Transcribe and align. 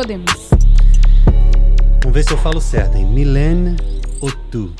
Podemos. 0.00 0.48
Vamos 2.02 2.14
ver 2.14 2.24
se 2.24 2.32
eu 2.32 2.38
falo 2.38 2.58
certo, 2.58 2.96
hein? 2.96 3.04
Milene 3.04 3.76
Otu. 4.18 4.74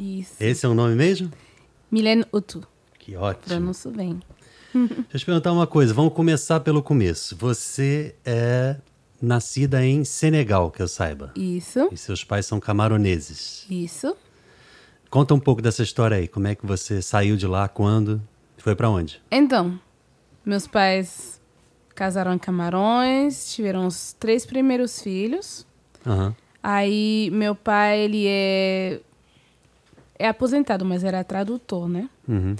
Isso. 0.00 0.36
Esse 0.40 0.64
é 0.64 0.68
o 0.70 0.72
nome 0.72 0.94
mesmo? 0.94 1.30
Milene 1.90 2.24
Otu. 2.32 2.66
Que 2.98 3.14
ótimo. 3.14 3.44
Pronuncio 3.44 3.90
bem. 3.90 4.18
Deixa 4.72 5.04
eu 5.12 5.20
te 5.20 5.26
perguntar 5.26 5.52
uma 5.52 5.66
coisa. 5.66 5.92
Vamos 5.92 6.14
começar 6.14 6.60
pelo 6.60 6.82
começo. 6.82 7.36
Você 7.36 8.14
é 8.24 8.76
nascida 9.20 9.84
em 9.84 10.02
Senegal, 10.02 10.70
que 10.70 10.80
eu 10.80 10.88
saiba. 10.88 11.30
Isso. 11.36 11.86
E 11.92 11.96
seus 11.98 12.24
pais 12.24 12.46
são 12.46 12.58
camaroneses. 12.58 13.66
Isso. 13.68 14.16
Conta 15.10 15.34
um 15.34 15.40
pouco 15.40 15.60
dessa 15.60 15.82
história 15.82 16.16
aí. 16.16 16.26
Como 16.26 16.46
é 16.46 16.54
que 16.54 16.64
você 16.64 17.02
saiu 17.02 17.36
de 17.36 17.46
lá, 17.46 17.68
quando? 17.68 18.18
Foi 18.56 18.74
pra 18.74 18.88
onde? 18.88 19.20
Então, 19.30 19.78
meus 20.42 20.66
pais 20.66 21.38
casaram 21.98 22.32
em 22.32 22.38
Camarões, 22.38 23.52
tiveram 23.52 23.84
os 23.84 24.12
três 24.12 24.46
primeiros 24.46 25.02
filhos. 25.02 25.66
Aham. 26.06 26.32
Aí 26.62 27.28
meu 27.32 27.56
pai, 27.56 27.98
ele 27.98 28.24
é 28.28 29.00
é 30.16 30.28
aposentado, 30.28 30.84
mas 30.84 31.02
era 31.02 31.24
tradutor, 31.24 31.88
né? 31.88 32.08
Uhum. 32.28 32.54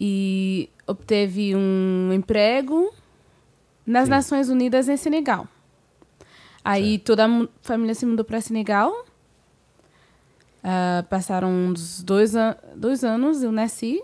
E 0.00 0.68
obteve 0.84 1.54
um 1.54 2.12
emprego 2.12 2.92
nas 3.86 4.04
Sim. 4.04 4.10
Nações 4.10 4.48
Unidas 4.48 4.88
em 4.88 4.96
Senegal. 4.96 5.46
Aí 6.64 6.98
toda 6.98 7.26
a 7.26 7.48
família 7.62 7.94
se 7.94 8.04
mudou 8.04 8.24
para 8.24 8.40
Senegal. 8.40 9.06
Ah, 10.62 11.04
passaram 11.08 11.48
uns 11.50 12.02
dois, 12.02 12.34
an 12.34 12.56
dois 12.74 13.04
anos, 13.04 13.44
eu 13.44 13.52
nasci. 13.52 14.02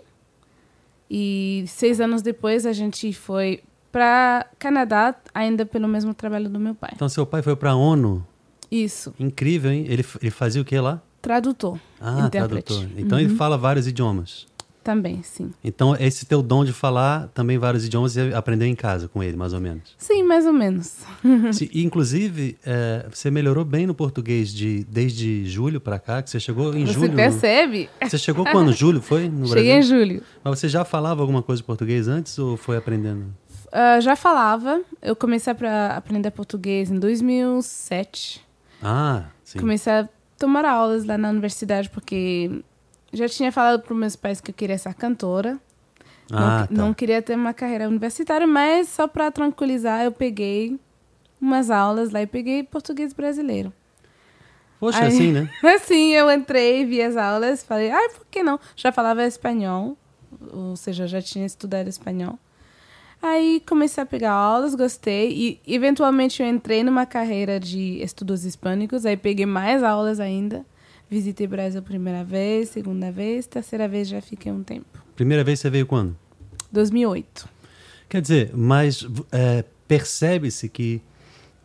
E 1.11 1.65
seis 1.67 1.99
anos 1.99 2.21
depois 2.21 2.65
a 2.65 2.71
gente 2.71 3.11
foi 3.13 3.61
para 3.91 4.45
Canadá, 4.59 5.15
ainda 5.33 5.65
pelo 5.65 5.87
mesmo 5.87 6.13
trabalho 6.13 6.49
do 6.49 6.59
meu 6.59 6.75
pai. 6.75 6.91
Então 6.95 7.09
seu 7.09 7.25
pai 7.25 7.41
foi 7.41 7.55
pra 7.55 7.75
ONU. 7.75 8.25
Isso, 8.71 9.13
Incrível, 9.19 9.71
hein? 9.71 9.85
Ele, 9.87 10.05
ele 10.21 10.31
fazia 10.31 10.61
o 10.61 10.65
que 10.65 10.77
lá? 10.79 11.01
tradutor, 11.21 11.77
Ah, 11.99 12.25
intérprete. 12.27 12.63
tradutor. 12.73 12.89
Então 12.97 13.19
ele 13.19 13.29
fala 13.35 13.57
vários 13.57 13.87
idiomas. 13.87 14.47
Também, 14.81 15.21
sim. 15.21 15.51
Então 15.61 15.93
esse 15.99 16.25
teu 16.25 16.41
dom 16.41 16.63
de 16.63 16.71
falar 16.71 17.27
também 17.33 17.57
vários 17.57 17.83
idiomas 17.85 18.13
você 18.13 18.31
aprendeu 18.33 18.65
em 18.67 18.73
casa 18.73 19.07
com 19.09 19.21
ele, 19.21 19.35
mais 19.35 19.51
ou 19.51 19.59
menos. 19.59 19.93
Sim, 19.97 20.23
mais 20.23 20.45
ou 20.45 20.53
menos. 20.53 20.99
E, 21.73 21.83
inclusive, 21.83 22.57
é, 22.65 23.05
você 23.11 23.29
melhorou 23.29 23.65
bem 23.65 23.85
no 23.85 23.93
português 23.93 24.53
de, 24.53 24.85
desde 24.85 25.45
julho 25.49 25.81
pra 25.81 25.99
cá, 25.99 26.21
que 26.23 26.29
você 26.29 26.39
chegou 26.39 26.73
em 26.73 26.85
Você 26.85 26.93
julho. 26.93 27.09
no- 27.09 27.15
percebe? 27.17 27.89
Você 28.01 28.17
chegou 28.17 28.45
quando? 28.45 28.71
Julho, 28.79 29.01
foi? 29.01 29.27
No 29.27 29.47
Cheguei 29.47 29.73
em 29.73 29.75
Brasil? 29.79 29.97
julho. 29.99 30.23
Mas 30.43 30.57
você 30.59 30.69
já 30.69 30.85
falava 30.85 31.21
alguma 31.21 31.43
coisa 31.43 31.61
de 31.61 31.65
português 31.65 32.07
antes 32.07 32.39
ou 32.39 32.55
foi 32.55 32.77
aprendendo? 32.77 33.25
Ah, 33.71 33.99
já 33.99 34.15
falava. 34.15 34.81
Eu 35.01 35.15
comecei 35.15 35.53
a 35.53 35.97
aprender 35.97 36.31
português 36.31 36.89
em 36.89 36.99
2007. 36.99 38.45
Ah, 38.81 39.25
sim. 39.43 39.59
Comecei 39.59 39.91
a 39.93 40.09
tomar 40.37 40.65
aulas 40.65 41.05
lá 41.05 41.17
na 41.17 41.29
universidade 41.29 41.89
porque 41.89 42.63
já 43.11 43.27
tinha 43.27 43.51
falado 43.51 43.81
para 43.81 43.93
meus 43.95 44.15
pais 44.15 44.39
que 44.39 44.51
eu 44.51 44.55
queria 44.55 44.77
ser 44.77 44.93
cantora. 44.93 45.59
Ah, 46.31 46.67
não, 46.69 46.77
tá. 46.77 46.83
não 46.83 46.93
queria 46.93 47.21
ter 47.21 47.35
uma 47.35 47.53
carreira 47.53 47.87
universitária, 47.87 48.45
mas 48.45 48.87
só 48.89 49.07
para 49.07 49.31
tranquilizar, 49.31 50.03
eu 50.03 50.11
peguei 50.11 50.79
umas 51.41 51.71
aulas 51.71 52.11
lá 52.11 52.21
e 52.21 52.27
peguei 52.27 52.63
português 52.63 53.13
brasileiro. 53.13 53.73
Poxa, 54.79 55.01
Aí- 55.01 55.07
assim, 55.07 55.31
né? 55.31 55.49
Assim, 55.75 56.13
eu 56.13 56.31
entrei, 56.31 56.85
vi 56.85 57.01
as 57.01 57.17
aulas, 57.17 57.63
falei, 57.63 57.89
ai, 57.91 58.09
por 58.09 58.25
que 58.27 58.43
não? 58.43 58.59
Já 58.75 58.91
falava 58.91 59.25
espanhol, 59.25 59.97
ou 60.53 60.75
seja, 60.75 61.07
já 61.07 61.21
tinha 61.21 61.45
estudado 61.45 61.87
espanhol. 61.87 62.37
Aí 63.21 63.61
comecei 63.67 64.01
a 64.01 64.05
pegar 64.05 64.31
aulas, 64.31 64.75
gostei, 64.75 65.59
e 65.65 65.73
eventualmente 65.75 66.41
eu 66.41 66.47
entrei 66.47 66.83
numa 66.83 67.05
carreira 67.05 67.59
de 67.59 68.01
estudos 68.01 68.45
hispânicos, 68.45 69.05
aí 69.05 69.17
peguei 69.17 69.45
mais 69.45 69.83
aulas 69.83 70.19
ainda. 70.19 70.65
Visitei 71.09 71.45
Brasil 71.47 71.81
primeira 71.81 72.23
vez, 72.23 72.69
segunda 72.69 73.11
vez, 73.11 73.45
terceira 73.47 73.87
vez 73.87 74.07
já 74.07 74.21
fiquei 74.21 74.51
um 74.51 74.63
tempo. 74.63 74.85
Primeira 75.15 75.43
vez 75.43 75.59
você 75.59 75.69
veio 75.69 75.85
quando? 75.85 76.15
2008. 76.71 77.49
Quer 78.07 78.21
dizer, 78.21 78.51
mas 78.55 79.05
é, 79.31 79.65
percebe-se 79.87 80.69
que 80.69 81.01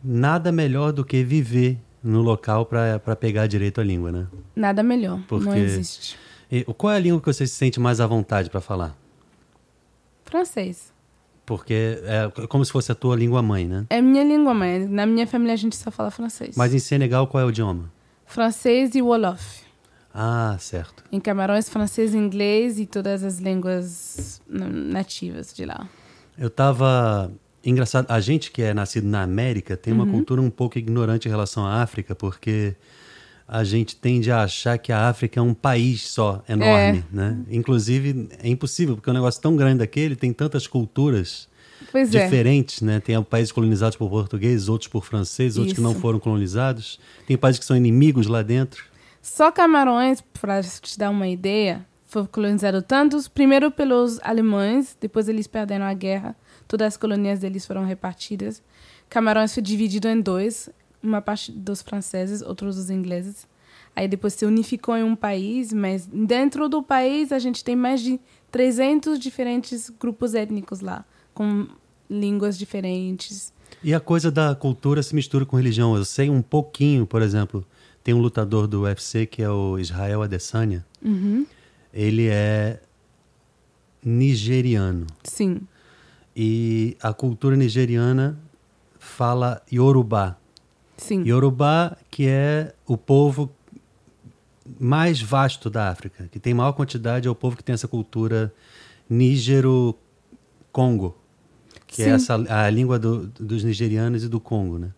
nada 0.03 0.51
melhor 0.51 0.91
do 0.91 1.05
que 1.05 1.23
viver 1.23 1.77
no 2.03 2.21
local 2.21 2.65
para 2.65 3.15
pegar 3.15 3.47
direito 3.47 3.79
a 3.79 3.83
língua, 3.83 4.11
né? 4.11 4.27
Nada 4.55 4.83
melhor, 4.83 5.21
Porque- 5.27 5.45
não 5.47 5.55
existe. 5.55 6.17
E 6.51 6.63
qual 6.63 6.93
é 6.93 6.97
a 6.97 6.99
língua 6.99 7.19
que 7.19 7.25
você 7.27 7.47
se 7.47 7.55
sente 7.55 7.79
mais 7.79 7.99
à 7.99 8.05
vontade 8.05 8.49
para 8.49 8.61
falar? 8.61 8.95
Francês. 10.25 10.93
Porque 11.45 11.99
é 12.03 12.47
como 12.47 12.65
se 12.65 12.71
fosse 12.71 12.91
a 12.91 12.95
tua 12.95 13.15
língua 13.15 13.41
mãe, 13.41 13.67
né? 13.67 13.85
É 13.89 14.01
minha 14.01 14.23
língua 14.23 14.53
mãe, 14.53 14.87
na 14.87 15.05
minha 15.05 15.27
família 15.27 15.53
a 15.53 15.57
gente 15.57 15.75
só 15.75 15.91
fala 15.91 16.09
francês. 16.09 16.55
Mas 16.57 16.73
em 16.73 16.79
Senegal, 16.79 17.27
qual 17.27 17.43
é 17.43 17.45
o 17.45 17.49
idioma? 17.49 17.91
Francês 18.25 18.95
e 18.95 19.01
Wolof. 19.01 19.63
Ah, 20.13 20.55
certo. 20.59 21.03
Em 21.11 21.19
Camarões, 21.19 21.69
francês, 21.69 22.15
inglês 22.15 22.79
e 22.79 22.85
todas 22.85 23.23
as 23.23 23.37
línguas 23.37 24.41
nativas 24.47 25.53
de 25.53 25.65
lá. 25.65 25.87
Eu 26.37 26.49
tava. 26.49 27.31
Engraçado, 27.63 28.09
a 28.09 28.19
gente 28.19 28.51
que 28.51 28.61
é 28.61 28.73
nascido 28.73 29.07
na 29.07 29.23
América 29.23 29.75
tem 29.75 29.91
uma 29.91 30.05
cultura 30.05 30.39
um 30.39 30.51
pouco 30.51 30.77
ignorante 30.77 31.27
em 31.27 31.31
relação 31.31 31.65
à 31.65 31.81
África, 31.81 32.13
porque 32.13 32.75
a 33.47 33.63
gente 33.63 33.95
tende 33.95 34.31
a 34.31 34.41
achar 34.41 34.77
que 34.77 34.91
a 34.91 35.07
África 35.07 35.39
é 35.39 35.43
um 35.43 35.53
país 35.53 36.07
só, 36.07 36.43
enorme, 36.49 37.03
né? 37.11 37.37
Inclusive, 37.49 38.27
é 38.41 38.49
impossível, 38.49 38.95
porque 38.95 39.09
é 39.09 39.11
um 39.11 39.15
negócio 39.15 39.41
tão 39.41 39.55
grande 39.55 39.79
daquele, 39.79 40.15
tem 40.15 40.33
tantas 40.33 40.65
culturas 40.65 41.47
Pois 41.91 42.13
é. 42.13 42.23
diferentes, 42.23 42.81
né? 42.81 42.99
Tem 42.99 43.21
países 43.23 43.51
colonizados 43.51 43.95
por 43.97 44.09
portugueses, 44.09 44.67
outros 44.67 44.87
por 44.87 45.05
franceses, 45.05 45.57
outros 45.57 45.75
que 45.75 45.81
não 45.81 45.93
foram 45.93 46.19
colonizados. 46.19 46.99
Tem 47.27 47.37
países 47.37 47.59
que 47.59 47.65
são 47.65 47.77
inimigos 47.77 48.27
lá 48.27 48.41
dentro. 48.41 48.83
Só 49.21 49.51
Camarões, 49.51 50.21
para 50.21 50.61
te 50.61 50.97
dar 50.97 51.09
uma 51.09 51.27
ideia, 51.27 51.85
foi 52.05 52.25
colonizado 52.27 52.81
tantos, 52.81 53.27
primeiro 53.27 53.69
pelos 53.69 54.19
alemães, 54.23 54.97
depois 54.99 55.27
eles 55.27 55.47
perderam 55.47 55.85
a 55.85 55.93
guerra, 55.93 56.35
todas 56.67 56.87
as 56.87 56.97
colônias 56.97 57.39
deles 57.39 57.65
foram 57.65 57.85
repartidas. 57.85 58.61
Camarões 59.09 59.53
foi 59.53 59.61
dividido 59.61 60.07
em 60.07 60.19
dois, 60.19 60.69
uma 61.07 61.21
parte 61.21 61.51
dos 61.51 61.81
franceses, 61.81 62.41
outros 62.41 62.75
dos 62.75 62.89
ingleses. 62.89 63.47
Aí 63.95 64.07
depois 64.07 64.33
se 64.33 64.45
unificou 64.45 64.97
em 64.97 65.03
um 65.03 65.15
país, 65.15 65.71
mas 65.71 66.05
dentro 66.05 66.67
do 66.67 66.83
país 66.83 67.31
a 67.31 67.39
gente 67.39 67.63
tem 67.63 67.75
mais 67.75 68.01
de 68.01 68.19
300 68.51 69.17
diferentes 69.17 69.89
grupos 69.89 70.33
étnicos 70.33 70.81
lá, 70.81 71.05
com 71.33 71.67
línguas 72.09 72.57
diferentes. 72.57 73.53
E 73.83 73.93
a 73.93 73.99
coisa 73.99 74.31
da 74.31 74.53
cultura 74.53 75.01
se 75.01 75.15
mistura 75.15 75.45
com 75.45 75.55
religião. 75.55 75.95
Eu 75.95 76.03
sei 76.03 76.29
um 76.29 76.41
pouquinho, 76.41 77.05
por 77.05 77.21
exemplo, 77.21 77.65
tem 78.03 78.13
um 78.13 78.19
lutador 78.19 78.67
do 78.67 78.81
UFC 78.81 79.25
que 79.25 79.41
é 79.41 79.49
o 79.49 79.79
Israel 79.79 80.21
Adesanya. 80.21 80.85
Uhum. 81.03 81.45
Ele 81.93 82.27
é 82.27 82.79
nigeriano. 84.03 85.07
Sim. 85.23 85.61
E 86.35 86.97
a 87.01 87.13
cultura 87.13 87.55
nigeriana 87.55 88.37
fala 88.99 89.61
Yorubá. 89.71 90.37
Sim. 90.97 91.23
Yorubá, 91.23 91.95
que 92.09 92.25
é 92.27 92.73
o 92.87 92.97
povo 92.97 93.51
mais 94.79 95.21
vasto 95.21 95.69
da 95.69 95.89
África, 95.89 96.27
que 96.31 96.39
tem 96.39 96.53
maior 96.53 96.73
quantidade, 96.73 97.27
é 97.27 97.31
o 97.31 97.35
povo 97.35 97.55
que 97.55 97.63
tem 97.63 97.73
essa 97.73 97.87
cultura 97.87 98.53
nígero-congo, 99.09 101.15
que 101.87 102.01
é 102.01 102.05
Sim. 102.05 102.11
essa, 102.11 102.63
a 102.65 102.69
língua 102.69 102.97
do- 102.97 103.27
dos 103.27 103.63
nigerianos 103.63 104.23
e 104.23 104.27
do 104.27 104.39
Congo, 104.39 104.79
né? 104.79 104.91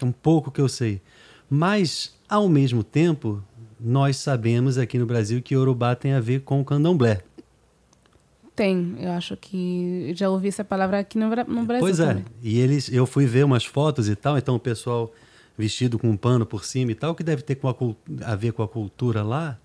É 0.00 0.04
um 0.04 0.12
pouco 0.12 0.50
que 0.50 0.60
eu 0.60 0.68
sei. 0.68 1.00
Mas, 1.48 2.14
ao 2.28 2.48
mesmo 2.48 2.82
tempo, 2.84 3.42
nós 3.78 4.16
sabemos 4.16 4.78
aqui 4.78 4.98
no 4.98 5.06
Brasil 5.06 5.42
que 5.42 5.54
Yorubá 5.54 5.94
tem 5.94 6.12
a 6.12 6.20
ver 6.20 6.40
com 6.40 6.60
o 6.60 6.64
candomblé. 6.64 7.22
Tem, 8.60 8.94
eu 9.00 9.12
acho 9.12 9.38
que 9.38 10.12
já 10.14 10.28
ouvi 10.28 10.48
essa 10.48 10.62
palavra 10.62 10.98
aqui 10.98 11.16
no, 11.16 11.30
no 11.30 11.64
Brasil 11.64 11.80
Pois 11.80 11.98
é. 11.98 12.08
também. 12.08 12.26
E 12.42 12.60
eles, 12.60 12.92
eu 12.92 13.06
fui 13.06 13.24
ver 13.24 13.42
umas 13.42 13.64
fotos 13.64 14.06
e 14.06 14.14
tal, 14.14 14.36
então 14.36 14.54
o 14.54 14.58
pessoal 14.60 15.10
vestido 15.56 15.98
com 15.98 16.10
um 16.10 16.16
pano 16.16 16.44
por 16.44 16.62
cima 16.62 16.92
e 16.92 16.94
tal, 16.94 17.14
que 17.14 17.24
deve 17.24 17.40
ter 17.40 17.54
com 17.54 17.70
a, 17.70 18.30
a 18.30 18.36
ver 18.36 18.52
com 18.52 18.62
a 18.62 18.68
cultura 18.68 19.22
lá, 19.22 19.58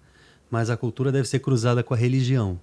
mas 0.50 0.70
a 0.70 0.78
cultura 0.78 1.12
deve 1.12 1.28
ser 1.28 1.40
cruzada 1.40 1.84
com 1.84 1.94
a 1.94 1.98
religião. 1.98 2.58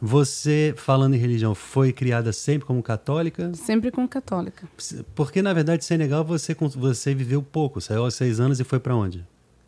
Você, 0.00 0.72
falando 0.76 1.14
em 1.14 1.18
religião, 1.18 1.52
foi 1.52 1.92
criada 1.92 2.32
sempre 2.32 2.64
como 2.64 2.80
católica? 2.80 3.52
Sempre 3.52 3.90
com 3.90 4.06
católica. 4.06 4.68
Porque, 5.16 5.42
na 5.42 5.52
verdade, 5.52 5.84
Senegal 5.84 6.24
você, 6.24 6.54
você 6.54 7.12
viveu 7.12 7.42
pouco, 7.42 7.80
saiu 7.80 8.04
aos 8.04 8.14
seis 8.14 8.38
anos 8.38 8.60
e 8.60 8.62
foi 8.62 8.78
para 8.78 8.94
onde? 8.94 9.26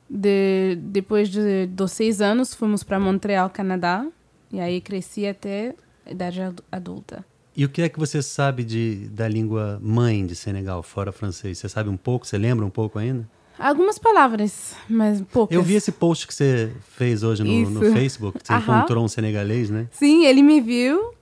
De, 0.08 0.78
depois 0.80 1.28
de, 1.28 1.66
dos 1.66 1.90
seis 1.90 2.20
anos, 2.20 2.54
fomos 2.54 2.84
para 2.84 3.00
Montreal, 3.00 3.50
Canadá. 3.50 4.06
E 4.52 4.60
aí 4.60 4.80
cresci 4.80 5.26
até 5.26 5.74
a 6.06 6.10
idade 6.10 6.40
adu- 6.42 6.64
adulta. 6.70 7.24
E 7.56 7.64
o 7.64 7.68
que 7.68 7.82
é 7.82 7.88
que 7.88 7.98
você 7.98 8.22
sabe 8.22 8.64
de, 8.64 9.08
da 9.10 9.28
língua 9.28 9.78
mãe 9.82 10.24
de 10.26 10.34
Senegal, 10.34 10.82
fora 10.82 11.12
francês? 11.12 11.58
Você 11.58 11.68
sabe 11.68 11.88
um 11.90 11.96
pouco? 11.96 12.26
Você 12.26 12.38
lembra 12.38 12.64
um 12.64 12.70
pouco 12.70 12.98
ainda? 12.98 13.28
Algumas 13.58 13.98
palavras, 13.98 14.74
mas 14.88 15.20
poucas. 15.20 15.54
Eu 15.54 15.62
vi 15.62 15.74
esse 15.74 15.92
post 15.92 16.26
que 16.26 16.34
você 16.34 16.72
fez 16.96 17.22
hoje 17.22 17.44
no, 17.44 17.70
no. 17.70 17.80
Facebook. 17.92 18.38
Você 18.42 18.52
Aham. 18.54 18.78
encontrou 18.78 19.04
um 19.04 19.08
senegalês, 19.08 19.68
né? 19.70 19.86
Sim, 19.90 20.24
ele 20.24 20.42
me 20.42 20.60
viu. 20.60 21.12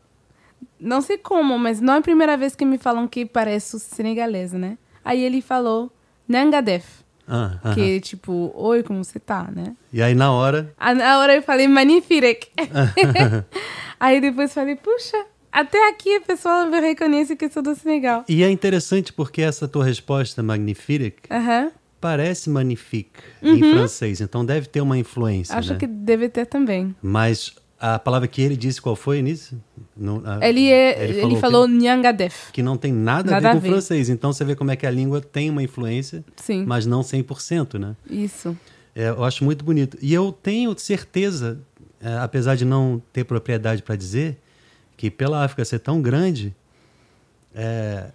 Não 0.78 1.00
sei 1.00 1.18
como, 1.18 1.58
mas 1.58 1.80
não 1.80 1.94
é 1.94 1.98
a 1.98 2.02
primeira 2.02 2.36
vez 2.36 2.54
que 2.54 2.64
me 2.64 2.78
falam 2.78 3.06
que 3.08 3.26
pareço 3.26 3.78
senegalesa, 3.78 4.56
né? 4.58 4.78
Aí 5.04 5.20
ele 5.22 5.42
falou 5.42 5.92
Nangadef. 6.28 6.99
Ah. 7.32 7.72
Que 7.74 8.00
tipo, 8.00 8.50
oi, 8.56 8.82
como 8.82 9.04
você 9.04 9.20
tá, 9.20 9.48
né? 9.54 9.74
E 9.92 10.02
aí 10.02 10.14
na 10.14 10.32
hora, 10.32 10.72
Aí, 10.76 10.94
Na 10.94 11.18
hora 11.20 11.34
eu 11.36 11.42
falei 11.42 11.68
Manifirek. 11.68 12.48
Aí 14.00 14.20
depois 14.20 14.52
falei, 14.52 14.76
puxa, 14.76 15.16
até 15.52 15.88
aqui 15.90 16.16
a 16.16 16.20
pessoa 16.20 16.66
me 16.66 16.80
reconhece 16.80 17.36
que 17.36 17.48
sou 17.50 17.62
do 17.62 17.74
Senegal. 17.74 18.24
e 18.28 18.42
é 18.42 18.50
interessante 18.50 19.12
porque 19.12 19.42
essa 19.42 19.68
tua 19.68 19.84
resposta 19.84 20.42
magnifique 20.42 21.28
parece 22.00 22.48
magnifique 22.48 23.20
em 23.42 23.60
francês, 23.60 24.20
então 24.22 24.42
deve 24.44 24.66
ter 24.68 24.80
uma 24.80 24.96
influência, 24.96 25.52
Uhum. 25.52 25.58
Acho 25.58 25.72
né? 25.74 25.78
que 25.78 25.86
deve 25.86 26.28
ter 26.30 26.46
também. 26.46 26.94
Mas 27.02 27.52
a 27.80 27.98
palavra 27.98 28.28
que 28.28 28.42
ele 28.42 28.56
disse 28.56 28.80
qual 28.80 28.94
foi 28.94 29.22
nisso? 29.22 29.58
No- 29.96 30.22
a- 30.26 30.46
Ele, 30.46 30.68
é, 30.70 31.02
ele, 31.08 31.24
o 31.24 31.28
quê? 31.30 31.36
falou 31.36 31.66
Nyangadef. 31.66 32.52
que 32.52 32.62
não 32.62 32.76
tem 32.76 32.92
nada, 32.92 33.30
Nada 33.30 33.48
a 33.48 33.52
ver 33.52 33.56
com 33.58 33.62
ver. 33.62 33.70
francês. 33.70 34.08
Então 34.10 34.32
você 34.32 34.44
vê 34.44 34.54
como 34.54 34.70
é 34.70 34.76
que 34.76 34.86
a 34.86 34.90
língua 34.90 35.20
tem 35.20 35.48
uma 35.48 35.62
influência, 35.62 36.24
Sim, 36.36 36.64
mas 36.66 36.84
não 36.86 37.00
100%, 37.02 37.78
né? 37.78 37.96
isso. 38.08 38.56
É, 38.94 39.08
eu 39.08 39.24
acho 39.24 39.44
muito 39.44 39.64
bonito. 39.64 39.96
E 40.02 40.12
eu 40.12 40.30
tenho 40.32 40.76
certeza, 40.78 41.60
é, 42.02 42.18
apesar 42.18 42.56
de 42.56 42.64
não 42.64 43.00
ter 43.12 43.24
propriedade 43.24 43.82
para 43.82 43.96
dizer, 43.96 44.36
que 44.96 45.10
pela 45.10 45.42
África 45.44 45.64
ser 45.64 45.78
tão 45.78 46.02
grande, 46.02 46.54
é, 47.54 48.10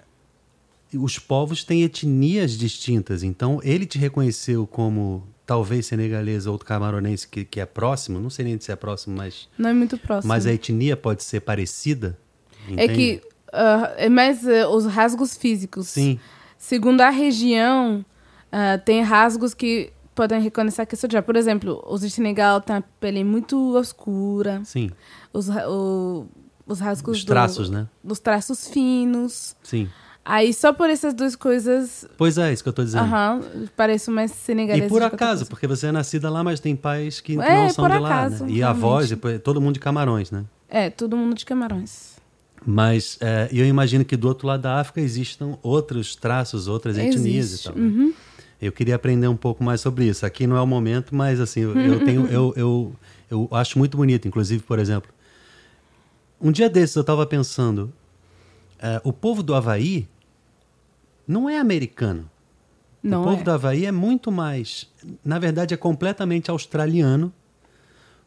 os 0.93 1.17
povos 1.19 1.63
têm 1.63 1.83
etnias 1.83 2.51
distintas. 2.57 3.23
Então 3.23 3.59
ele 3.63 3.85
te 3.85 3.97
reconheceu 3.97 4.67
como 4.67 5.23
talvez 5.45 5.85
senegalês 5.85 6.45
ou 6.47 6.57
camaronense 6.57 7.27
que, 7.27 7.45
que 7.45 7.59
é 7.59 7.65
próximo, 7.65 8.19
não 8.19 8.29
sei 8.29 8.45
nem 8.45 8.59
se 8.59 8.71
é 8.71 8.75
próximo, 8.75 9.15
mas, 9.17 9.47
Não 9.57 9.69
é 9.69 9.73
muito 9.73 9.97
próximo. 9.97 10.27
mas 10.27 10.45
a 10.45 10.51
etnia 10.53 10.97
pode 10.97 11.23
ser 11.23 11.41
parecida. 11.41 12.17
É 12.69 12.71
entende? 12.85 12.93
que 12.95 13.21
ah, 13.53 13.93
é 13.97 14.09
mais 14.09 14.45
eh, 14.47 14.65
os 14.67 14.85
rasgos 14.85 15.37
físicos. 15.37 15.87
Sim, 15.87 16.19
Segundo 16.57 17.01
a 17.01 17.09
região, 17.09 18.03
ah, 18.51 18.77
tem 18.79 19.01
rasgos 19.03 19.53
que 19.53 19.91
podem 20.15 20.41
reconhecer 20.41 20.85
que 20.87 20.95
sou 20.95 21.09
já. 21.11 21.21
Por 21.21 21.35
exemplo, 21.35 21.83
os 21.87 22.01
de 22.01 22.09
Senegal 22.09 22.59
têm 22.61 22.77
a 22.77 22.81
pele 22.99 23.23
muito 23.23 23.77
escura. 23.79 24.61
sim. 24.65 24.89
Os, 25.31 25.47
o- 25.49 26.25
os 26.65 26.79
rasgos 26.79 27.17
Os 27.17 27.23
do- 27.25 27.27
traços, 27.27 27.69
né? 27.69 27.87
dos 28.03 28.19
traços 28.19 28.67
finos. 28.67 29.55
Sim. 29.61 29.89
Aí 30.27 30.51
só 30.51 30.73
por 30.73 30.89
essas 30.89 31.13
duas 31.13 31.35
coisas, 31.35 32.03
Pois 32.17 32.39
é, 32.39 32.51
isso 32.51 32.63
que 32.63 32.67
eu 32.67 32.71
estou 32.71 32.83
dizendo. 32.83 33.03
aham, 33.03 33.41
pareço 33.77 34.09
mais 34.11 34.31
senegalês. 34.31 34.87
E 34.87 34.89
por 34.89 35.03
acaso, 35.03 35.45
porque 35.45 35.67
você 35.67 35.85
é 35.87 35.91
nascida 35.91 36.31
lá, 36.31 36.43
mas 36.43 36.59
tem 36.59 36.75
pais 36.75 37.21
que 37.21 37.33
É, 37.33 37.35
não 37.35 37.69
são 37.69 37.87
de 37.87 37.97
lá, 37.99 38.09
acaso, 38.09 38.43
né? 38.45 38.51
E 38.51 38.63
avós, 38.63 39.13
todo 39.43 39.61
mundo 39.61 39.75
de 39.75 39.79
Camarões, 39.79 40.31
né? 40.31 40.43
É, 40.67 40.89
todo 40.89 41.15
mundo 41.15 41.35
de 41.35 41.45
Camarões. 41.45 42.15
Mas 42.65 43.19
é, 43.21 43.47
eu 43.51 43.67
imagino 43.67 44.03
que 44.03 44.17
do 44.17 44.27
outro 44.27 44.47
lado 44.47 44.61
da 44.61 44.79
África 44.79 44.99
existam 44.99 45.59
outros 45.61 46.15
traços, 46.15 46.67
outras 46.67 46.97
etnias 46.97 47.45
Existe, 47.45 47.67
e 47.67 47.71
tal. 47.71 47.79
né? 47.79 47.87
uhum. 47.87 48.13
Eu 48.59 48.71
queria 48.71 48.95
aprender 48.95 49.27
um 49.27 49.35
pouco 49.35 49.63
mais 49.63 49.79
sobre 49.81 50.05
isso. 50.05 50.25
Aqui 50.25 50.47
não 50.47 50.57
é 50.57 50.61
o 50.61 50.65
momento, 50.65 51.13
mas 51.13 51.39
assim, 51.39 51.59
eu, 51.61 52.03
tenho, 52.03 52.25
eu, 52.33 52.51
eu, 52.57 52.95
eu 53.29 53.47
acho 53.51 53.77
muito 53.77 53.95
bonito. 53.95 54.27
Inclusive, 54.27 54.63
por 54.63 54.79
exemplo, 54.79 55.11
um 56.41 56.51
dia 56.51 56.67
desses 56.67 56.95
eu 56.95 57.01
estava 57.01 57.27
pensando, 57.27 57.93
é, 58.79 58.99
o 59.03 59.13
povo 59.13 59.43
do 59.43 59.53
Havaí 59.53 60.07
não 61.27 61.49
é 61.49 61.57
americano. 61.57 62.29
Não 63.01 63.21
o 63.21 63.23
povo 63.23 63.41
é. 63.41 63.43
do 63.43 63.51
Havaí 63.51 63.85
é 63.85 63.91
muito 63.91 64.31
mais. 64.31 64.87
Na 65.23 65.37
verdade, 65.37 65.73
é 65.73 65.77
completamente 65.77 66.49
australiano, 66.49 67.31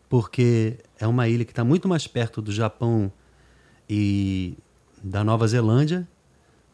porque 0.08 0.78
é 0.98 1.06
uma 1.06 1.28
ilha 1.28 1.44
que 1.44 1.52
está 1.52 1.64
muito 1.64 1.88
mais 1.88 2.06
perto 2.06 2.40
do 2.40 2.52
Japão 2.52 3.10
e 3.90 4.56
da 5.02 5.24
Nova 5.24 5.46
Zelândia 5.46 6.06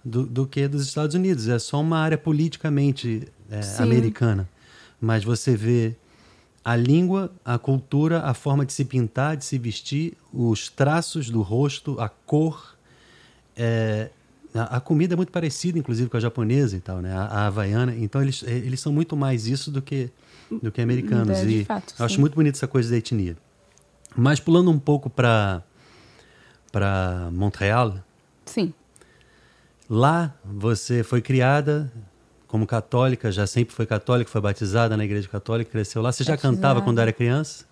do, 0.05 0.27
do 0.27 0.47
que 0.47 0.69
dos 0.69 0.87
Estados 0.87 1.15
Unidos. 1.15 1.49
É 1.49 1.59
só 1.59 1.81
uma 1.81 1.99
área 1.99 2.19
politicamente 2.19 3.27
é, 3.51 3.83
americana. 3.83 4.49
Mas 5.01 5.25
você 5.25 5.57
vê 5.57 5.97
a 6.65 6.77
língua, 6.77 7.33
a 7.45 7.59
cultura, 7.59 8.21
a 8.21 8.35
forma 8.35 8.65
de 8.67 8.73
se 8.73 8.85
pintar, 8.85 9.37
de 9.37 9.45
se 9.45 9.59
vestir, 9.59 10.17
os 10.33 10.69
traços 10.69 11.31
do 11.31 11.43
rosto, 11.43 11.99
a 12.01 12.09
cor. 12.09 12.77
é, 13.57 14.11
a, 14.55 14.77
a 14.77 14.81
comida 14.81 15.15
é 15.15 15.17
muito 15.17 15.33
parecida, 15.33 15.79
inclusive, 15.79 16.09
com 16.09 16.17
a 16.17 16.21
japonesa 16.21 16.77
e 16.77 16.81
tal, 16.81 17.01
né? 17.01 17.13
A, 17.13 17.25
a 17.25 17.47
havaiana. 17.47 17.95
Então, 17.97 18.23
eles, 18.23 18.43
eh, 18.47 18.53
eles 18.53 18.81
são 18.81 18.93
muito 18.93 19.17
mais 19.17 19.47
isso 19.47 19.71
do 19.71 19.83
que, 19.83 20.11
do 20.63 20.71
que 20.71 20.81
americanos. 20.81 21.39
É, 21.39 21.45
de 21.45 21.61
e 21.61 21.65
fato, 21.65 21.95
eu 21.99 22.05
acho 22.05 22.21
muito 22.21 22.35
bonito 22.35 22.55
essa 22.55 22.69
coisa 22.69 22.91
da 22.91 22.97
etnia. 22.97 23.37
Mas 24.17 24.39
pulando 24.39 24.71
um 24.71 24.79
pouco 24.79 25.11
para 25.11 25.63
para 26.71 27.31
Montreal, 27.31 28.01
Sim. 28.45 28.75
lá 29.89 30.35
você 30.45 31.05
foi 31.05 31.23
criada 31.23 31.93
como 32.49 32.67
católica, 32.67 33.31
já 33.31 33.47
sempre 33.47 33.73
foi 33.73 33.87
católica, 33.87 34.29
foi 34.29 34.41
batizada 34.41 34.97
na 34.97 35.05
igreja 35.05 35.29
católica, 35.29 35.71
cresceu 35.71 36.03
lá. 36.03 36.11
Você 36.11 36.25
já 36.25 36.33
Batizada. 36.33 36.55
cantava 36.57 36.83
quando 36.83 37.01
era 37.01 37.13
criança? 37.13 37.65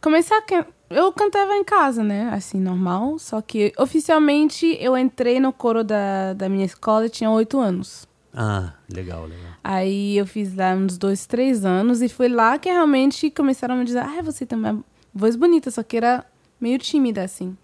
Comecei 0.00 0.36
a... 0.36 0.66
Eu 0.90 1.12
cantava 1.12 1.54
em 1.54 1.62
casa, 1.62 2.02
né? 2.02 2.28
Assim, 2.32 2.58
normal. 2.58 3.16
Só 3.18 3.40
que 3.40 3.72
oficialmente 3.78 4.76
eu 4.80 4.98
entrei 4.98 5.38
no 5.38 5.52
coro 5.52 5.84
da, 5.84 6.32
da 6.34 6.48
minha 6.48 6.66
escola 6.66 7.06
e 7.06 7.10
tinha 7.10 7.30
oito 7.30 7.60
anos. 7.60 8.08
Ah, 8.34 8.74
legal, 8.92 9.24
legal. 9.24 9.52
Aí 9.62 10.16
eu 10.16 10.26
fiz 10.26 10.54
lá 10.54 10.74
uns 10.74 10.98
dois, 10.98 11.26
três 11.26 11.64
anos 11.64 12.02
e 12.02 12.08
foi 12.08 12.28
lá 12.28 12.58
que 12.58 12.68
realmente 12.68 13.30
começaram 13.30 13.76
a 13.76 13.78
me 13.78 13.84
dizer: 13.84 14.00
Ah, 14.00 14.20
você 14.22 14.44
tem 14.44 14.58
uma 14.58 14.84
voz 15.14 15.36
bonita, 15.36 15.70
só 15.70 15.82
que 15.82 15.96
era 15.96 16.24
meio 16.60 16.78
tímida, 16.78 17.22
assim. 17.22 17.56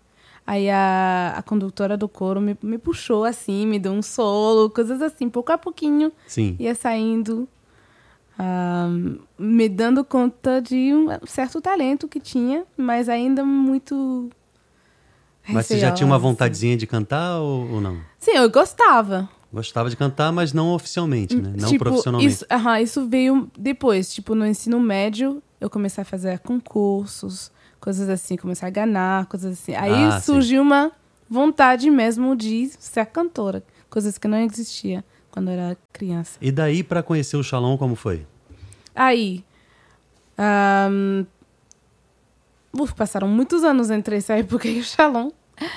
Aí 0.46 0.70
a, 0.70 1.34
a 1.36 1.42
condutora 1.42 1.96
do 1.96 2.08
coro 2.08 2.40
me, 2.40 2.56
me 2.62 2.78
puxou 2.78 3.24
assim, 3.24 3.66
me 3.66 3.80
deu 3.80 3.90
um 3.90 4.02
solo, 4.02 4.70
coisas 4.70 5.02
assim, 5.02 5.28
pouco 5.28 5.50
a 5.50 5.58
pouquinho 5.58 6.12
Sim. 6.28 6.54
ia 6.60 6.72
saindo, 6.72 7.48
ah, 8.38 8.88
me 9.38 9.68
dando 9.68 10.04
conta 10.04 10.60
de 10.60 10.92
um 10.94 11.08
certo 11.26 11.60
talento 11.60 12.06
que 12.06 12.20
tinha, 12.20 12.64
mas 12.76 13.08
ainda 13.08 13.44
muito. 13.44 14.28
Mas 15.48 15.66
você 15.66 15.78
já 15.78 15.92
tinha 15.92 16.06
uma 16.06 16.16
receosa, 16.16 16.32
vontadezinha 16.32 16.76
de 16.76 16.86
cantar 16.86 17.38
ou, 17.40 17.70
ou 17.74 17.80
não? 17.80 17.92
assim. 17.92 18.02
Sim, 18.32 18.36
eu 18.36 18.50
gostava. 18.50 19.28
Gostava 19.52 19.88
de 19.88 19.96
cantar, 19.96 20.32
mas 20.32 20.52
não 20.52 20.72
oficialmente, 20.74 21.36
né? 21.36 21.52
Não 21.56 21.68
tipo, 21.68 21.84
profissionalmente. 21.84 22.34
Isso, 22.34 22.46
aham, 22.50 22.80
isso 22.80 23.06
veio 23.08 23.48
depois. 23.56 24.12
Tipo, 24.12 24.34
no 24.34 24.44
ensino 24.44 24.78
médio, 24.80 25.40
eu 25.60 25.70
comecei 25.70 26.02
a 26.02 26.04
fazer 26.04 26.40
concursos, 26.40 27.50
coisas 27.80 28.08
assim, 28.08 28.36
comecei 28.36 28.66
a 28.66 28.70
ganhar, 28.70 29.24
coisas 29.26 29.52
assim. 29.52 29.74
Aí 29.74 29.92
Ah, 29.92 30.20
surgiu 30.20 30.60
uma 30.62 30.90
vontade 31.30 31.88
mesmo 31.90 32.34
de 32.36 32.68
ser 32.78 33.06
cantora, 33.06 33.62
coisas 33.88 34.18
que 34.18 34.28
não 34.28 34.38
existia 34.38 35.04
quando 35.36 35.50
era 35.50 35.76
criança. 35.92 36.38
E 36.40 36.50
daí 36.50 36.82
para 36.82 37.02
conhecer 37.02 37.36
o 37.36 37.42
Shalom, 37.42 37.76
como 37.76 37.94
foi? 37.94 38.26
Aí, 38.94 39.44
ahn, 40.38 41.26
uf, 42.72 42.94
passaram 42.94 43.28
muitos 43.28 43.62
anos 43.62 43.90
entre 43.90 44.16
essa 44.16 44.32
época 44.32 44.66
e 44.66 44.80
o 44.80 44.82
Shalom. 44.82 45.30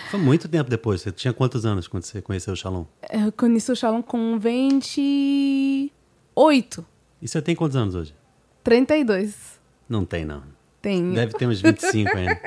Foi 0.09 0.17
muito 0.17 0.47
tempo 0.47 0.69
depois. 0.69 1.01
Você 1.01 1.11
tinha 1.11 1.33
quantos 1.33 1.65
anos 1.65 1.89
quando 1.89 2.03
você 2.03 2.21
conheceu 2.21 2.53
o 2.53 2.55
Shalom? 2.55 2.85
Eu 3.11 3.33
conheci 3.33 3.69
o 3.69 3.75
Shalom 3.75 4.01
com 4.01 4.39
28, 4.39 6.85
E 7.21 7.27
você 7.27 7.41
tem 7.41 7.53
quantos 7.53 7.75
anos 7.75 7.95
hoje? 7.95 8.15
32. 8.63 9.59
Não 9.89 10.05
tem, 10.05 10.23
não. 10.23 10.41
Tem. 10.81 11.11
Deve 11.11 11.33
ter 11.33 11.47
uns 11.47 11.59
25 11.59 12.15
ainda. 12.15 12.39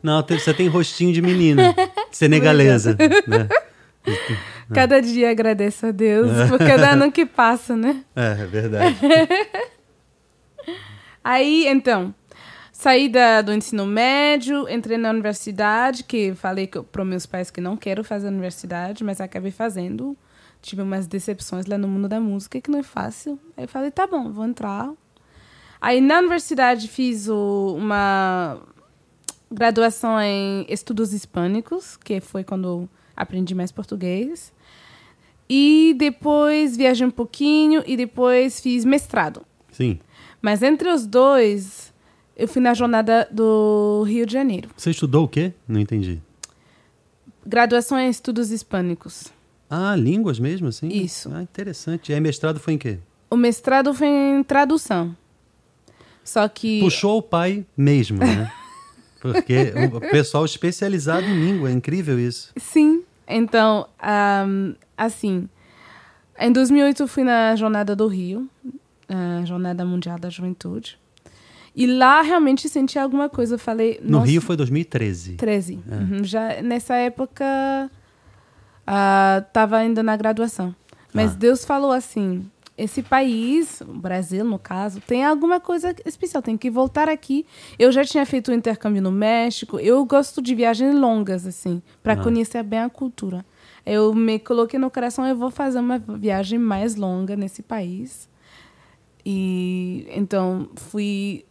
Não, 0.00 0.24
você 0.24 0.54
tem 0.54 0.68
rostinho 0.68 1.12
de 1.12 1.20
menina, 1.20 1.74
senegalesa, 2.12 2.96
né? 3.26 3.48
Cada 4.74 5.00
dia 5.00 5.30
agradeço 5.30 5.86
a 5.86 5.90
Deus 5.90 6.30
por 6.48 6.58
cada 6.58 6.90
ano 6.92 7.10
que 7.12 7.24
passa, 7.24 7.74
né? 7.76 8.04
É, 8.14 8.32
é 8.42 8.46
verdade. 8.46 8.96
Aí, 11.22 11.66
então, 11.66 12.14
saí 12.72 13.08
da, 13.08 13.42
do 13.42 13.52
ensino 13.52 13.84
médio, 13.86 14.68
entrei 14.68 14.96
na 14.96 15.10
universidade, 15.10 16.04
que 16.04 16.34
falei 16.34 16.66
para 16.66 17.04
meus 17.04 17.26
pais 17.26 17.50
que 17.50 17.60
não 17.60 17.76
quero 17.76 18.02
fazer 18.04 18.28
universidade, 18.28 19.04
mas 19.04 19.20
acabei 19.20 19.50
fazendo. 19.50 20.16
Tive 20.60 20.82
umas 20.82 21.06
decepções 21.06 21.66
lá 21.66 21.78
no 21.78 21.86
mundo 21.86 22.08
da 22.08 22.18
música, 22.20 22.60
que 22.60 22.70
não 22.70 22.80
é 22.80 22.82
fácil. 22.82 23.38
Aí 23.56 23.64
eu 23.64 23.68
falei, 23.68 23.90
tá 23.90 24.06
bom, 24.06 24.32
vou 24.32 24.44
entrar. 24.44 24.90
Aí 25.80 26.00
na 26.00 26.18
universidade 26.18 26.88
fiz 26.88 27.28
o- 27.28 27.74
uma 27.78 28.60
graduação 29.50 30.20
em 30.20 30.66
estudos 30.68 31.12
hispânicos, 31.12 31.96
que 31.96 32.20
foi 32.20 32.42
quando 32.42 32.88
aprendi 33.16 33.54
mais 33.54 33.70
português. 33.70 34.52
E 35.48 35.94
depois 35.96 36.76
viajei 36.76 37.06
um 37.06 37.10
pouquinho 37.10 37.82
e 37.86 37.96
depois 37.96 38.60
fiz 38.60 38.84
mestrado. 38.84 39.42
Sim. 39.72 39.98
Mas 40.42 40.62
entre 40.62 40.88
os 40.90 41.06
dois, 41.06 41.92
eu 42.36 42.46
fui 42.46 42.60
na 42.60 42.74
jornada 42.74 43.26
do 43.30 44.04
Rio 44.06 44.26
de 44.26 44.32
Janeiro. 44.32 44.68
Você 44.76 44.90
estudou 44.90 45.24
o 45.24 45.28
quê? 45.28 45.52
Não 45.66 45.80
entendi. 45.80 46.20
Graduação 47.46 47.98
em 47.98 48.08
estudos 48.10 48.50
hispânicos. 48.50 49.32
Ah, 49.70 49.96
línguas 49.96 50.38
mesmo, 50.38 50.68
assim? 50.68 50.88
Isso. 50.88 51.30
Ah, 51.32 51.42
interessante. 51.42 52.10
E 52.10 52.14
aí, 52.14 52.20
mestrado 52.20 52.60
foi 52.60 52.74
em 52.74 52.78
quê? 52.78 52.98
O 53.30 53.36
mestrado 53.36 53.92
foi 53.92 54.06
em 54.06 54.42
tradução. 54.42 55.16
Só 56.24 56.46
que. 56.48 56.80
Puxou 56.80 57.18
o 57.18 57.22
pai 57.22 57.64
mesmo, 57.76 58.18
né? 58.18 58.52
Porque 59.20 59.72
o 59.92 60.00
pessoal 60.00 60.44
especializado 60.44 61.26
em 61.26 61.46
língua, 61.46 61.70
é 61.70 61.72
incrível 61.72 62.18
isso. 62.18 62.52
Sim. 62.56 63.02
Então, 63.26 63.88
ahm, 64.00 64.74
assim. 64.98 65.48
Em 66.38 66.52
2008 66.52 67.02
eu 67.02 67.08
fui 67.08 67.24
na 67.24 67.56
Jornada 67.56 67.96
do 67.96 68.06
Rio, 68.06 68.48
a 69.08 69.44
Jornada 69.44 69.84
Mundial 69.84 70.18
da 70.18 70.28
Juventude. 70.28 70.98
E 71.74 71.86
lá 71.86 72.22
realmente 72.22 72.68
senti 72.68 72.98
alguma 72.98 73.28
coisa. 73.28 73.54
Eu 73.54 73.58
falei. 73.58 74.00
No 74.02 74.20
Rio 74.20 74.40
foi 74.40 74.56
2013. 74.56 75.34
13. 75.34 75.78
É. 75.88 75.94
Uhum. 75.94 76.24
Já 76.24 76.60
nessa 76.60 76.96
época 76.96 77.44
estava 79.38 79.76
uh, 79.76 79.78
ainda 79.78 80.02
na 80.02 80.16
graduação. 80.16 80.74
Mas 81.12 81.32
ah. 81.32 81.36
Deus 81.36 81.64
falou 81.64 81.92
assim: 81.92 82.50
esse 82.76 83.02
país, 83.02 83.80
o 83.80 83.92
Brasil 83.92 84.44
no 84.44 84.58
caso, 84.58 85.00
tem 85.00 85.24
alguma 85.24 85.60
coisa 85.60 85.94
especial, 86.06 86.42
tem 86.42 86.56
que 86.56 86.70
voltar 86.70 87.08
aqui. 87.08 87.44
Eu 87.78 87.90
já 87.90 88.04
tinha 88.04 88.24
feito 88.24 88.50
um 88.50 88.54
intercâmbio 88.54 89.02
no 89.02 89.10
México, 89.10 89.78
eu 89.80 90.04
gosto 90.04 90.40
de 90.40 90.54
viagens 90.54 90.94
longas, 90.94 91.46
assim, 91.46 91.82
para 92.02 92.14
ah. 92.14 92.16
conhecer 92.16 92.62
bem 92.62 92.80
a 92.80 92.88
cultura. 92.88 93.44
Eu 93.88 94.14
me 94.14 94.38
coloquei 94.38 94.78
no 94.78 94.90
coração, 94.90 95.26
eu 95.26 95.36
vou 95.36 95.50
fazer 95.50 95.78
uma 95.78 95.98
viagem 95.98 96.58
mais 96.58 96.94
longa 96.94 97.34
nesse 97.34 97.62
país. 97.62 98.28
E 99.24 100.06
então 100.10 100.68
fui 100.76 101.44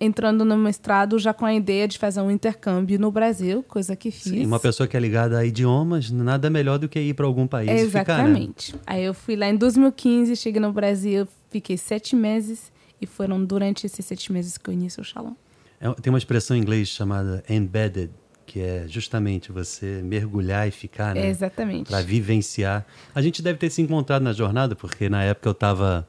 entrando 0.00 0.44
no 0.44 0.56
mestrado 0.56 1.18
já 1.18 1.34
com 1.34 1.44
a 1.44 1.52
ideia 1.52 1.86
de 1.86 1.98
fazer 1.98 2.22
um 2.22 2.30
intercâmbio 2.30 2.98
no 2.98 3.10
Brasil, 3.10 3.62
coisa 3.64 3.94
que 3.94 4.10
fiz. 4.10 4.32
Sim, 4.32 4.46
uma 4.46 4.58
pessoa 4.58 4.86
que 4.86 4.96
é 4.96 5.00
ligada 5.00 5.38
a 5.38 5.44
idiomas, 5.44 6.10
nada 6.10 6.48
melhor 6.48 6.78
do 6.78 6.88
que 6.88 6.98
ir 6.98 7.12
para 7.12 7.26
algum 7.26 7.46
país 7.46 7.70
Exatamente. 7.70 8.72
Ficar, 8.72 8.78
né? 8.78 8.84
Aí 8.86 9.04
eu 9.04 9.12
fui 9.12 9.36
lá 9.36 9.48
em 9.48 9.56
2015, 9.56 10.34
cheguei 10.36 10.60
no 10.60 10.72
Brasil, 10.72 11.28
fiquei 11.50 11.76
sete 11.76 12.16
meses 12.16 12.72
e 13.00 13.06
foram 13.06 13.44
durante 13.44 13.84
esses 13.84 14.04
sete 14.06 14.32
meses 14.32 14.56
que 14.56 14.70
eu 14.70 14.74
iniciei 14.74 15.02
o 15.02 15.04
Shalom. 15.04 15.34
É, 15.80 15.92
tem 15.94 16.10
uma 16.10 16.18
expressão 16.18 16.56
em 16.56 16.60
inglês 16.60 16.88
chamada 16.88 17.44
embedded, 17.48 18.10
que 18.50 18.58
é 18.58 18.84
justamente 18.88 19.52
você 19.52 20.02
mergulhar 20.02 20.66
e 20.66 20.72
ficar, 20.72 21.14
né? 21.14 21.28
Exatamente. 21.28 21.88
Para 21.88 22.02
vivenciar. 22.02 22.84
A 23.14 23.22
gente 23.22 23.40
deve 23.40 23.60
ter 23.60 23.70
se 23.70 23.80
encontrado 23.80 24.22
na 24.22 24.32
jornada, 24.32 24.74
porque 24.74 25.08
na 25.08 25.22
época 25.22 25.48
eu 25.48 25.52
estava 25.52 26.08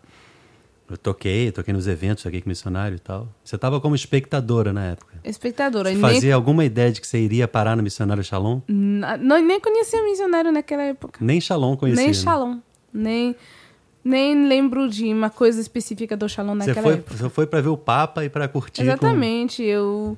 eu 0.89 0.97
toquei, 0.97 1.51
toquei 1.51 1.71
nos 1.71 1.87
eventos, 1.87 2.23
toquei 2.23 2.41
com 2.41 2.49
missionário 2.49 2.95
e 2.95 2.99
tal. 2.99 3.29
Você 3.43 3.55
estava 3.55 3.79
como 3.79 3.93
espectadora 3.93 4.73
na 4.73 4.85
época. 4.85 5.19
Espectadora. 5.23 5.91
Você 5.91 5.99
fazia 5.99 6.21
nem... 6.21 6.31
alguma 6.31 6.65
ideia 6.65 6.91
de 6.91 6.99
que 6.99 7.05
você 7.05 7.19
iria 7.19 7.47
parar 7.47 7.77
no 7.77 7.83
Missionário 7.83 8.23
Shalom? 8.23 8.61
Não, 8.67 9.39
nem 9.39 9.59
conhecia 9.59 10.03
missionário 10.03 10.51
naquela 10.51 10.81
época. 10.81 11.19
Nem 11.23 11.39
Shalom 11.39 11.77
conhecia. 11.77 12.01
Nem 12.03 12.11
né? 12.11 12.19
Shalom. 12.19 12.57
Nem, 12.91 13.35
nem 14.03 14.47
lembro 14.47 14.89
de 14.89 15.13
uma 15.13 15.29
coisa 15.29 15.61
específica 15.61 16.17
do 16.17 16.27
Shalom 16.27 16.55
naquela 16.55 16.75
você 16.75 16.81
foi, 16.81 16.93
época. 16.93 17.17
Você 17.17 17.29
foi 17.29 17.45
para 17.45 17.61
ver 17.61 17.69
o 17.69 17.77
Papa 17.77 18.25
e 18.25 18.29
para 18.29 18.47
curtir. 18.47 18.81
Exatamente. 18.81 19.61
Com... 19.61 19.69
Eu 19.69 20.17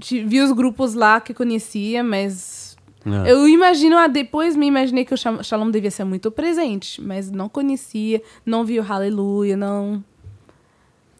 vi 0.00 0.40
os 0.40 0.52
grupos 0.52 0.94
lá 0.94 1.20
que 1.20 1.34
conhecia, 1.34 2.02
mas 2.02 2.64
é. 3.06 3.30
Eu 3.30 3.46
imagino, 3.46 3.98
ah, 3.98 4.06
depois 4.06 4.56
me 4.56 4.66
imaginei 4.66 5.04
que 5.04 5.12
o 5.12 5.16
Shalom 5.16 5.70
devia 5.70 5.90
ser 5.90 6.04
muito 6.04 6.30
presente, 6.30 7.02
mas 7.02 7.30
não 7.30 7.48
conhecia, 7.48 8.22
não 8.46 8.64
vi 8.64 8.80
o 8.80 8.92
Aleluia, 8.92 9.56
não. 9.56 10.02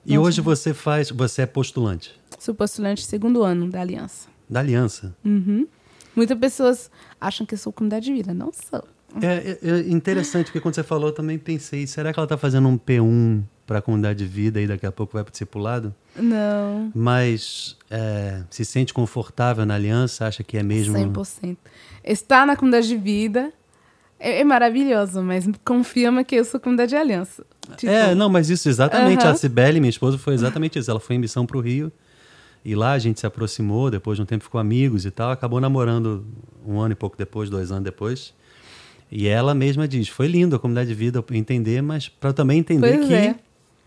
E 0.07 0.15
não 0.15 0.23
hoje 0.23 0.37
sei. 0.37 0.45
você 0.45 0.75
faz, 0.75 1.11
você 1.11 1.43
é 1.43 1.47
postulante? 1.47 2.19
Sou 2.39 2.55
postulante 2.55 3.05
segundo 3.05 3.43
ano 3.43 3.71
da 3.71 3.81
Aliança. 3.83 4.29
Da 4.49 4.61
Aliança? 4.61 5.15
Uhum. 5.25 5.67
Muitas 6.17 6.39
pessoas 6.39 6.91
acham 7.21 7.47
que 7.47 7.55
eu 7.55 7.59
sou 7.59 7.73
comunidade 7.73 8.07
de 8.07 8.13
vida, 8.13 8.33
não 8.33 8.51
sou. 8.53 8.85
É, 9.21 9.59
é, 9.63 9.71
é 9.71 9.91
interessante, 9.91 10.47
porque 10.47 10.61
quando 10.61 10.75
você 10.75 10.83
falou, 10.83 11.09
eu 11.09 11.15
também 11.15 11.39
pensei, 11.39 11.87
será 11.87 12.13
que 12.13 12.19
ela 12.19 12.25
está 12.25 12.37
fazendo 12.37 12.67
um 12.69 12.79
P1 12.79 13.43
para 13.67 13.79
a 13.79 13.83
comunidade 13.83 14.19
de 14.19 14.27
vida 14.27 14.61
e 14.61 14.67
daqui 14.67 14.87
a 14.87 14.93
pouco 14.93 15.15
vai 15.15 15.25
para 15.25 15.31
o 15.31 15.33
discipulado? 15.33 15.95
Não. 16.17 16.91
Mas 16.95 17.77
é, 17.91 18.43
se 18.51 18.65
sente 18.65 18.93
confortável 18.93 19.65
na 19.65 19.75
aliança? 19.75 20.27
Acha 20.27 20.43
que 20.43 20.57
é 20.57 20.63
mesmo? 20.63 20.97
100%. 20.97 21.57
Estar 22.05 22.47
na 22.47 22.57
comunidade 22.57 22.89
de 22.89 22.97
vida 22.97 23.53
é, 24.19 24.41
é 24.41 24.45
maravilhoso, 24.45 25.23
mas 25.23 25.49
confirma 25.65 26.25
que 26.25 26.35
eu 26.35 26.45
sou 26.45 26.61
comunidade 26.61 26.91
de 26.91 26.97
aliança. 26.97 27.45
Tipo... 27.77 27.93
É, 27.93 28.15
não, 28.15 28.29
mas 28.29 28.51
isso 28.51 28.69
exatamente. 28.69 29.25
Uh 29.25 29.29
-huh. 29.29 29.33
A 29.33 29.35
Cibele, 29.35 29.81
minha 29.81 29.91
esposa, 29.91 30.19
foi 30.19 30.35
exatamente 30.35 30.79
isso. 30.79 30.91
Ela 30.91 31.01
foi 31.01 31.17
em 31.17 31.19
missão 31.19 31.47
para 31.47 31.57
o 31.57 31.61
Rio. 31.61 31.91
E 32.65 32.75
lá 32.75 32.93
a 32.93 32.99
gente 32.99 33.21
se 33.21 33.27
aproximou, 33.27 33.91
depois 33.91 34.17
de 34.17 34.23
um 34.23 34.27
tempo 34.27 34.45
ficou 34.45 34.59
amigos 34.59 35.05
e 35.05 35.11
tal. 35.11 35.31
Acabou 35.31 35.61
namorando 35.61 36.25
um 36.67 36.81
ano 36.81 36.93
e 36.93 36.95
pouco 36.95 37.17
depois, 37.17 37.51
dois 37.51 37.71
anos 37.71 37.85
depois. 37.85 38.33
E 39.11 39.29
ela 39.29 39.55
mesma 39.55 39.87
diz: 39.87 40.09
foi 40.09 40.27
lindo 40.27 40.57
a 40.57 40.59
comunidade 40.59 40.89
de 40.89 40.95
vida 40.95 41.23
entender, 41.33 41.83
mas 41.83 42.09
para 42.09 42.33
também 42.33 42.59
entender 42.59 42.97
pois 42.97 43.07
que 43.07 43.15
é. 43.15 43.37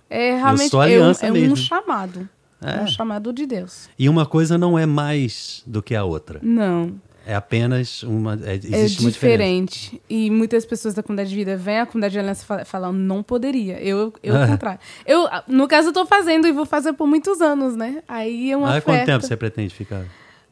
É 0.10 0.36
realmente 0.36 0.76
é, 0.76 1.00
um, 1.00 1.12
é 1.22 1.52
um 1.52 1.56
chamado. 1.56 2.30
É. 2.62 2.82
um 2.82 2.88
chamado 2.88 3.32
de 3.32 3.46
Deus. 3.46 3.90
E 3.98 4.10
uma 4.10 4.26
coisa 4.26 4.58
não 4.58 4.78
é 4.78 4.86
mais 4.86 5.62
do 5.66 5.82
que 5.82 5.96
a 5.96 6.04
outra. 6.04 6.40
Não. 6.42 6.96
É 7.26 7.36
apenas 7.36 8.04
uma. 8.04 8.40
É, 8.42 8.56
existe 8.56 9.00
é 9.00 9.02
uma 9.02 9.12
diferente. 9.12 10.02
E 10.10 10.32
muitas 10.32 10.66
pessoas 10.66 10.94
da 10.94 11.04
comunidade 11.04 11.30
de 11.30 11.36
vida 11.36 11.58
vêm 11.58 11.80
à 11.82 11.86
comunidade 11.86 12.14
de 12.14 12.20
aliança 12.20 12.64
falando, 12.64 12.96
não 12.96 13.22
poderia. 13.22 13.78
Eu, 13.84 14.14
eu 14.24 14.34
ao 14.40 14.48
contrário. 14.48 14.80
Eu, 15.06 15.28
no 15.46 15.68
caso, 15.68 15.88
eu 15.88 15.92
estou 15.92 16.06
fazendo 16.06 16.48
e 16.48 16.54
vou 16.54 16.66
fazer 16.66 16.94
por 16.94 17.06
muitos 17.06 17.42
anos, 17.42 17.76
né? 17.76 18.02
Aí 18.08 18.52
é 18.52 18.56
uma. 18.56 18.78
Ah, 18.78 18.82
quanto 18.82 19.06
tempo 19.06 19.26
você 19.26 19.36
pretende 19.36 19.76
ficar? 19.76 20.06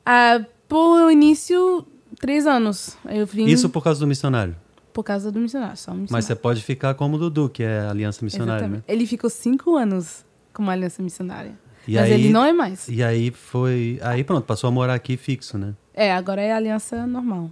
Ah, 0.05 0.43
por 0.67 1.09
início, 1.09 1.87
três 2.19 2.45
anos. 2.45 2.97
Eu 3.05 3.25
vim... 3.25 3.45
Isso 3.45 3.69
por 3.69 3.81
causa 3.81 4.01
do 4.01 4.07
missionário? 4.07 4.55
Por 4.95 5.03
causa 5.03 5.29
do 5.29 5.41
missionário, 5.41 5.75
só 5.75 5.91
missionário. 5.91 6.07
Mas 6.09 6.23
você 6.23 6.33
pode 6.33 6.63
ficar 6.63 6.93
como 6.93 7.17
o 7.17 7.19
Dudu, 7.19 7.49
que 7.49 7.61
é 7.61 7.81
a 7.81 7.89
Aliança 7.89 8.23
Missionária, 8.23 8.61
Exatamente. 8.61 8.85
né? 8.87 8.93
Ele 8.93 9.05
ficou 9.05 9.29
cinco 9.29 9.75
anos 9.75 10.23
como 10.53 10.71
Aliança 10.71 11.03
Missionária. 11.03 11.51
E 11.85 11.95
mas 11.95 12.05
aí, 12.05 12.13
ele 12.13 12.29
não 12.29 12.45
é 12.45 12.53
mais. 12.53 12.87
E 12.87 13.03
aí 13.03 13.29
foi. 13.29 13.99
Aí 14.01 14.23
pronto, 14.23 14.45
passou 14.45 14.69
a 14.69 14.71
morar 14.71 14.93
aqui 14.93 15.17
fixo, 15.17 15.57
né? 15.57 15.73
É, 15.93 16.13
agora 16.13 16.41
é 16.41 16.53
aliança 16.53 17.05
normal. 17.05 17.51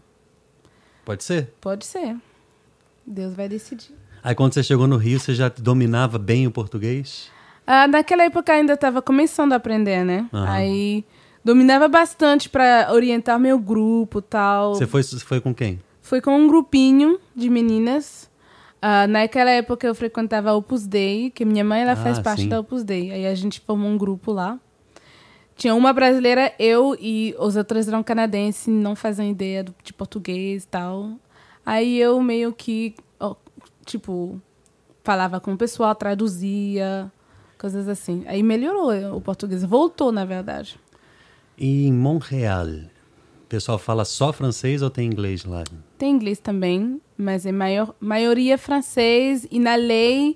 Pode 1.03 1.25
ser? 1.25 1.53
Pode 1.59 1.85
ser. 1.85 2.15
Deus 3.05 3.33
vai 3.33 3.49
decidir. 3.49 3.93
Aí 4.23 4.33
quando 4.33 4.53
você 4.53 4.63
chegou 4.63 4.87
no 4.87 4.95
Rio, 4.95 5.19
você 5.19 5.35
já 5.35 5.49
dominava 5.49 6.17
bem 6.17 6.47
o 6.47 6.51
português? 6.51 7.29
Ah, 7.67 7.89
naquela 7.89 8.23
época 8.23 8.53
ainda 8.53 8.71
estava 8.71 9.01
começando 9.01 9.51
a 9.51 9.57
aprender, 9.57 10.05
né? 10.05 10.29
Uhum. 10.31 10.43
Aí 10.45 11.05
dominava 11.43 11.89
bastante 11.89 12.47
para 12.47 12.87
orientar 12.89 13.37
meu 13.37 13.59
grupo 13.59 14.21
tal. 14.21 14.75
Você 14.75 14.87
foi, 14.87 15.03
foi 15.03 15.41
com 15.41 15.53
quem? 15.53 15.81
Foi 16.03 16.19
com 16.19 16.37
um 16.37 16.47
grupinho 16.49 17.17
de 17.33 17.49
meninas. 17.49 18.29
Uh, 18.83 19.07
naquela 19.07 19.49
época 19.49 19.87
eu 19.87 19.95
frequentava 19.95 20.49
a 20.49 20.53
Opus 20.53 20.85
Dei, 20.85 21.31
que 21.31 21.45
minha 21.45 21.63
mãe 21.63 21.81
ela 21.81 21.93
ah, 21.93 21.95
faz 21.95 22.19
parte 22.19 22.41
sim. 22.41 22.49
da 22.49 22.59
Opus 22.59 22.83
Dei. 22.83 23.09
Aí 23.09 23.25
a 23.25 23.33
gente 23.33 23.61
formou 23.61 23.89
um 23.89 23.97
grupo 23.97 24.33
lá. 24.33 24.59
Tinha 25.55 25.73
uma 25.73 25.93
brasileira, 25.93 26.53
eu 26.59 26.93
e 26.99 27.33
os 27.39 27.55
outros 27.55 27.87
eram 27.87 28.03
canadenses, 28.03 28.67
não 28.67 28.97
faziam 28.97 29.29
ideia 29.29 29.63
de 29.81 29.93
português 29.93 30.65
e 30.65 30.67
tal. 30.67 31.11
Aí 31.65 31.97
eu 31.97 32.21
meio 32.21 32.51
que, 32.51 32.95
tipo, 33.85 34.41
falava 35.05 35.39
com 35.39 35.53
o 35.53 35.57
pessoal, 35.57 35.95
traduzia, 35.95 37.09
coisas 37.57 37.87
assim. 37.87 38.25
Aí 38.27 38.43
melhorou 38.43 39.15
o 39.15 39.21
português, 39.21 39.63
voltou, 39.63 40.11
na 40.11 40.25
verdade. 40.25 40.77
E 41.57 41.87
em 41.87 41.93
Montreal, 41.93 42.67
pessoal 43.53 43.77
fala 43.77 44.03
só 44.03 44.33
francês 44.33 44.81
ou 44.81 44.89
tem 44.89 45.05
inglês 45.05 45.45
lá? 45.45 45.63
Tem 45.95 46.09
inglês 46.09 46.39
também, 46.39 46.99
mas 47.15 47.45
é 47.45 47.51
maior, 47.51 47.93
maioria 47.99 48.57
francês. 48.57 49.47
E 49.51 49.59
na 49.59 49.75
lei, 49.75 50.35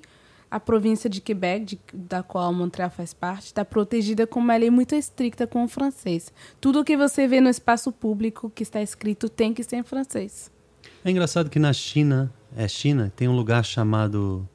a 0.52 0.60
província 0.60 1.10
de 1.10 1.20
Quebec, 1.20 1.66
de, 1.66 1.80
da 1.92 2.22
qual 2.22 2.54
Montreal 2.54 2.92
faz 2.92 3.16
parte, 3.16 3.46
está 3.46 3.66
protegida 3.66 4.28
com 4.28 4.40
uma 4.40 4.56
lei 4.56 4.70
muito 4.70 4.94
estricta 4.94 5.48
com 5.48 5.64
o 5.64 5.68
francês. 5.68 6.32
Tudo 6.62 6.86
que 6.86 6.96
você 6.96 7.28
vê 7.28 7.42
no 7.42 7.50
espaço 7.50 7.92
público 7.92 8.52
que 8.54 8.62
está 8.62 8.84
escrito 8.84 9.28
tem 9.28 9.52
que 9.52 9.64
ser 9.64 9.78
em 9.78 9.84
francês. 9.84 10.52
É 11.04 11.10
engraçado 11.10 11.50
que 11.50 11.58
na 11.58 11.74
China, 11.74 12.32
é 12.56 12.68
China, 12.68 13.12
tem 13.16 13.28
um 13.28 13.36
lugar 13.36 13.66
chamado. 13.66 14.48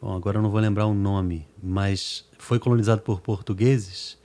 Bom, 0.00 0.16
agora 0.16 0.38
eu 0.38 0.42
não 0.42 0.50
vou 0.50 0.60
lembrar 0.60 0.86
o 0.86 0.94
nome, 0.94 1.46
mas 1.62 2.24
foi 2.38 2.58
colonizado 2.58 3.02
por 3.02 3.20
portugueses 3.20 4.17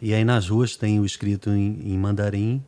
e 0.00 0.14
aí 0.14 0.24
nas 0.24 0.48
ruas 0.48 0.76
tem 0.76 0.98
o 0.98 1.04
escrito 1.04 1.50
em, 1.50 1.80
em 1.84 1.98
mandarim, 1.98 2.62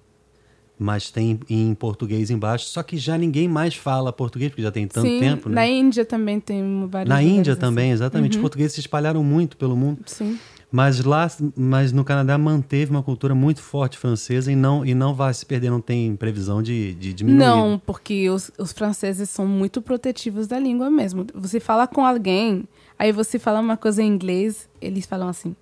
mas 0.78 1.10
tem 1.10 1.38
em 1.48 1.74
português 1.74 2.30
embaixo. 2.30 2.66
Só 2.66 2.82
que 2.82 2.96
já 2.96 3.16
ninguém 3.16 3.48
mais 3.48 3.74
fala 3.74 4.12
português, 4.12 4.50
porque 4.50 4.62
já 4.62 4.70
tem 4.70 4.86
tanto 4.86 5.06
Sim, 5.06 5.20
tempo. 5.20 5.48
Né? 5.48 5.54
Na 5.54 5.66
Índia 5.66 6.04
também 6.04 6.40
tem 6.40 6.86
vários. 6.90 7.08
Na 7.08 7.22
Índia 7.22 7.56
também, 7.56 7.86
assim. 7.86 7.94
exatamente. 7.94 8.32
Uhum. 8.32 8.40
Os 8.40 8.42
portugueses 8.42 8.74
se 8.74 8.80
espalharam 8.80 9.22
muito 9.22 9.56
pelo 9.56 9.76
mundo. 9.76 10.00
Sim. 10.06 10.38
Mas 10.70 11.04
lá, 11.04 11.30
mas 11.54 11.92
no 11.92 12.02
Canadá 12.02 12.38
manteve 12.38 12.90
uma 12.90 13.02
cultura 13.02 13.34
muito 13.34 13.60
forte 13.60 13.98
francesa 13.98 14.50
e 14.50 14.56
não 14.56 14.84
e 14.86 14.94
não 14.94 15.14
vai 15.14 15.32
se 15.34 15.44
perder, 15.44 15.70
não 15.70 15.82
tem 15.82 16.16
previsão 16.16 16.62
de, 16.62 16.94
de 16.94 17.12
diminuir. 17.12 17.38
Não, 17.38 17.78
porque 17.84 18.30
os, 18.30 18.50
os 18.58 18.72
franceses 18.72 19.28
são 19.28 19.46
muito 19.46 19.82
protetivos 19.82 20.46
da 20.46 20.58
língua 20.58 20.90
mesmo. 20.90 21.26
Você 21.34 21.60
fala 21.60 21.86
com 21.86 22.06
alguém, 22.06 22.64
aí 22.98 23.12
você 23.12 23.38
fala 23.38 23.60
uma 23.60 23.76
coisa 23.76 24.02
em 24.02 24.06
inglês, 24.06 24.66
eles 24.80 25.04
falam 25.04 25.28
assim: 25.28 25.54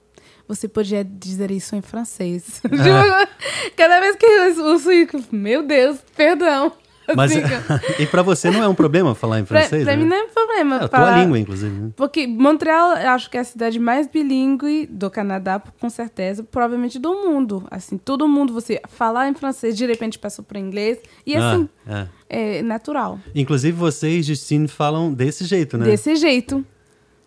você 0.55 0.67
podia 0.67 1.05
dizer 1.05 1.51
isso 1.53 1.77
em 1.77 1.81
francês. 1.81 2.61
É. 2.65 3.71
Cada 3.77 4.01
vez 4.01 4.17
que 4.17 4.27
eu 4.27 4.67
ouço 4.67 4.89
meu 5.31 5.63
Deus, 5.63 5.99
perdão. 6.17 6.73
Mas, 7.17 7.33
e 7.99 8.07
para 8.07 8.23
você 8.23 8.51
não 8.51 8.63
é 8.63 8.69
um 8.69 8.75
problema 8.75 9.15
falar 9.15 9.41
em 9.41 9.45
francês? 9.45 9.85
Para 9.85 9.97
né? 9.97 10.03
mim 10.03 10.09
não 10.09 10.17
é 10.17 10.23
um 10.23 10.29
problema. 10.29 10.77
É 10.77 10.85
a 10.85 10.89
falar, 10.89 11.13
tua 11.13 11.23
língua, 11.23 11.39
inclusive. 11.39 11.73
Né? 11.73 11.91
Porque 11.97 12.27
Montreal, 12.27 12.97
eu 12.97 13.11
acho 13.11 13.31
que 13.31 13.37
é 13.37 13.41
a 13.41 13.45
cidade 13.45 13.79
mais 13.79 14.07
bilíngue 14.07 14.87
do 14.87 15.11
Canadá, 15.11 15.61
com 15.81 15.91
certeza, 15.91 16.43
provavelmente 16.43 16.99
do 16.99 17.13
mundo. 17.15 17.67
Assim, 17.71 17.99
todo 17.99 18.29
mundo, 18.29 18.53
você 18.53 18.81
falar 18.89 19.29
em 19.29 19.35
francês, 19.35 19.77
de 19.77 19.87
repente 19.87 20.19
passou 20.19 20.45
para 20.45 20.59
inglês. 20.59 20.99
E 21.27 21.35
ah, 21.35 21.51
assim, 21.51 21.69
ah, 21.87 22.07
é. 22.29 22.59
é 22.59 22.63
natural. 22.63 23.19
Inclusive 23.35 23.77
vocês, 23.77 24.27
Justine, 24.27 24.69
falam 24.69 25.13
desse 25.13 25.45
jeito, 25.45 25.77
né? 25.79 25.87
Desse 25.87 26.15
jeito. 26.17 26.65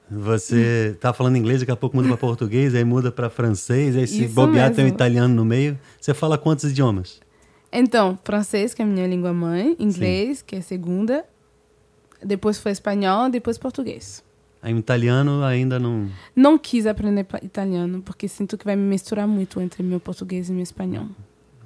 Você 0.10 0.96
tá 1.00 1.14
falando 1.14 1.38
inglês, 1.38 1.62
daqui 1.62 1.72
a 1.72 1.76
pouco 1.76 1.96
muda 1.96 2.08
para 2.10 2.18
português, 2.18 2.76
aí 2.76 2.84
muda 2.84 3.12
para 3.12 3.30
francês, 3.30 3.96
aí 3.96 4.06
se 4.06 4.26
Isso 4.26 4.34
bobear 4.34 4.70
mesmo. 4.70 4.76
tem 4.76 4.86
um 4.86 4.88
italiano 4.88 5.34
no 5.34 5.46
meio. 5.46 5.80
Você 6.00 6.14
fala 6.14 6.38
quantos 6.38 6.66
idiomas? 6.66 7.20
Então, 7.72 8.20
francês, 8.24 8.74
que 8.74 8.82
é 8.82 8.86
a 8.86 8.88
minha 8.88 9.08
língua 9.08 9.34
mãe, 9.34 9.76
inglês, 9.80 10.40
Sim. 10.40 10.44
que 10.46 10.56
é 10.56 10.60
a 10.60 10.62
segunda, 10.62 11.26
depois 12.24 12.60
foi 12.60 12.72
espanhol, 12.72 13.30
depois 13.30 13.58
português. 13.58 14.24
Aí, 14.62 14.74
italiano 14.78 15.44
ainda 15.44 15.80
não. 15.80 16.08
Não 16.36 16.58
quis 16.58 16.86
aprender 16.86 17.26
italiano, 17.42 18.02
porque 18.02 18.28
sinto 18.28 18.58
que 18.58 18.64
vai 18.64 18.76
me 18.76 18.84
misturar 18.84 19.28
muito 19.28 19.60
entre 19.60 19.82
meu 19.82 20.00
português 20.00 20.50
e 20.50 20.54
meu 20.54 20.64
espanhol. 20.64 21.08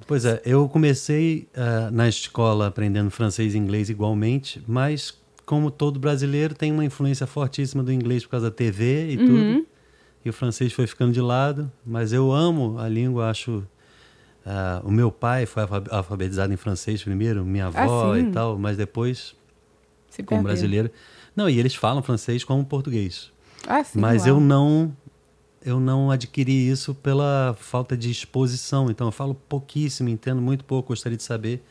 Pois 0.06 0.24
é, 0.24 0.40
eu 0.44 0.66
comecei 0.68 1.46
uh, 1.54 1.90
na 1.92 2.08
escola 2.08 2.66
aprendendo 2.66 3.10
francês 3.10 3.54
e 3.54 3.58
inglês 3.58 3.90
igualmente, 3.90 4.62
mas 4.66 5.14
como 5.48 5.70
todo 5.70 5.98
brasileiro, 5.98 6.54
tem 6.54 6.70
uma 6.70 6.84
influência 6.84 7.26
fortíssima 7.26 7.82
do 7.82 7.90
inglês 7.90 8.22
por 8.22 8.32
causa 8.32 8.50
da 8.50 8.54
TV 8.54 9.12
e 9.12 9.16
uhum. 9.16 9.26
tudo. 9.26 9.66
E 10.22 10.28
o 10.28 10.32
francês 10.32 10.74
foi 10.74 10.86
ficando 10.86 11.10
de 11.10 11.22
lado, 11.22 11.72
mas 11.86 12.12
eu 12.12 12.30
amo 12.30 12.78
a 12.78 12.86
língua, 12.86 13.30
acho. 13.30 13.66
Uh, 14.44 14.84
o 14.86 14.90
meu 14.90 15.10
pai 15.10 15.46
foi 15.46 15.62
alfabetizado 15.90 16.52
em 16.52 16.56
francês 16.58 17.02
primeiro, 17.02 17.46
minha 17.46 17.68
avó 17.68 18.12
ah, 18.12 18.20
e 18.20 18.30
tal, 18.30 18.58
mas 18.58 18.76
depois, 18.76 19.34
Se 20.10 20.22
como 20.22 20.42
perdeu. 20.42 20.52
brasileiro. 20.52 20.90
Não, 21.34 21.48
e 21.48 21.58
eles 21.58 21.74
falam 21.74 22.02
francês 22.02 22.44
como 22.44 22.62
português. 22.62 23.32
Ah, 23.66 23.82
sim, 23.82 23.98
mas 23.98 24.26
uau. 24.26 24.36
eu 24.36 24.40
não 24.40 24.92
eu 25.64 25.80
não 25.80 26.10
adquiri 26.10 26.68
isso 26.68 26.94
pela 26.94 27.56
falta 27.58 27.96
de 27.96 28.10
exposição. 28.10 28.90
Então 28.90 29.08
eu 29.08 29.12
falo 29.12 29.34
pouquíssimo, 29.34 30.10
entendo 30.10 30.42
muito 30.42 30.62
pouco, 30.62 30.88
gostaria 30.88 31.16
de 31.16 31.22
saber. 31.22 31.62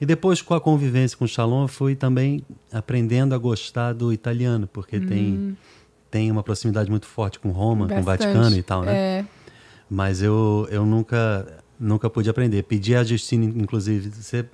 E 0.00 0.06
depois, 0.06 0.42
com 0.42 0.54
a 0.54 0.60
convivência 0.60 1.16
com 1.16 1.24
o 1.24 1.28
Shalom, 1.28 1.66
fui 1.68 1.94
também 1.94 2.44
aprendendo 2.72 3.34
a 3.34 3.38
gostar 3.38 3.92
do 3.92 4.12
italiano, 4.12 4.66
porque 4.66 4.96
hum. 4.96 5.06
tem, 5.06 5.58
tem 6.10 6.30
uma 6.30 6.42
proximidade 6.42 6.90
muito 6.90 7.06
forte 7.06 7.38
com 7.38 7.50
Roma, 7.50 7.86
Bastante. 7.86 7.94
com 7.94 8.00
o 8.00 8.04
Vaticano 8.04 8.56
e 8.56 8.62
tal, 8.62 8.82
né? 8.82 8.92
É. 8.94 9.24
Mas 9.88 10.22
eu, 10.22 10.66
eu 10.70 10.84
nunca, 10.84 11.46
nunca 11.78 12.10
pude 12.10 12.28
aprender. 12.28 12.62
Pedi 12.64 12.94
a 12.96 13.04
Justine, 13.04 13.46
inclusive, 13.46 14.10
você 14.10 14.44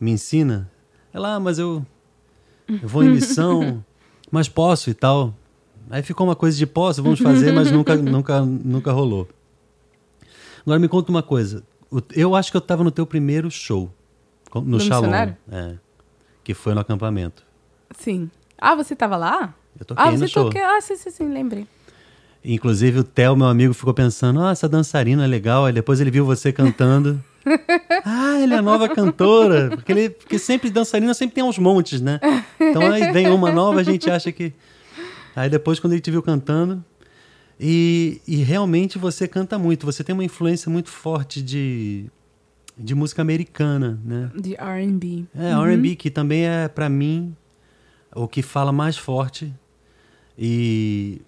me 0.00 0.12
ensina? 0.12 0.70
Ela, 1.12 1.34
ah, 1.34 1.40
mas 1.40 1.58
eu, 1.58 1.84
eu 2.68 2.88
vou 2.88 3.02
em 3.02 3.10
missão, 3.10 3.84
mas 4.30 4.48
posso 4.48 4.90
e 4.90 4.94
tal. 4.94 5.34
Aí 5.90 6.02
ficou 6.02 6.26
uma 6.26 6.36
coisa 6.36 6.56
de 6.56 6.66
posso, 6.66 7.02
vamos 7.02 7.18
fazer, 7.18 7.52
mas 7.52 7.70
nunca, 7.70 7.96
nunca, 8.00 8.40
nunca 8.40 8.92
rolou. 8.92 9.28
Agora 10.62 10.78
me 10.78 10.88
conta 10.88 11.10
uma 11.10 11.22
coisa. 11.22 11.62
Eu 12.14 12.34
acho 12.34 12.50
que 12.50 12.56
eu 12.56 12.60
estava 12.60 12.84
no 12.84 12.90
teu 12.90 13.06
primeiro 13.06 13.50
show. 13.50 13.90
No 14.54 14.80
Shalom. 14.80 15.12
É, 15.12 15.74
que 16.42 16.54
foi 16.54 16.74
no 16.74 16.80
acampamento. 16.80 17.44
Sim. 17.90 18.30
Ah, 18.56 18.74
você 18.74 18.94
estava 18.94 19.16
lá? 19.16 19.54
Eu 19.78 19.84
toquei 19.84 20.04
ah, 20.04 20.10
você 20.10 20.16
no 20.16 20.28
show. 20.28 20.44
Toquei... 20.44 20.62
Ah, 20.62 20.80
sim, 20.80 20.96
sim, 20.96 21.10
sim, 21.10 21.28
lembrei. 21.28 21.66
Inclusive 22.44 23.00
o 23.00 23.04
Theo, 23.04 23.36
meu 23.36 23.46
amigo, 23.46 23.74
ficou 23.74 23.92
pensando, 23.92 24.40
ah, 24.40 24.50
essa 24.50 24.68
dançarina 24.68 25.24
é 25.24 25.26
legal. 25.26 25.64
Aí 25.64 25.72
depois 25.72 26.00
ele 26.00 26.10
viu 26.10 26.24
você 26.24 26.52
cantando. 26.52 27.22
ah, 28.04 28.38
ele 28.40 28.54
é 28.54 28.58
a 28.58 28.62
nova 28.62 28.88
cantora. 28.88 29.70
Porque, 29.70 29.92
ele, 29.92 30.10
porque 30.10 30.38
sempre 30.38 30.70
dançarina 30.70 31.12
sempre 31.14 31.34
tem 31.34 31.44
uns 31.44 31.58
montes, 31.58 32.00
né? 32.00 32.20
Então 32.58 32.82
aí 32.90 33.12
vem 33.12 33.28
uma 33.28 33.50
nova, 33.52 33.80
a 33.80 33.82
gente 33.82 34.10
acha 34.10 34.32
que. 34.32 34.52
Aí 35.36 35.48
depois, 35.48 35.78
quando 35.78 35.92
ele 35.92 36.02
te 36.02 36.10
viu 36.10 36.22
cantando. 36.22 36.84
E, 37.60 38.20
e 38.26 38.36
realmente 38.36 38.98
você 38.98 39.26
canta 39.26 39.58
muito. 39.58 39.84
Você 39.84 40.04
tem 40.04 40.12
uma 40.12 40.24
influência 40.24 40.70
muito 40.70 40.90
forte 40.90 41.42
de 41.42 42.06
de 42.78 42.94
música 42.94 43.22
americana, 43.22 43.98
né? 44.04 44.30
De 44.34 44.54
R&B. 44.54 45.24
É, 45.34 45.56
uhum. 45.56 45.66
R&B 45.66 45.96
que 45.96 46.10
também 46.10 46.46
é 46.46 46.68
para 46.68 46.88
mim 46.88 47.34
o 48.14 48.28
que 48.28 48.42
fala 48.42 48.72
mais 48.72 48.96
forte 48.96 49.52
e 50.38 51.20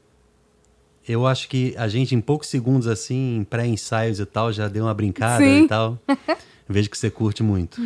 eu 1.08 1.26
acho 1.26 1.48
que 1.48 1.74
a 1.76 1.88
gente 1.88 2.14
em 2.14 2.20
poucos 2.20 2.48
segundos 2.48 2.86
assim, 2.86 3.38
em 3.38 3.44
pré-ensaios 3.44 4.20
e 4.20 4.26
tal, 4.26 4.52
já 4.52 4.68
deu 4.68 4.84
uma 4.84 4.94
brincada 4.94 5.44
Sim. 5.44 5.64
e 5.64 5.68
tal. 5.68 5.98
Vejo 6.68 6.88
que 6.88 6.96
você 6.96 7.10
curte 7.10 7.42
muito. 7.42 7.80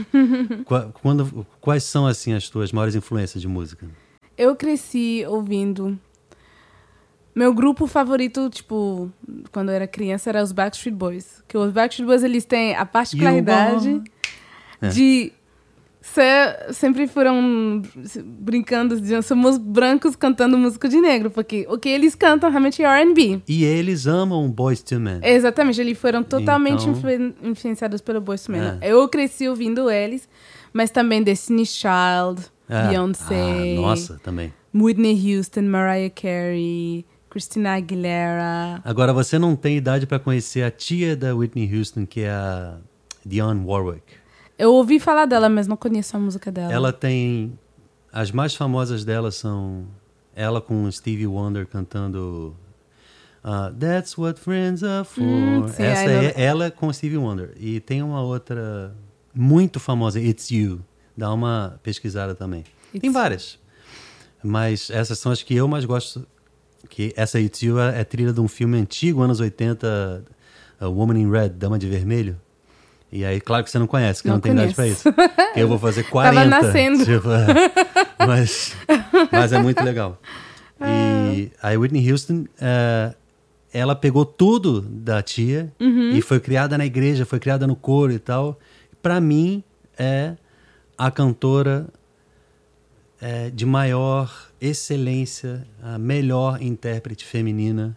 Quando, 1.00 1.46
quais 1.58 1.84
são 1.84 2.06
assim 2.06 2.34
as 2.34 2.50
tuas 2.50 2.70
maiores 2.70 2.94
influências 2.94 3.40
de 3.40 3.48
música? 3.48 3.88
Eu 4.36 4.54
cresci 4.54 5.24
ouvindo 5.26 5.98
meu 7.34 7.52
grupo 7.52 7.86
favorito, 7.86 8.48
tipo, 8.48 9.10
quando 9.50 9.70
eu 9.70 9.74
era 9.74 9.86
criança, 9.88 10.30
era 10.30 10.42
os 10.42 10.52
Backstreet 10.52 10.94
Boys. 10.94 11.42
Que 11.48 11.58
os 11.58 11.72
Backstreet 11.72 12.06
Boys, 12.06 12.22
eles 12.22 12.44
têm 12.44 12.76
a 12.76 12.86
particularidade 12.86 14.02
é. 14.80 14.88
de 14.88 15.32
ser, 16.00 16.72
sempre 16.72 17.08
foram 17.08 17.82
brincando, 18.24 19.00
de 19.00 19.20
somos 19.22 19.58
brancos 19.58 20.14
cantando 20.14 20.56
música 20.56 20.88
de 20.88 21.00
negro, 21.00 21.28
porque 21.28 21.66
o 21.68 21.76
que 21.76 21.88
eles 21.88 22.14
cantam 22.14 22.50
realmente 22.50 22.82
é 22.82 22.86
R&B. 22.86 23.40
E 23.48 23.64
eles 23.64 24.06
amam 24.06 24.48
Boys 24.48 24.80
to 24.80 25.00
Men. 25.00 25.18
Exatamente, 25.22 25.80
eles 25.80 25.98
foram 25.98 26.22
totalmente 26.22 26.88
então... 26.88 27.34
influenciados 27.42 28.00
pelo 28.00 28.20
Boys 28.20 28.44
to 28.44 28.52
Men. 28.52 28.78
É. 28.80 28.92
Eu 28.92 29.08
cresci 29.08 29.48
ouvindo 29.48 29.90
eles, 29.90 30.28
mas 30.72 30.90
também 30.90 31.20
Destiny's 31.20 31.74
Child, 31.74 32.46
é. 32.68 32.88
Beyoncé. 32.88 33.76
Ah, 33.76 33.80
nossa, 33.80 34.20
também. 34.22 34.52
Whitney 34.72 35.36
Houston, 35.36 35.62
Mariah 35.62 36.10
Carey... 36.10 37.04
Christina 37.34 37.74
Aguilera. 37.74 38.80
Agora, 38.84 39.12
você 39.12 39.40
não 39.40 39.56
tem 39.56 39.76
idade 39.76 40.06
para 40.06 40.20
conhecer 40.20 40.62
a 40.62 40.70
tia 40.70 41.16
da 41.16 41.34
Whitney 41.34 41.68
Houston, 41.76 42.06
que 42.06 42.20
é 42.20 42.30
a 42.30 42.78
Dionne 43.26 43.66
Warwick. 43.66 44.04
Eu 44.56 44.72
ouvi 44.72 45.00
falar 45.00 45.26
dela, 45.26 45.48
mas 45.48 45.66
não 45.66 45.76
conheço 45.76 46.16
a 46.16 46.20
música 46.20 46.52
dela. 46.52 46.72
Ela 46.72 46.92
tem. 46.92 47.58
As 48.12 48.30
mais 48.30 48.54
famosas 48.54 49.04
dela 49.04 49.32
são 49.32 49.84
ela 50.32 50.60
com 50.60 50.88
Stevie 50.92 51.26
Wonder 51.26 51.66
cantando 51.66 52.54
uh, 53.42 53.74
That's 53.80 54.16
What 54.16 54.38
Friends 54.38 54.84
Are 54.84 55.04
For. 55.04 55.24
Hum, 55.24 55.66
sim, 55.66 55.82
Essa 55.82 56.10
é 56.10 56.34
ela 56.40 56.70
com 56.70 56.92
Stevie 56.92 57.16
Wonder. 57.16 57.52
E 57.56 57.80
tem 57.80 58.00
uma 58.00 58.22
outra 58.22 58.94
muito 59.34 59.80
famosa, 59.80 60.20
It's 60.20 60.52
You. 60.52 60.84
Dá 61.16 61.32
uma 61.32 61.80
pesquisada 61.82 62.32
também. 62.32 62.60
It's... 62.94 63.00
Tem 63.00 63.10
várias. 63.10 63.58
Mas 64.40 64.88
essas 64.88 65.18
são 65.18 65.32
as 65.32 65.42
que 65.42 65.56
eu 65.56 65.66
mais 65.66 65.84
gosto 65.84 66.24
que 66.88 67.12
essa 67.16 67.40
YouTube 67.40 67.78
é, 67.78 68.00
é 68.00 68.04
trilha 68.04 68.32
de 68.32 68.40
um 68.40 68.48
filme 68.48 68.78
antigo, 68.78 69.22
anos 69.22 69.40
80, 69.40 70.24
A 70.80 70.88
Woman 70.88 71.18
in 71.18 71.30
Red, 71.30 71.50
Dama 71.50 71.78
de 71.78 71.88
Vermelho. 71.88 72.36
E 73.10 73.24
aí, 73.24 73.40
claro 73.40 73.62
que 73.62 73.70
você 73.70 73.78
não 73.78 73.86
conhece, 73.86 74.22
que 74.22 74.28
não, 74.28 74.36
não 74.36 74.40
tem 74.40 74.52
idade 74.52 74.74
pra 74.74 74.88
isso. 74.88 75.08
eu 75.54 75.68
vou 75.68 75.78
fazer 75.78 76.02
40. 76.02 76.34
Tava 76.34 76.50
nascendo. 76.50 77.04
Tipo, 77.04 77.28
é, 77.30 77.46
mas, 78.26 78.76
mas 79.30 79.52
é 79.52 79.58
muito 79.60 79.82
legal. 79.84 80.20
E 80.80 81.52
ah. 81.62 81.70
a 81.70 81.78
Whitney 81.78 82.10
Houston, 82.10 82.46
é, 82.60 83.14
ela 83.72 83.94
pegou 83.94 84.24
tudo 84.24 84.80
da 84.80 85.22
tia 85.22 85.72
uhum. 85.80 86.10
e 86.10 86.20
foi 86.20 86.40
criada 86.40 86.76
na 86.76 86.84
igreja, 86.84 87.24
foi 87.24 87.38
criada 87.38 87.66
no 87.66 87.76
coro 87.76 88.12
e 88.12 88.18
tal. 88.18 88.58
Para 89.00 89.20
mim, 89.20 89.62
é 89.98 90.34
a 90.98 91.10
cantora 91.10 91.86
é, 93.20 93.50
de 93.50 93.64
maior 93.64 94.50
excelência, 94.64 95.66
a 95.82 95.98
melhor 95.98 96.62
intérprete 96.62 97.24
feminina 97.24 97.96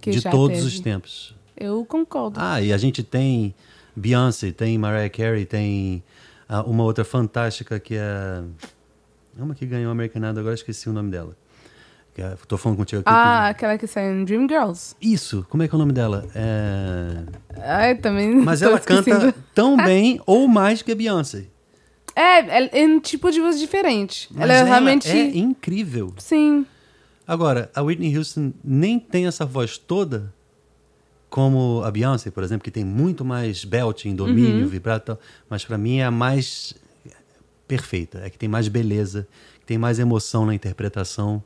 que 0.00 0.10
de 0.10 0.22
todos 0.22 0.58
teve. 0.58 0.68
os 0.68 0.80
tempos. 0.80 1.34
Eu 1.56 1.84
concordo. 1.84 2.38
Ah, 2.40 2.62
e 2.62 2.72
a 2.72 2.78
gente 2.78 3.02
tem 3.02 3.54
Beyoncé, 3.96 4.52
tem 4.52 4.78
Mariah 4.78 5.10
Carey, 5.10 5.44
tem 5.44 6.04
ah, 6.48 6.62
uma 6.62 6.84
outra 6.84 7.04
fantástica 7.04 7.80
que 7.80 7.96
é. 7.96 8.42
Uma 9.36 9.54
que 9.54 9.66
ganhou 9.66 9.88
o 9.88 9.92
American 9.92 10.22
Idol, 10.22 10.40
agora 10.40 10.54
esqueci 10.54 10.88
o 10.88 10.92
nome 10.92 11.10
dela. 11.10 11.36
Estou 12.16 12.58
é, 12.58 12.60
falando 12.60 12.78
contigo 12.78 13.00
aqui. 13.00 13.10
Ah, 13.10 13.44
que... 13.46 13.50
aquela 13.50 13.78
que 13.78 13.86
saiu 13.86 14.12
em 14.12 14.24
Dreamgirls. 14.24 14.96
Isso, 15.00 15.46
como 15.48 15.62
é 15.62 15.68
que 15.68 15.74
é 15.74 15.76
o 15.76 15.78
nome 15.78 15.92
dela? 15.92 16.26
É... 16.34 17.24
Ai, 17.62 17.94
também. 17.94 18.34
Mas 18.34 18.62
ela 18.62 18.80
canta 18.80 19.32
tão 19.54 19.76
bem 19.76 20.20
ou 20.26 20.48
mais 20.48 20.82
que 20.82 20.90
a 20.90 20.96
Beyoncé. 20.96 21.46
É, 22.20 22.80
é, 22.80 22.84
um 22.84 22.98
tipo 22.98 23.30
de 23.30 23.40
voz 23.40 23.60
diferente. 23.60 24.28
Mas 24.32 24.42
ela 24.42 24.52
é 24.54 24.62
realmente. 24.64 25.08
É 25.08 25.36
incrível. 25.36 26.12
Sim. 26.18 26.66
Agora, 27.24 27.70
a 27.72 27.80
Whitney 27.80 28.16
Houston 28.16 28.52
nem 28.64 28.98
tem 28.98 29.26
essa 29.26 29.46
voz 29.46 29.78
toda 29.78 30.34
como 31.30 31.82
a 31.84 31.90
Beyoncé, 31.90 32.30
por 32.30 32.42
exemplo, 32.42 32.64
que 32.64 32.70
tem 32.70 32.84
muito 32.84 33.24
mais 33.24 33.64
belting, 33.64 34.16
domínio, 34.16 34.62
uhum. 34.62 34.68
vibrato, 34.68 35.16
mas 35.48 35.64
para 35.64 35.76
mim 35.78 35.98
é 35.98 36.06
a 36.06 36.10
mais 36.10 36.74
perfeita, 37.68 38.22
é 38.24 38.30
que 38.30 38.38
tem 38.38 38.48
mais 38.48 38.66
beleza, 38.66 39.28
que 39.60 39.66
tem 39.66 39.76
mais 39.76 39.98
emoção 39.98 40.46
na 40.46 40.54
interpretação 40.54 41.44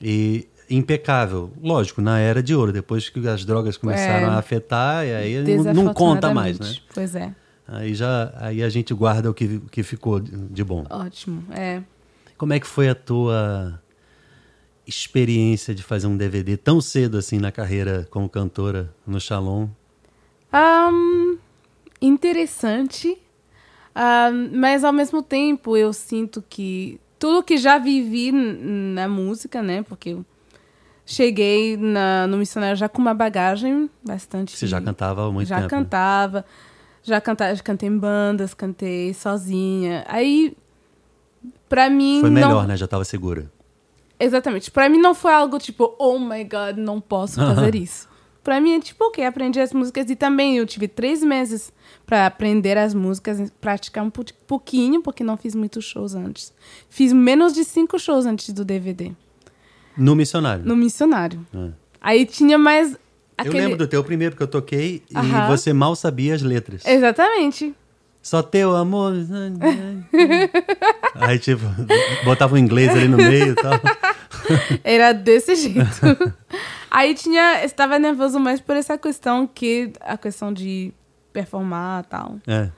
e 0.00 0.46
impecável. 0.68 1.50
Lógico, 1.60 2.02
na 2.02 2.18
era 2.18 2.42
de 2.42 2.54
ouro, 2.54 2.70
depois 2.70 3.08
que 3.08 3.26
as 3.26 3.46
drogas 3.46 3.78
começaram 3.78 4.28
é, 4.28 4.30
a 4.30 4.38
afetar, 4.38 5.06
e 5.06 5.14
aí 5.14 5.56
não, 5.56 5.72
não 5.72 5.94
conta 5.94 6.32
mais, 6.34 6.60
né? 6.60 6.76
Pois 6.92 7.14
é. 7.16 7.34
Aí 7.66 7.94
já 7.94 8.32
aí 8.36 8.62
a 8.62 8.68
gente 8.68 8.92
guarda 8.92 9.30
o 9.30 9.34
que, 9.34 9.60
que 9.70 9.82
ficou 9.82 10.20
de 10.20 10.62
bom. 10.62 10.84
Ótimo, 10.90 11.44
é. 11.52 11.82
Como 12.36 12.52
é 12.52 12.60
que 12.60 12.66
foi 12.66 12.88
a 12.88 12.94
tua 12.94 13.80
experiência 14.86 15.74
de 15.74 15.82
fazer 15.82 16.06
um 16.06 16.16
DVD 16.16 16.56
tão 16.56 16.80
cedo 16.80 17.16
assim 17.16 17.38
na 17.38 17.50
carreira 17.50 18.06
como 18.10 18.28
cantora 18.28 18.92
no 19.06 19.18
Shalom? 19.18 19.68
Um, 20.52 21.38
interessante, 22.00 23.16
um, 23.96 24.58
mas 24.58 24.84
ao 24.84 24.92
mesmo 24.92 25.22
tempo 25.22 25.76
eu 25.76 25.92
sinto 25.92 26.44
que 26.48 27.00
tudo 27.18 27.42
que 27.42 27.56
já 27.56 27.78
vivi 27.78 28.30
na 28.30 29.08
música, 29.08 29.62
né? 29.62 29.82
Porque 29.82 30.10
eu 30.10 30.24
cheguei 31.06 31.76
na, 31.76 32.26
no 32.26 32.36
missionário 32.36 32.76
já 32.76 32.88
com 32.88 33.00
uma 33.00 33.14
bagagem 33.14 33.90
bastante. 34.04 34.56
Você 34.56 34.66
já 34.66 34.80
cantava 34.80 35.30
muito 35.32 35.48
já 35.48 35.56
tempo? 35.56 35.70
Já 35.70 35.76
cantava, 35.76 36.44
já 37.04 37.20
cantava, 37.20 37.54
já 37.54 37.62
cantei 37.62 37.88
em 37.88 37.96
bandas, 37.96 38.54
cantei 38.54 39.14
sozinha. 39.14 40.04
Aí, 40.08 40.56
pra 41.68 41.88
mim. 41.88 42.20
Foi 42.20 42.30
melhor, 42.30 42.62
não... 42.62 42.68
né? 42.68 42.76
Já 42.76 42.86
estava 42.86 43.04
segura. 43.04 43.52
Exatamente. 44.18 44.70
Pra 44.70 44.88
mim 44.88 44.98
não 44.98 45.14
foi 45.14 45.32
algo 45.32 45.58
tipo, 45.58 45.94
oh 45.98 46.18
my 46.18 46.42
god, 46.44 46.76
não 46.78 47.00
posso 47.00 47.36
fazer 47.36 47.74
isso. 47.74 48.08
Pra 48.42 48.60
mim 48.60 48.74
é 48.74 48.80
tipo, 48.80 49.04
ok, 49.06 49.24
aprendi 49.24 49.58
as 49.58 49.72
músicas 49.72 50.10
e 50.10 50.14
também 50.16 50.58
eu 50.58 50.66
tive 50.66 50.86
três 50.86 51.22
meses 51.22 51.72
para 52.04 52.26
aprender 52.26 52.76
as 52.76 52.92
músicas, 52.92 53.50
praticar 53.58 54.04
um 54.04 54.10
pouquinho, 54.46 55.00
porque 55.00 55.24
não 55.24 55.36
fiz 55.36 55.54
muitos 55.54 55.84
shows 55.86 56.14
antes. 56.14 56.52
Fiz 56.90 57.10
menos 57.12 57.54
de 57.54 57.64
cinco 57.64 57.98
shows 57.98 58.26
antes 58.26 58.52
do 58.52 58.62
DVD. 58.62 59.12
No 59.96 60.14
missionário? 60.14 60.64
No 60.64 60.76
missionário. 60.76 61.46
É. 61.54 61.70
Aí 62.00 62.26
tinha 62.26 62.58
mais. 62.58 62.98
Aquele... 63.36 63.56
Eu 63.56 63.62
lembro 63.62 63.78
do 63.78 63.86
teu 63.86 64.02
primeiro 64.04 64.36
que 64.36 64.42
eu 64.42 64.46
toquei 64.46 65.02
e 65.10 65.48
você 65.48 65.72
mal 65.72 65.96
sabia 65.96 66.34
as 66.34 66.42
letras. 66.42 66.86
Exatamente. 66.86 67.74
Só 68.24 68.42
teu 68.42 68.74
amor. 68.74 69.12
Aí, 71.14 71.38
tipo, 71.38 71.62
botava 72.24 72.54
o 72.54 72.58
inglês 72.58 72.88
ali 72.88 73.06
no 73.06 73.18
meio 73.18 73.52
e 73.52 73.54
tal. 73.54 73.74
Era 74.82 75.12
desse 75.12 75.54
jeito. 75.56 76.34
Aí 76.90 77.14
tinha. 77.14 77.62
Estava 77.64 77.98
nervoso 77.98 78.40
mais 78.40 78.62
por 78.62 78.76
essa 78.76 78.96
questão 78.96 79.46
que 79.46 79.92
a 80.00 80.16
questão 80.16 80.54
de 80.54 80.90
performar 81.34 82.04
e 82.04 82.08
tal. 82.08 82.36
É. 82.46 82.70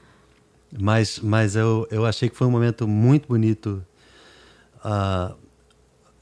Mas, 0.76 1.20
mas 1.20 1.54
eu, 1.54 1.86
eu 1.92 2.04
achei 2.04 2.28
que 2.28 2.36
foi 2.36 2.48
um 2.48 2.50
momento 2.50 2.88
muito 2.88 3.28
bonito. 3.28 3.86
Uh, 4.84 5.32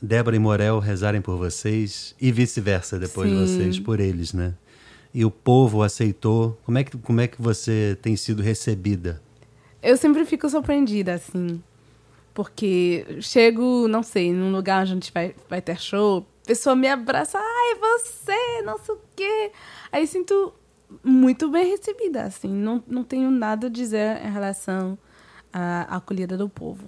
Débora 0.04 0.36
e 0.36 0.38
Morel 0.38 0.78
rezarem 0.80 1.22
por 1.22 1.38
vocês 1.38 2.14
e 2.20 2.30
vice-versa 2.30 2.98
depois 2.98 3.30
Sim. 3.30 3.36
de 3.36 3.40
vocês 3.40 3.80
por 3.80 4.00
eles, 4.00 4.34
né? 4.34 4.52
E 5.14 5.24
o 5.24 5.30
povo 5.30 5.82
aceitou. 5.82 6.58
Como 6.66 6.76
é 6.76 6.84
que, 6.84 6.98
como 6.98 7.22
é 7.22 7.26
que 7.26 7.40
você 7.40 7.96
tem 8.02 8.14
sido 8.14 8.42
recebida? 8.42 9.22
Eu 9.82 9.96
sempre 9.96 10.26
fico 10.26 10.46
surpreendida, 10.48 11.14
assim. 11.14 11.62
Porque 12.34 13.06
chego, 13.20 13.88
não 13.88 14.02
sei, 14.02 14.30
num 14.30 14.52
lugar 14.52 14.82
onde 14.82 14.90
a 14.90 14.94
gente 14.94 15.12
vai, 15.12 15.34
vai 15.48 15.62
ter 15.62 15.80
show, 15.80 16.26
a 16.42 16.46
pessoa 16.48 16.76
me 16.76 16.88
abraça, 16.88 17.38
ai, 17.38 17.78
você, 17.80 18.62
não 18.62 18.78
sei 18.78 18.94
o 18.94 18.98
quê. 19.16 19.52
Aí 19.90 20.06
sinto 20.06 20.52
muito 21.02 21.48
bem 21.48 21.70
recebida, 21.70 22.24
assim. 22.24 22.52
Não, 22.52 22.82
não 22.86 23.04
tenho 23.04 23.30
nada 23.30 23.68
a 23.68 23.70
dizer 23.70 24.20
em 24.22 24.30
relação 24.30 24.98
à 25.50 25.96
acolhida 25.96 26.36
do 26.36 26.48
povo. 26.48 26.84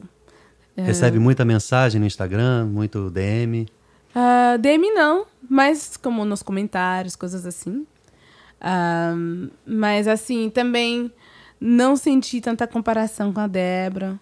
Recebe 0.76 1.16
é... 1.16 1.20
muita 1.20 1.44
mensagem 1.44 2.00
no 2.00 2.06
Instagram, 2.06 2.66
muito 2.66 3.10
DM? 3.10 3.62
Uh, 3.62 3.66
ah, 4.14 4.56
DM 4.58 4.92
não, 4.92 5.26
mas 5.48 5.96
como 5.96 6.24
nos 6.24 6.42
comentários, 6.42 7.16
coisas 7.16 7.46
assim. 7.46 7.86
Uh, 8.60 9.50
mas 9.66 10.08
assim, 10.08 10.50
também 10.50 11.10
não 11.60 11.96
senti 11.96 12.40
tanta 12.40 12.66
comparação 12.66 13.32
com 13.32 13.40
a 13.40 13.46
Débora. 13.46 14.18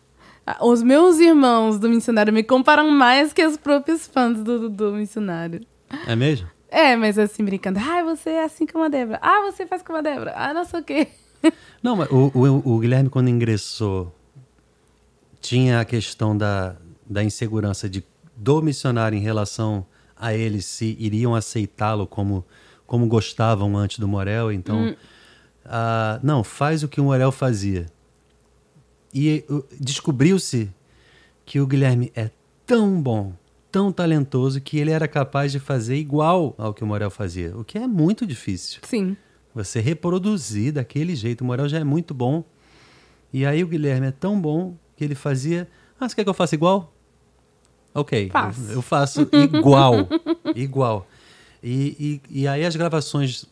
Os 0.60 0.82
meus 0.82 1.18
irmãos 1.18 1.78
do 1.78 1.88
missionário 1.88 2.32
me 2.32 2.42
comparam 2.42 2.90
mais 2.90 3.32
que 3.32 3.44
os 3.44 3.56
próprios 3.56 4.06
fãs 4.06 4.42
do, 4.42 4.68
do 4.68 4.92
missionário. 4.92 5.60
É 6.06 6.14
mesmo? 6.14 6.48
É, 6.68 6.96
mas 6.96 7.18
assim, 7.18 7.44
brincando. 7.44 7.78
Ah, 7.78 8.02
você 8.02 8.30
é 8.30 8.44
assim 8.44 8.66
como 8.66 8.84
a 8.84 8.88
Débora. 8.88 9.18
Ah, 9.22 9.42
você 9.42 9.66
faz 9.66 9.80
como 9.82 9.98
a 9.98 10.02
Débora. 10.02 10.34
Ah, 10.36 10.52
não 10.52 10.64
sei 10.64 10.80
o 10.80 10.84
quê. 10.84 11.08
Não, 11.82 11.96
mas 11.96 12.10
o, 12.10 12.30
o, 12.34 12.74
o 12.74 12.78
Guilherme, 12.78 13.08
quando 13.08 13.28
ingressou, 13.28 14.14
tinha 15.44 15.78
a 15.78 15.84
questão 15.84 16.34
da, 16.34 16.74
da 17.06 17.22
insegurança 17.22 17.86
de, 17.86 18.02
do 18.34 18.62
missionário 18.62 19.16
em 19.16 19.20
relação 19.20 19.84
a 20.16 20.32
eles 20.32 20.64
se 20.64 20.96
iriam 20.98 21.34
aceitá-lo 21.34 22.06
como, 22.06 22.46
como 22.86 23.06
gostavam 23.06 23.76
antes 23.76 23.98
do 23.98 24.08
Morel. 24.08 24.50
Então, 24.50 24.84
hum. 24.84 24.96
uh, 25.66 26.18
não, 26.22 26.42
faz 26.42 26.82
o 26.82 26.88
que 26.88 26.98
o 26.98 27.04
Morel 27.04 27.30
fazia. 27.30 27.84
E 29.12 29.44
descobriu-se 29.78 30.72
que 31.44 31.60
o 31.60 31.66
Guilherme 31.66 32.10
é 32.16 32.30
tão 32.64 33.00
bom, 33.00 33.34
tão 33.70 33.92
talentoso, 33.92 34.62
que 34.62 34.78
ele 34.78 34.92
era 34.92 35.06
capaz 35.06 35.52
de 35.52 35.60
fazer 35.60 35.96
igual 35.96 36.54
ao 36.56 36.72
que 36.72 36.82
o 36.82 36.86
Morel 36.86 37.10
fazia, 37.10 37.54
o 37.54 37.62
que 37.62 37.76
é 37.76 37.86
muito 37.86 38.26
difícil. 38.26 38.80
Sim. 38.82 39.14
Você 39.54 39.78
reproduzir 39.78 40.72
daquele 40.72 41.14
jeito. 41.14 41.42
O 41.42 41.44
Morel 41.44 41.68
já 41.68 41.78
é 41.78 41.84
muito 41.84 42.14
bom. 42.14 42.42
E 43.30 43.44
aí 43.44 43.62
o 43.62 43.68
Guilherme 43.68 44.06
é 44.06 44.10
tão 44.10 44.40
bom 44.40 44.74
que 45.04 45.08
ele 45.08 45.14
fazia. 45.14 45.68
Ah, 46.00 46.08
você 46.08 46.14
quer 46.14 46.24
que 46.24 46.30
eu 46.30 46.34
faça 46.34 46.54
igual? 46.54 46.92
Ok. 47.94 48.30
Eu, 48.34 48.74
eu, 48.74 48.82
faço 48.82 49.28
igual. 49.32 50.08
igual. 50.56 51.06
E, 51.62 52.20
e, 52.30 52.42
e 52.42 52.48
aí 52.48 52.64
as 52.64 52.74
gravações 52.74 53.46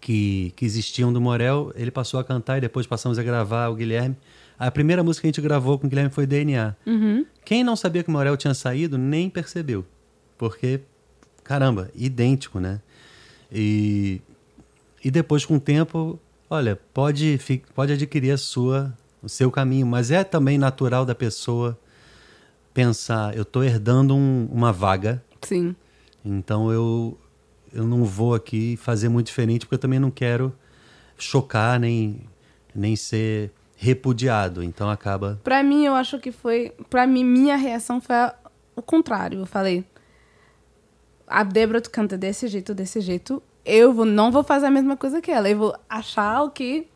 que, 0.00 0.52
que 0.56 0.64
existiam 0.64 1.12
do 1.12 1.20
Morel, 1.20 1.72
ele 1.74 1.90
passou 1.90 2.18
a 2.18 2.24
cantar 2.24 2.58
e 2.58 2.60
depois 2.60 2.86
passamos 2.86 3.18
a 3.18 3.22
gravar 3.22 3.68
o 3.68 3.74
Guilherme. 3.74 4.16
A 4.58 4.70
primeira 4.70 5.02
música 5.02 5.22
que 5.22 5.26
a 5.26 5.30
gente 5.30 5.40
gravou 5.40 5.78
com 5.78 5.86
o 5.86 5.90
Guilherme 5.90 6.10
foi 6.10 6.26
DNA. 6.26 6.74
Uhum. 6.86 7.26
Quem 7.44 7.64
não 7.64 7.76
sabia 7.76 8.02
que 8.02 8.08
o 8.08 8.12
Morel 8.12 8.36
tinha 8.36 8.54
saído 8.54 8.96
nem 8.96 9.28
percebeu. 9.28 9.84
Porque, 10.38 10.80
caramba, 11.44 11.90
idêntico, 11.94 12.60
né? 12.60 12.80
E, 13.52 14.20
e 15.04 15.10
depois, 15.10 15.44
com 15.44 15.56
o 15.56 15.60
tempo, 15.60 16.18
olha, 16.48 16.78
pode, 16.94 17.38
pode 17.74 17.92
adquirir 17.92 18.32
a 18.32 18.38
sua, 18.38 18.94
o 19.22 19.28
seu 19.28 19.50
caminho, 19.50 19.86
mas 19.86 20.10
é 20.10 20.24
também 20.24 20.58
natural 20.58 21.04
da 21.04 21.14
pessoa 21.14 21.78
pensar, 22.72 23.36
eu 23.36 23.42
estou 23.42 23.62
herdando 23.62 24.14
um, 24.14 24.48
uma 24.50 24.72
vaga. 24.72 25.22
Sim. 25.42 25.74
Então 26.24 26.70
eu, 26.70 27.18
eu 27.72 27.86
não 27.86 28.04
vou 28.04 28.34
aqui 28.34 28.76
fazer 28.76 29.08
muito 29.08 29.26
diferente, 29.26 29.66
porque 29.66 29.74
eu 29.74 29.78
também 29.78 29.98
não 29.98 30.10
quero 30.10 30.54
chocar 31.18 31.78
nem, 31.78 32.20
nem 32.74 32.96
ser 32.96 33.52
repudiado. 33.76 34.62
Então 34.62 34.90
acaba. 34.90 35.40
Para 35.42 35.62
mim, 35.62 35.84
eu 35.84 35.94
acho 35.94 36.18
que 36.18 36.30
foi. 36.30 36.72
Para 36.88 37.06
mim, 37.06 37.24
minha 37.24 37.56
reação 37.56 38.00
foi 38.00 38.14
o 38.76 38.82
contrário. 38.82 39.40
Eu 39.40 39.46
falei. 39.46 39.84
A 41.26 41.44
Débora 41.44 41.80
canta 41.80 42.18
desse 42.18 42.48
jeito, 42.48 42.74
desse 42.74 43.00
jeito. 43.00 43.42
Eu 43.64 43.92
vou, 43.92 44.04
não 44.04 44.32
vou 44.32 44.42
fazer 44.42 44.66
a 44.66 44.70
mesma 44.70 44.96
coisa 44.96 45.20
que 45.20 45.30
ela. 45.30 45.48
Eu 45.48 45.58
vou 45.58 45.76
achar 45.88 46.42
o 46.42 46.50
que 46.50 46.88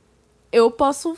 eu 0.50 0.70
posso 0.70 1.16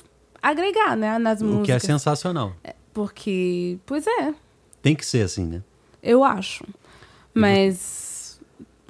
agregar, 0.50 0.96
né? 0.96 1.18
Nas 1.18 1.42
músicas. 1.42 1.62
O 1.62 1.64
que 1.64 1.72
é 1.72 1.78
sensacional. 1.78 2.54
É, 2.62 2.74
porque, 2.92 3.78
pois 3.84 4.06
é. 4.06 4.34
Tem 4.82 4.94
que 4.94 5.04
ser 5.04 5.22
assim, 5.22 5.46
né? 5.46 5.62
Eu 6.02 6.22
acho. 6.22 6.64
Mas 7.34 8.40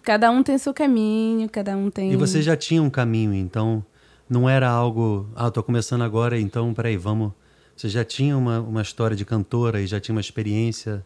cada 0.03 0.31
um 0.31 0.43
tem 0.43 0.57
seu 0.57 0.73
caminho, 0.73 1.49
cada 1.49 1.77
um 1.77 1.91
tem. 1.91 2.13
E 2.13 2.17
você 2.17 2.41
já 2.41 2.57
tinha 2.57 2.83
um 2.83 2.91
caminho, 2.91 3.35
então 3.35 3.85
não 4.29 4.49
era 4.49 4.69
algo. 4.69 5.29
Ah, 5.35 5.49
estou 5.49 5.63
começando 5.63 6.03
agora, 6.03 6.39
então 6.39 6.73
peraí, 6.73 6.97
vamos. 6.97 7.33
Você 7.77 7.89
já 7.89 8.05
tinha 8.05 8.37
uma, 8.37 8.61
uma 8.61 8.83
história 8.83 9.17
de 9.17 9.25
cantora 9.25 9.81
e 9.81 9.87
já 9.87 10.01
tinha 10.01 10.15
uma 10.15 10.21
experiência, 10.21 11.05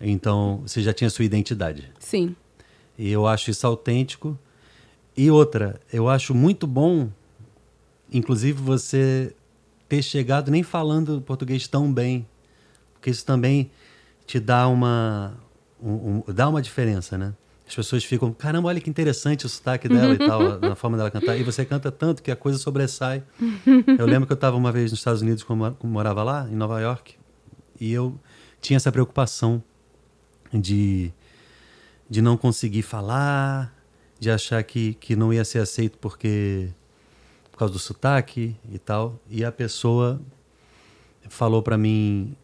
então 0.00 0.62
você 0.66 0.82
já 0.82 0.92
tinha 0.92 1.10
sua 1.10 1.24
identidade. 1.24 1.92
Sim. 1.98 2.34
E 2.98 3.10
eu 3.10 3.26
acho 3.26 3.50
isso 3.50 3.66
autêntico. 3.66 4.38
E 5.16 5.30
outra, 5.30 5.80
eu 5.92 6.08
acho 6.08 6.34
muito 6.34 6.66
bom, 6.66 7.08
inclusive 8.12 8.60
você 8.60 9.34
ter 9.94 10.02
chegado 10.02 10.50
nem 10.50 10.62
falando 10.62 11.20
português 11.20 11.68
tão 11.68 11.92
bem, 11.92 12.26
porque 12.94 13.10
isso 13.10 13.24
também 13.24 13.70
te 14.26 14.40
dá 14.40 14.66
uma, 14.66 15.34
um, 15.80 15.92
um, 15.92 16.24
dá 16.32 16.48
uma 16.48 16.60
diferença, 16.60 17.16
né? 17.16 17.32
As 17.66 17.74
pessoas 17.74 18.04
ficam, 18.04 18.32
caramba, 18.32 18.68
olha 18.68 18.80
que 18.80 18.90
interessante 18.90 19.46
o 19.46 19.48
sotaque 19.48 19.88
dela 19.88 20.14
e 20.14 20.18
tal, 20.18 20.58
na 20.60 20.74
forma 20.74 20.98
dela 20.98 21.10
cantar. 21.10 21.38
E 21.38 21.42
você 21.42 21.64
canta 21.64 21.90
tanto 21.90 22.22
que 22.22 22.30
a 22.30 22.36
coisa 22.36 22.58
sobressai. 22.58 23.22
Eu 23.98 24.04
lembro 24.04 24.26
que 24.26 24.32
eu 24.32 24.36
estava 24.36 24.54
uma 24.54 24.70
vez 24.70 24.90
nos 24.90 25.00
Estados 25.00 25.22
Unidos, 25.22 25.42
quando 25.42 25.74
morava 25.82 26.22
lá, 26.22 26.46
em 26.50 26.54
Nova 26.54 26.78
York, 26.80 27.14
e 27.80 27.90
eu 27.90 28.20
tinha 28.60 28.76
essa 28.76 28.92
preocupação 28.92 29.62
de, 30.52 31.10
de 32.08 32.20
não 32.20 32.36
conseguir 32.36 32.82
falar, 32.82 33.74
de 34.20 34.30
achar 34.30 34.62
que, 34.62 34.92
que 34.94 35.16
não 35.16 35.32
ia 35.32 35.44
ser 35.44 35.60
aceito 35.60 35.96
porque 35.98 36.68
por 37.54 37.58
causa 37.60 37.72
do 37.72 37.78
sotaque 37.78 38.56
e 38.68 38.78
tal. 38.80 39.14
E 39.30 39.44
a 39.44 39.52
pessoa 39.52 40.20
falou 41.28 41.62
para 41.62 41.78
mim 41.78 42.34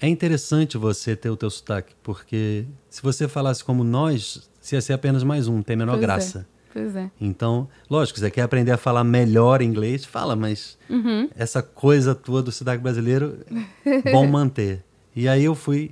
é 0.00 0.06
interessante 0.06 0.76
você 0.76 1.16
ter 1.16 1.30
o 1.30 1.36
teu 1.36 1.48
sotaque, 1.50 1.94
porque 2.02 2.66
se 2.90 3.02
você 3.02 3.26
falasse 3.26 3.64
como 3.64 3.82
nós, 3.82 4.48
se 4.60 4.76
ia 4.76 4.80
ser 4.82 4.92
apenas 4.92 5.22
mais 5.24 5.48
um, 5.48 5.60
tem 5.62 5.74
menor 5.76 5.92
pois 5.92 6.02
é, 6.02 6.06
graça. 6.06 6.38
É. 6.54 6.58
Pois 6.74 6.94
é. 6.94 7.10
Então, 7.18 7.66
lógico, 7.90 8.20
você 8.20 8.30
quer 8.30 8.42
aprender 8.42 8.70
a 8.70 8.76
falar 8.76 9.02
melhor 9.02 9.62
inglês, 9.62 10.04
fala, 10.04 10.36
mas 10.36 10.78
Uhum. 10.90 11.28
essa 11.34 11.62
coisa 11.62 12.14
tua 12.14 12.42
do 12.42 12.52
sotaque 12.52 12.82
brasileiro, 12.82 13.38
bom 14.12 14.26
manter. 14.28 14.84
E 15.16 15.26
aí 15.26 15.42
eu 15.44 15.54
fui 15.54 15.90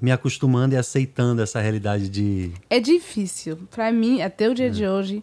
me 0.00 0.12
acostumando 0.12 0.74
e 0.74 0.78
aceitando 0.78 1.42
essa 1.42 1.60
realidade 1.60 2.08
de. 2.08 2.52
É 2.70 2.78
difícil. 2.80 3.58
Pra 3.72 3.90
mim, 3.92 4.22
até 4.22 4.48
o 4.48 4.54
dia 4.54 4.68
É. 4.68 4.70
de 4.70 4.86
hoje, 4.86 5.22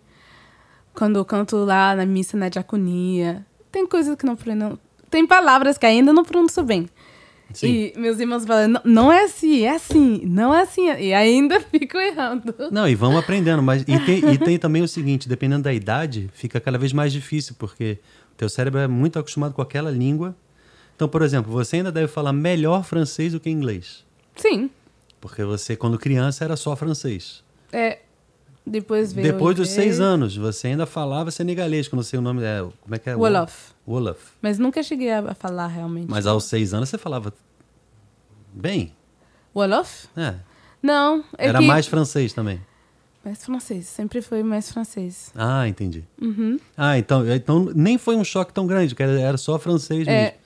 quando 0.97 1.17
eu 1.17 1.23
canto 1.23 1.57
lá 1.57 1.95
na 1.95 2.07
missa, 2.07 2.35
na 2.35 2.49
diaconia, 2.49 3.45
tem 3.71 3.85
coisas 3.85 4.15
que 4.15 4.25
não 4.25 4.35
pronuncio. 4.35 4.79
Tem 5.11 5.27
palavras 5.27 5.77
que 5.77 5.85
ainda 5.85 6.11
não 6.11 6.25
pronuncio 6.25 6.63
bem. 6.63 6.89
Sim. 7.53 7.67
E 7.95 7.99
meus 7.99 8.19
irmãos 8.19 8.43
falam, 8.45 8.67
não, 8.67 8.81
não 8.83 9.13
é 9.13 9.23
assim, 9.23 9.61
é 9.61 9.75
assim, 9.75 10.21
não 10.25 10.53
é 10.53 10.63
assim. 10.63 10.87
E 10.87 11.13
ainda 11.13 11.61
fico 11.69 11.97
errando. 11.97 12.53
Não, 12.71 12.89
e 12.89 12.95
vamos 12.95 13.19
aprendendo, 13.19 13.61
mas 13.61 13.83
e 13.83 13.85
tem, 13.85 14.33
e 14.33 14.37
tem 14.39 14.57
também 14.57 14.81
o 14.81 14.87
seguinte, 14.87 15.29
dependendo 15.29 15.63
da 15.63 15.73
idade, 15.73 16.31
fica 16.33 16.59
cada 16.59 16.79
vez 16.79 16.91
mais 16.91 17.13
difícil, 17.13 17.55
porque 17.59 17.99
o 18.33 18.35
teu 18.35 18.49
cérebro 18.49 18.79
é 18.79 18.87
muito 18.87 19.19
acostumado 19.19 19.53
com 19.53 19.61
aquela 19.61 19.91
língua. 19.91 20.35
Então, 20.95 21.07
por 21.07 21.21
exemplo, 21.21 21.51
você 21.51 21.75
ainda 21.75 21.91
deve 21.91 22.07
falar 22.07 22.33
melhor 22.33 22.83
francês 22.83 23.33
do 23.33 23.39
que 23.39 23.51
inglês. 23.51 24.03
Sim. 24.35 24.71
Porque 25.21 25.43
você, 25.43 25.75
quando 25.75 25.99
criança, 25.99 26.43
era 26.43 26.55
só 26.55 26.75
francês. 26.75 27.43
É, 27.71 27.99
depois 28.67 29.13
veio. 29.13 29.31
Depois 29.31 29.55
dos 29.55 29.69
seis 29.69 29.99
anos, 29.99 30.35
você 30.35 30.67
ainda 30.67 30.85
falava 30.85 31.31
senegalês, 31.31 31.87
que 31.87 31.93
eu 31.93 31.97
não 31.97 32.03
sei 32.03 32.19
o 32.19 32.21
nome. 32.21 32.43
É, 32.43 32.59
como 32.81 32.95
é 32.95 32.99
que 32.99 33.09
é? 33.09 33.15
Wolof. 33.15 33.71
Wolof. 33.87 34.19
Mas 34.41 34.59
nunca 34.59 34.83
cheguei 34.83 35.11
a 35.11 35.33
falar 35.33 35.67
realmente. 35.67 36.09
Mas 36.09 36.25
aos 36.25 36.43
seis 36.45 36.73
anos 36.73 36.89
você 36.89 36.97
falava 36.97 37.33
bem. 38.53 38.93
Wolof? 39.55 40.07
É. 40.15 40.35
Não. 40.81 41.23
É 41.37 41.47
Era 41.47 41.59
que... 41.59 41.65
mais 41.65 41.87
francês 41.87 42.33
também. 42.33 42.61
Mais 43.23 43.43
francês. 43.43 43.87
Sempre 43.87 44.21
foi 44.21 44.43
mais 44.43 44.71
francês. 44.71 45.31
Ah, 45.35 45.67
entendi. 45.67 46.03
Uhum. 46.21 46.57
Ah, 46.77 46.97
então, 46.97 47.27
então 47.33 47.71
nem 47.75 47.97
foi 47.97 48.15
um 48.15 48.23
choque 48.23 48.53
tão 48.53 48.65
grande, 48.65 48.95
que 48.95 49.03
era, 49.03 49.37
só 49.37 49.57
francês 49.59 50.07
É. 50.07 50.37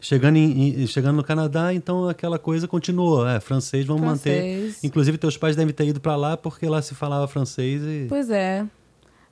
Chegando, 0.00 0.36
em, 0.36 0.82
em- 0.82 0.86
chegando 0.86 1.16
no 1.16 1.24
Canadá, 1.24 1.74
então 1.74 2.08
aquela 2.08 2.38
coisa 2.38 2.68
continuou. 2.68 3.26
É, 3.28 3.40
francês 3.40 3.84
vamos 3.84 4.02
manter. 4.02 4.60
Francês. 4.60 4.84
Inclusive, 4.84 5.18
teus 5.18 5.36
pais 5.36 5.56
devem 5.56 5.74
ter 5.74 5.86
ido 5.86 6.00
para 6.00 6.14
lá 6.14 6.36
porque 6.36 6.66
lá 6.66 6.80
se 6.80 6.94
falava 6.94 7.26
francês 7.26 7.82
e. 7.82 8.06
Pois 8.08 8.30
é. 8.30 8.64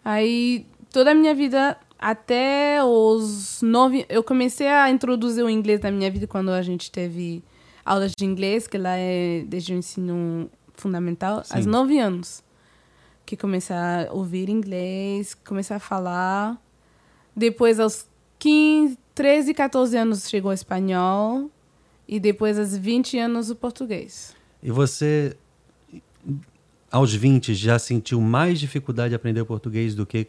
Aí, 0.04 0.66
toda 0.92 1.12
a 1.12 1.14
minha 1.14 1.34
vida, 1.34 1.76
até 1.98 2.78
os 2.84 3.60
nove... 3.62 4.04
Eu 4.08 4.22
comecei 4.22 4.68
a 4.68 4.90
introduzir 4.90 5.44
o 5.44 5.50
inglês 5.50 5.80
na 5.80 5.90
minha 5.90 6.10
vida 6.10 6.26
quando 6.26 6.50
a 6.50 6.62
gente 6.62 6.90
teve 6.90 7.42
aulas 7.84 8.12
de 8.16 8.24
inglês, 8.24 8.66
que 8.66 8.76
lá 8.78 8.96
é 8.96 9.44
desde 9.46 9.72
o 9.72 9.76
ensino 9.76 10.50
fundamental, 10.74 11.44
Sim. 11.44 11.56
aos 11.56 11.66
nove 11.66 11.98
anos. 11.98 12.42
Que 13.24 13.36
comecei 13.36 13.74
a 13.74 14.08
ouvir 14.12 14.48
inglês, 14.48 15.34
comecei 15.34 15.76
a 15.76 15.80
falar. 15.80 16.60
Depois, 17.34 17.78
aos 17.80 18.06
15, 18.38 18.98
13, 19.14 19.54
14 19.54 19.96
anos, 19.96 20.28
chegou 20.28 20.50
o 20.50 20.54
espanhol. 20.54 21.50
E 22.08 22.20
depois, 22.20 22.58
aos 22.58 22.76
20 22.76 23.18
anos, 23.18 23.50
o 23.50 23.56
português. 23.56 24.34
E 24.62 24.70
você, 24.70 25.36
aos 26.90 27.12
20, 27.12 27.54
já 27.54 27.78
sentiu 27.78 28.20
mais 28.20 28.60
dificuldade 28.60 29.10
de 29.10 29.14
aprender 29.16 29.40
o 29.40 29.46
português 29.46 29.94
do 29.94 30.06
que 30.06 30.28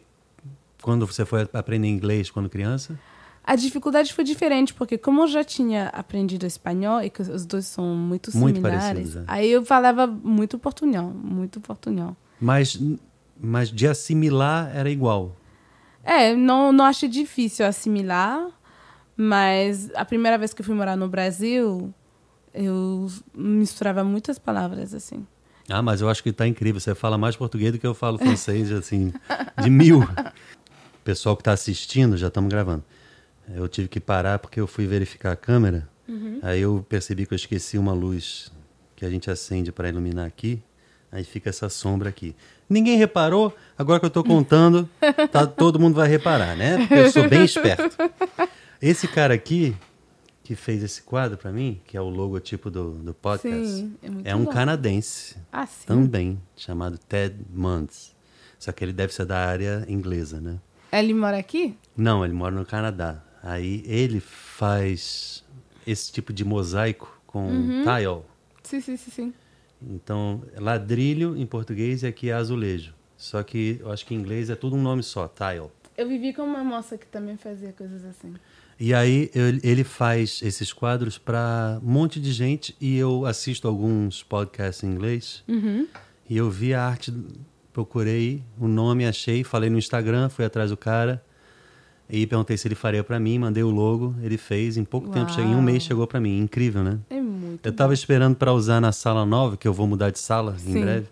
quando 0.82 1.06
você 1.06 1.26
foi 1.26 1.48
aprender 1.54 1.88
inglês 1.88 2.32
quando 2.32 2.50
criança? 2.50 3.00
A 3.44 3.56
dificuldade 3.56 4.14
foi 4.14 4.24
diferente, 4.24 4.74
porque 4.74 4.98
como 4.98 5.22
eu 5.22 5.28
já 5.28 5.44
tinha 5.44 5.88
aprendido 5.88 6.46
espanhol 6.46 7.02
e 7.02 7.10
que 7.10 7.22
os 7.22 7.46
dois 7.46 7.66
são 7.66 7.96
muito 7.96 8.36
Muito 8.38 8.56
similares, 8.58 8.88
parecidos, 8.88 9.16
é. 9.16 9.24
aí 9.26 9.50
eu 9.50 9.66
falava 9.66 10.06
muito 10.06 10.60
portunhol, 10.60 11.12
muito 11.12 11.62
portunhol. 11.62 12.16
Mas, 12.42 12.78
mas 13.40 13.72
de 13.72 13.88
assimilar 13.88 14.76
era 14.76 14.90
igual. 14.90 15.34
É, 16.08 16.34
não, 16.34 16.72
não 16.72 16.86
achei 16.86 17.10
difícil 17.10 17.66
assimilar, 17.66 18.48
mas 19.18 19.94
a 19.94 20.06
primeira 20.06 20.38
vez 20.38 20.54
que 20.54 20.62
eu 20.62 20.66
fui 20.66 20.74
morar 20.74 20.96
no 20.96 21.10
Brasil, 21.10 21.94
eu 22.54 23.12
misturava 23.36 24.06
muitas 24.06 24.40
palavras, 24.40 24.94
assim. 24.94 25.28
Ah, 25.70 25.82
mas 25.82 26.00
eu 26.00 26.08
acho 26.08 26.24
que 26.24 26.32
tá 26.32 26.48
incrível. 26.48 26.80
Você 26.80 26.96
fala 26.96 27.18
mais 27.18 27.36
português 27.36 27.74
do 27.74 27.78
que 27.78 27.86
eu 27.86 27.94
falo 27.94 28.18
francês, 28.18 28.72
assim, 28.72 29.12
de 29.62 29.70
mil. 29.70 30.00
Pessoal 31.04 31.36
que 31.36 31.44
tá 31.44 31.52
assistindo, 31.52 32.16
já 32.16 32.28
estamos 32.30 32.50
gravando. 32.50 32.86
Eu 33.54 33.68
tive 33.68 33.90
que 33.90 34.00
parar 34.00 34.40
porque 34.40 34.62
eu 34.62 34.68
fui 34.68 34.88
verificar 34.88 35.34
a 35.34 35.36
câmera. 35.36 35.90
Aí 36.42 36.62
eu 36.62 36.86
percebi 36.88 37.26
que 37.26 37.34
eu 37.34 37.36
esqueci 37.36 37.78
uma 37.78 37.92
luz 37.92 38.50
que 38.96 39.06
a 39.06 39.10
gente 39.10 39.30
acende 39.30 39.74
para 39.74 39.90
iluminar 39.90 40.26
aqui. 40.26 40.64
Aí 41.12 41.26
fica 41.26 41.50
essa 41.50 41.68
sombra 41.68 42.08
aqui. 42.08 42.34
Ninguém 42.70 42.98
reparou? 42.98 43.56
Agora 43.78 44.00
que 44.00 44.06
eu 44.06 44.10
tô 44.10 44.24
contando, 44.24 44.90
tá, 45.32 45.46
todo 45.48 45.80
mundo 45.80 45.96
vai 45.96 46.08
reparar, 46.08 46.56
né? 46.58 46.78
Porque 46.80 46.94
eu 46.96 47.12
sou 47.12 47.30
bem 47.30 47.44
esperto. 47.46 47.96
Esse 48.82 49.08
cara 49.08 49.34
aqui, 49.34 49.76
que 50.44 50.56
fez 50.56 50.84
esse 50.84 51.02
quadro 51.02 51.38
para 51.38 51.52
mim, 51.52 51.80
que 51.86 51.96
é 51.96 52.02
o 52.02 52.10
logotipo 52.10 52.70
do, 52.70 52.92
do 52.94 53.14
podcast, 53.14 53.68
Sim, 53.68 53.96
é 54.26 54.32
é 54.32 54.36
um 54.36 54.46
bom. 54.46 54.52
canadense 54.52 55.38
Ah, 55.52 55.66
sim. 55.66 55.86
também, 55.86 56.42
chamado 56.56 56.98
Ted 56.98 57.36
Munds. 57.54 58.16
Só 58.60 58.72
que 58.72 58.84
ele 58.84 58.94
deve 58.94 59.14
ser 59.14 59.26
da 59.26 59.38
área 59.46 59.86
inglesa, 59.88 60.42
né? 60.42 60.58
Ele 60.92 61.14
mora 61.14 61.38
aqui? 61.38 61.78
Não, 61.96 62.24
ele 62.26 62.34
mora 62.34 62.56
no 62.56 62.66
Canadá. 62.66 63.22
Aí 63.44 63.84
ele 63.86 64.20
faz 64.20 65.44
esse 65.86 66.12
tipo 66.12 66.34
de 66.34 66.44
mosaico 66.44 67.22
com 67.28 67.46
Uhum. 67.48 67.84
tile. 67.84 68.22
Sim, 68.64 68.82
sim, 68.82 68.98
sim, 68.98 69.12
sim. 69.12 69.34
Então, 69.82 70.42
ladrilho 70.58 71.36
em 71.38 71.46
português 71.46 72.04
e 72.04 72.08
aqui 72.08 72.30
é 72.30 72.34
azulejo. 72.34 72.94
Só 73.16 73.42
que 73.44 73.78
eu 73.80 73.92
acho 73.92 74.06
que 74.06 74.14
em 74.14 74.18
inglês 74.18 74.50
é 74.50 74.56
tudo 74.56 74.76
um 74.76 74.82
nome 74.82 75.04
só, 75.04 75.28
tile. 75.28 75.70
Eu 75.98 76.08
vivi 76.08 76.34
com 76.34 76.44
uma 76.44 76.64
moça 76.64 76.98
que 76.98 77.08
também 77.08 77.38
fazia 77.38 77.74
coisas 77.74 78.06
assim. 78.06 78.34
E 78.80 78.94
aí 78.94 79.32
ele 79.64 79.84
faz 79.84 80.40
esses 80.44 80.72
quadros 80.72 81.18
para 81.18 81.80
um 81.84 81.92
monte 81.92 82.20
de 82.20 82.32
gente 82.32 82.76
e 82.80 82.96
eu 82.96 83.26
assisto 83.26 83.68
alguns 83.68 84.22
podcasts 84.22 84.84
em 84.84 84.92
inglês. 84.92 85.44
Uhum. 85.48 85.88
E 86.30 86.38
eu 86.38 86.52
vi 86.52 86.76
a 86.76 86.84
arte, 86.84 87.12
procurei 87.74 88.44
o 88.60 88.68
nome, 88.68 89.08
achei, 89.08 89.44
falei 89.44 89.70
no 89.72 89.80
Instagram, 89.80 90.30
fui 90.30 90.46
atrás 90.46 90.70
do 90.70 90.78
cara 90.78 91.24
e 92.10 92.26
perguntei 92.28 92.56
se 92.56 92.68
ele 92.68 92.76
faria 92.76 93.04
para 93.04 93.20
mim, 93.20 93.40
mandei 93.40 93.64
o 93.64 93.70
logo, 93.70 94.16
ele 94.22 94.38
fez, 94.38 94.78
em 94.78 94.86
pouco 94.86 95.10
tempo, 95.10 95.32
cheguei, 95.32 95.52
em 95.52 95.54
um 95.54 95.58
Uau. 95.58 95.64
mês 95.64 95.84
chegou 95.84 96.08
para 96.08 96.20
mim, 96.20 96.40
incrível, 96.40 96.84
né? 96.84 97.00
É 97.10 97.20
muito 97.48 97.66
Eu 97.66 97.74
tava 97.74 97.94
esperando 97.94 98.36
para 98.36 98.54
usar 98.54 98.80
na 98.80 98.92
sala 98.92 99.26
nova, 99.26 99.58
que 99.58 99.68
eu 99.68 99.74
vou 99.74 99.88
mudar 99.88 100.10
de 100.10 100.20
sala 100.20 100.56
em 100.66 100.74
Sim. 100.74 100.82
breve. 100.82 101.08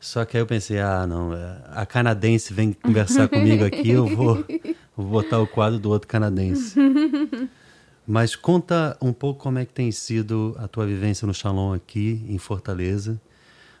Só 0.00 0.24
que 0.24 0.36
aí 0.36 0.42
eu 0.42 0.46
pensei, 0.46 0.80
ah, 0.80 1.06
não, 1.06 1.32
é, 1.32 1.62
a 1.70 1.86
canadense 1.86 2.52
vem 2.52 2.72
conversar 2.74 3.26
comigo 3.26 3.64
aqui, 3.64 3.88
eu 3.90 4.06
vou, 4.06 4.44
vou 4.94 5.06
botar 5.06 5.38
o 5.40 5.46
quadro 5.46 5.78
do 5.78 5.88
outro 5.88 6.06
canadense. 6.06 6.78
Mas 8.06 8.36
conta 8.36 8.98
um 9.00 9.14
pouco 9.14 9.42
como 9.42 9.58
é 9.58 9.64
que 9.64 9.72
tem 9.72 9.90
sido 9.90 10.54
a 10.58 10.68
tua 10.68 10.84
vivência 10.84 11.26
no 11.26 11.32
Shalom 11.32 11.72
aqui 11.72 12.22
em 12.28 12.36
Fortaleza. 12.36 13.18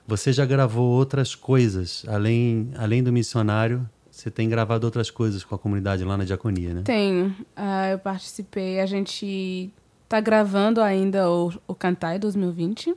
Você 0.06 0.32
já 0.32 0.46
gravou 0.46 0.86
outras 0.92 1.34
coisas, 1.34 2.04
além, 2.08 2.70
além 2.78 3.02
do 3.02 3.12
missionário, 3.12 3.86
você 4.10 4.30
tem 4.30 4.48
gravado 4.48 4.86
outras 4.86 5.10
coisas 5.10 5.44
com 5.44 5.54
a 5.54 5.58
comunidade 5.58 6.04
lá 6.04 6.16
na 6.16 6.24
Diaconia, 6.24 6.72
né? 6.72 6.82
Tenho. 6.84 7.34
Ah, 7.54 7.88
eu 7.90 7.98
participei. 7.98 8.80
A 8.80 8.86
gente 8.86 9.70
tá 10.14 10.20
gravando 10.20 10.80
ainda 10.80 11.28
o, 11.28 11.52
o 11.66 11.74
Cantai 11.74 12.20
2020. 12.20 12.94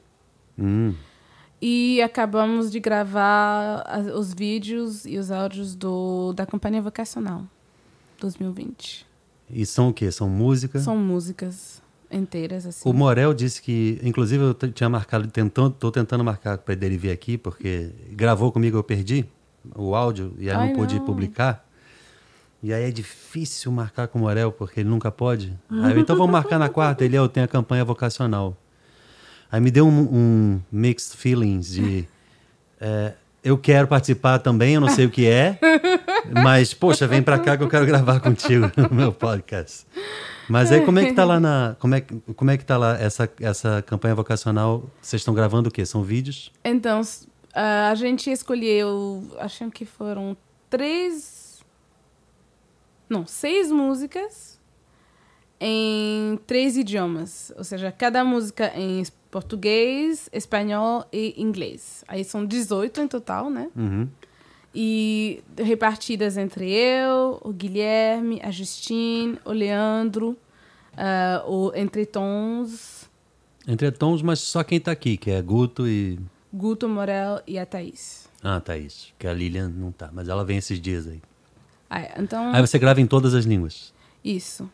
Hum, 0.59 0.93
E 1.59 1.99
acabamos 2.03 2.69
de 2.71 2.79
gravar 2.79 3.83
os 4.15 4.31
vídeos 4.35 5.03
e 5.03 5.17
os 5.17 5.31
áudios 5.31 5.73
do, 5.75 6.31
da 6.33 6.45
Companhia 6.45 6.79
Vocacional 6.79 7.43
2020. 8.19 9.07
e 9.49 9.65
são 9.65 9.89
o 9.89 9.93
quê? 9.93 10.11
São 10.11 10.29
músicas? 10.29 10.83
São 10.83 10.95
músicas 10.95 11.81
inteiras, 12.11 12.67
assim. 12.67 12.87
O 12.87 12.93
Morel 12.93 13.33
disse 13.33 13.63
que, 13.63 13.99
inclusive 14.03 14.43
eu 14.43 14.53
tinha 14.71 14.87
marcado, 14.87 15.27
tentando, 15.27 15.71
tô 15.71 15.91
tentando 15.91 16.23
marcar 16.23 16.59
para 16.59 16.75
ele 16.75 16.97
vir 16.99 17.09
aqui, 17.09 17.35
porque 17.35 17.89
gravou 18.11 18.51
comigo, 18.51 18.77
eu 18.77 18.83
perdi 18.83 19.25
o 19.75 19.95
áudio 19.95 20.35
e 20.37 20.51
aí 20.51 20.55
Ai, 20.55 20.67
não 20.67 20.75
pude 20.75 20.99
não. 20.99 21.05
publicar. 21.05 21.66
E 22.61 22.73
aí 22.73 22.85
é 22.85 22.91
difícil 22.91 23.71
marcar 23.71 24.07
com 24.07 24.19
o 24.19 24.21
Morel, 24.23 24.51
porque 24.51 24.79
ele 24.79 24.89
nunca 24.89 25.11
pode. 25.11 25.53
Aí 25.69 25.93
eu, 25.93 25.99
então 25.99 26.15
vamos 26.15 26.31
marcar 26.31 26.57
na 26.57 26.69
quarta, 26.69 27.05
ele, 27.05 27.15
eu 27.15 27.29
tenho 27.29 27.45
a 27.45 27.47
campanha 27.47 27.85
vocacional. 27.85 28.57
Aí 29.51 29.61
me 29.61 29.71
deu 29.71 29.87
um, 29.87 30.01
um 30.01 30.61
mixed 30.71 31.15
feelings 31.15 31.71
de 31.71 32.07
é, 32.81 33.13
eu 33.43 33.57
quero 33.57 33.87
participar 33.87 34.39
também, 34.39 34.73
eu 34.73 34.81
não 34.81 34.89
sei 34.89 35.05
o 35.05 35.09
que 35.09 35.25
é, 35.25 35.57
mas 36.43 36.73
poxa, 36.73 37.07
vem 37.07 37.21
pra 37.21 37.39
cá 37.39 37.55
que 37.55 37.63
eu 37.63 37.69
quero 37.69 37.85
gravar 37.85 38.19
contigo 38.19 38.69
no 38.75 38.93
meu 38.93 39.13
podcast. 39.13 39.85
Mas 40.49 40.71
aí 40.71 40.81
como 40.81 40.99
é 40.99 41.05
que 41.05 41.13
tá 41.13 41.23
lá 41.23 41.39
na, 41.39 41.75
como 41.79 41.95
é, 41.95 42.03
como 42.35 42.51
é 42.51 42.57
que 42.57 42.65
tá 42.65 42.77
lá 42.77 42.97
essa 42.99 43.29
essa 43.39 43.81
campanha 43.81 44.15
vocacional? 44.15 44.89
Vocês 45.01 45.21
estão 45.21 45.33
gravando 45.33 45.69
o 45.69 45.71
quê? 45.71 45.85
São 45.85 46.03
vídeos? 46.03 46.51
Então, 46.63 47.01
a 47.53 47.93
gente 47.95 48.29
escolheu, 48.29 49.23
acho 49.39 49.69
que 49.71 49.85
foram 49.85 50.35
três. 50.69 51.46
Não, 53.09 53.25
seis 53.25 53.71
músicas 53.71 54.57
em 55.59 56.39
três 56.45 56.77
idiomas. 56.77 57.51
Ou 57.57 57.63
seja, 57.63 57.91
cada 57.91 58.23
música 58.23 58.71
em 58.75 59.03
português, 59.31 60.29
espanhol 60.31 61.05
e 61.11 61.33
inglês. 61.41 62.03
Aí 62.07 62.23
são 62.23 62.45
18 62.45 63.01
em 63.01 63.07
total, 63.07 63.49
né? 63.49 63.69
Uhum. 63.75 64.07
E 64.73 65.43
repartidas 65.57 66.37
entre 66.37 66.71
eu, 66.71 67.39
o 67.43 67.51
Guilherme, 67.51 68.39
a 68.43 68.51
Justine, 68.51 69.39
o 69.43 69.51
Leandro, 69.51 70.37
uh, 70.93 71.51
o 71.51 71.71
Entre 71.75 72.05
Tons. 72.05 73.09
Entre 73.67 73.91
Tons, 73.91 74.21
mas 74.21 74.39
só 74.39 74.63
quem 74.63 74.79
tá 74.79 74.91
aqui, 74.91 75.17
que 75.17 75.31
é 75.31 75.41
Guto 75.41 75.87
e. 75.87 76.19
Guto 76.53 76.87
Morel 76.87 77.41
e 77.47 77.57
a 77.57 77.65
Thaís. 77.65 78.29
Ah, 78.43 78.59
Thaís. 78.59 79.13
Que 79.17 79.27
a 79.27 79.33
Lilian 79.33 79.69
não 79.69 79.91
tá, 79.91 80.09
mas 80.13 80.29
ela 80.29 80.45
vem 80.45 80.57
esses 80.57 80.79
dias 80.79 81.07
aí. 81.07 81.21
Ah, 81.89 82.01
é, 82.01 82.15
então... 82.17 82.51
Aí 82.53 82.61
você 82.61 82.77
grava 82.77 82.99
em 82.99 83.05
todas 83.05 83.33
as 83.33 83.45
línguas. 83.45 83.93
Isso. 84.23 84.69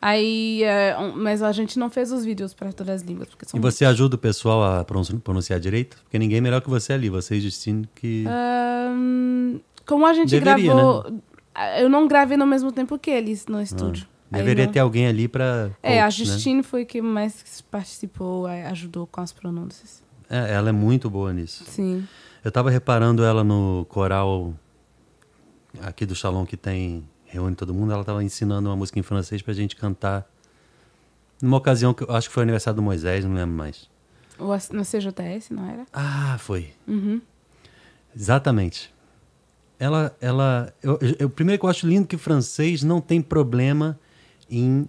Aí, 0.00 0.62
é, 0.62 0.96
mas 1.16 1.42
a 1.42 1.50
gente 1.50 1.78
não 1.78 1.90
fez 1.90 2.12
os 2.12 2.24
vídeos 2.24 2.54
para 2.54 2.72
todas 2.72 2.96
as 2.96 3.02
línguas. 3.02 3.28
Porque 3.28 3.46
são 3.46 3.58
e 3.58 3.60
você 3.60 3.84
ajuda 3.84 4.14
o 4.14 4.18
pessoal 4.18 4.62
a 4.62 4.84
pronunciar 4.84 5.58
direito? 5.58 5.98
Porque 6.04 6.18
ninguém 6.18 6.38
é 6.38 6.40
melhor 6.40 6.60
que 6.60 6.70
você 6.70 6.92
ali, 6.92 7.08
você 7.08 7.36
e 7.36 7.40
Justine 7.40 7.88
que... 7.94 8.24
Um, 8.28 9.58
como 9.84 10.06
a 10.06 10.12
gente 10.12 10.30
Deveria, 10.30 10.72
gravou... 10.72 11.10
Né? 11.10 11.18
Eu 11.80 11.88
não 11.88 12.06
gravei 12.06 12.36
no 12.36 12.46
mesmo 12.46 12.70
tempo 12.70 12.96
que 12.96 13.10
eles 13.10 13.46
no 13.48 13.60
estúdio. 13.60 14.06
Ah, 14.30 14.36
deveria 14.36 14.66
não... 14.66 14.72
ter 14.72 14.78
alguém 14.78 15.08
ali 15.08 15.26
para... 15.26 15.70
É, 15.82 16.00
a 16.00 16.04
né? 16.04 16.10
Justine 16.12 16.58
né? 16.58 16.62
foi 16.62 16.84
que 16.84 17.02
mais 17.02 17.64
participou, 17.68 18.46
ajudou 18.46 19.08
com 19.08 19.20
as 19.20 19.32
pronúncias. 19.32 20.04
É, 20.30 20.52
ela 20.52 20.68
é 20.68 20.72
muito 20.72 21.10
boa 21.10 21.32
nisso. 21.32 21.64
Sim. 21.66 22.06
Eu 22.44 22.50
estava 22.50 22.70
reparando 22.70 23.24
ela 23.24 23.42
no 23.42 23.84
coral 23.88 24.54
aqui 25.80 26.06
do 26.06 26.14
Shalom 26.14 26.44
que 26.44 26.56
tem 26.56 27.04
reúne 27.28 27.54
todo 27.54 27.74
mundo, 27.74 27.92
ela 27.92 28.00
estava 28.00 28.24
ensinando 28.24 28.68
uma 28.68 28.76
música 28.76 28.98
em 28.98 29.02
francês 29.02 29.42
para 29.42 29.52
a 29.52 29.54
gente 29.54 29.76
cantar 29.76 30.28
numa 31.40 31.56
ocasião 31.56 31.94
que 31.94 32.02
eu 32.02 32.10
acho 32.10 32.28
que 32.28 32.34
foi 32.34 32.42
o 32.42 32.44
aniversário 32.44 32.76
do 32.76 32.82
Moisés, 32.82 33.24
não 33.24 33.34
lembro 33.34 33.54
mais. 33.54 33.88
No 34.38 34.82
CJS, 34.82 35.50
não 35.50 35.68
era? 35.68 35.86
Ah, 35.92 36.36
foi. 36.38 36.70
Uhum. 36.86 37.20
Exatamente. 38.14 38.92
Ela, 39.78 40.16
ela, 40.20 40.72
eu, 40.82 40.98
eu, 41.18 41.30
primeiro 41.30 41.60
que 41.60 41.66
eu 41.66 41.70
acho 41.70 41.86
lindo 41.86 42.06
que 42.06 42.16
o 42.16 42.18
francês 42.18 42.82
não 42.82 43.00
tem 43.00 43.20
problema 43.20 43.98
em 44.50 44.88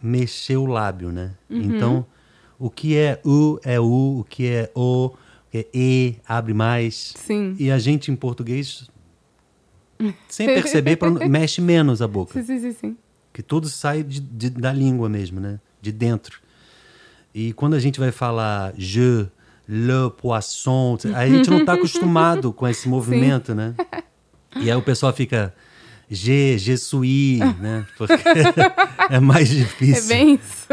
mexer 0.00 0.56
o 0.56 0.66
lábio, 0.66 1.10
né? 1.10 1.34
Uhum. 1.48 1.60
Então, 1.60 2.06
o 2.58 2.70
que 2.70 2.96
é 2.96 3.20
u 3.24 3.58
é 3.64 3.80
u, 3.80 4.20
o 4.20 4.24
que 4.24 4.46
é 4.46 4.70
o, 4.74 5.06
o 5.06 5.50
que 5.50 5.58
é 5.58 5.66
e 5.74 6.16
abre 6.26 6.54
mais. 6.54 7.14
Sim. 7.16 7.56
E 7.58 7.70
a 7.70 7.78
gente 7.78 8.10
em 8.10 8.16
português 8.16 8.88
sem 10.28 10.46
perceber, 10.46 10.98
mexe 11.28 11.60
menos 11.60 12.02
a 12.02 12.08
boca. 12.08 12.42
Sim, 12.42 12.58
sim, 12.58 12.72
sim. 12.72 12.96
Que 13.32 13.42
tudo 13.42 13.68
sai 13.68 14.02
de, 14.02 14.20
de, 14.20 14.50
da 14.50 14.72
língua 14.72 15.08
mesmo, 15.08 15.40
né? 15.40 15.58
De 15.80 15.90
dentro. 15.90 16.40
E 17.34 17.52
quando 17.54 17.74
a 17.74 17.80
gente 17.80 17.98
vai 17.98 18.12
falar 18.12 18.74
je, 18.76 19.26
le 19.68 20.10
poisson, 20.18 20.98
a 21.14 21.26
gente 21.26 21.48
não 21.48 21.60
está 21.60 21.74
acostumado 21.74 22.52
com 22.52 22.68
esse 22.68 22.86
movimento, 22.88 23.52
sim. 23.52 23.54
né? 23.54 23.74
E 24.56 24.70
aí 24.70 24.76
o 24.76 24.82
pessoal 24.82 25.12
fica 25.12 25.54
je, 26.10 26.58
je 26.58 26.76
suis, 26.76 27.38
né? 27.58 27.86
Porque 27.96 28.12
é 29.08 29.18
mais 29.18 29.48
difícil. 29.48 30.14
É 30.14 30.18
bem 30.18 30.34
isso. 30.34 30.66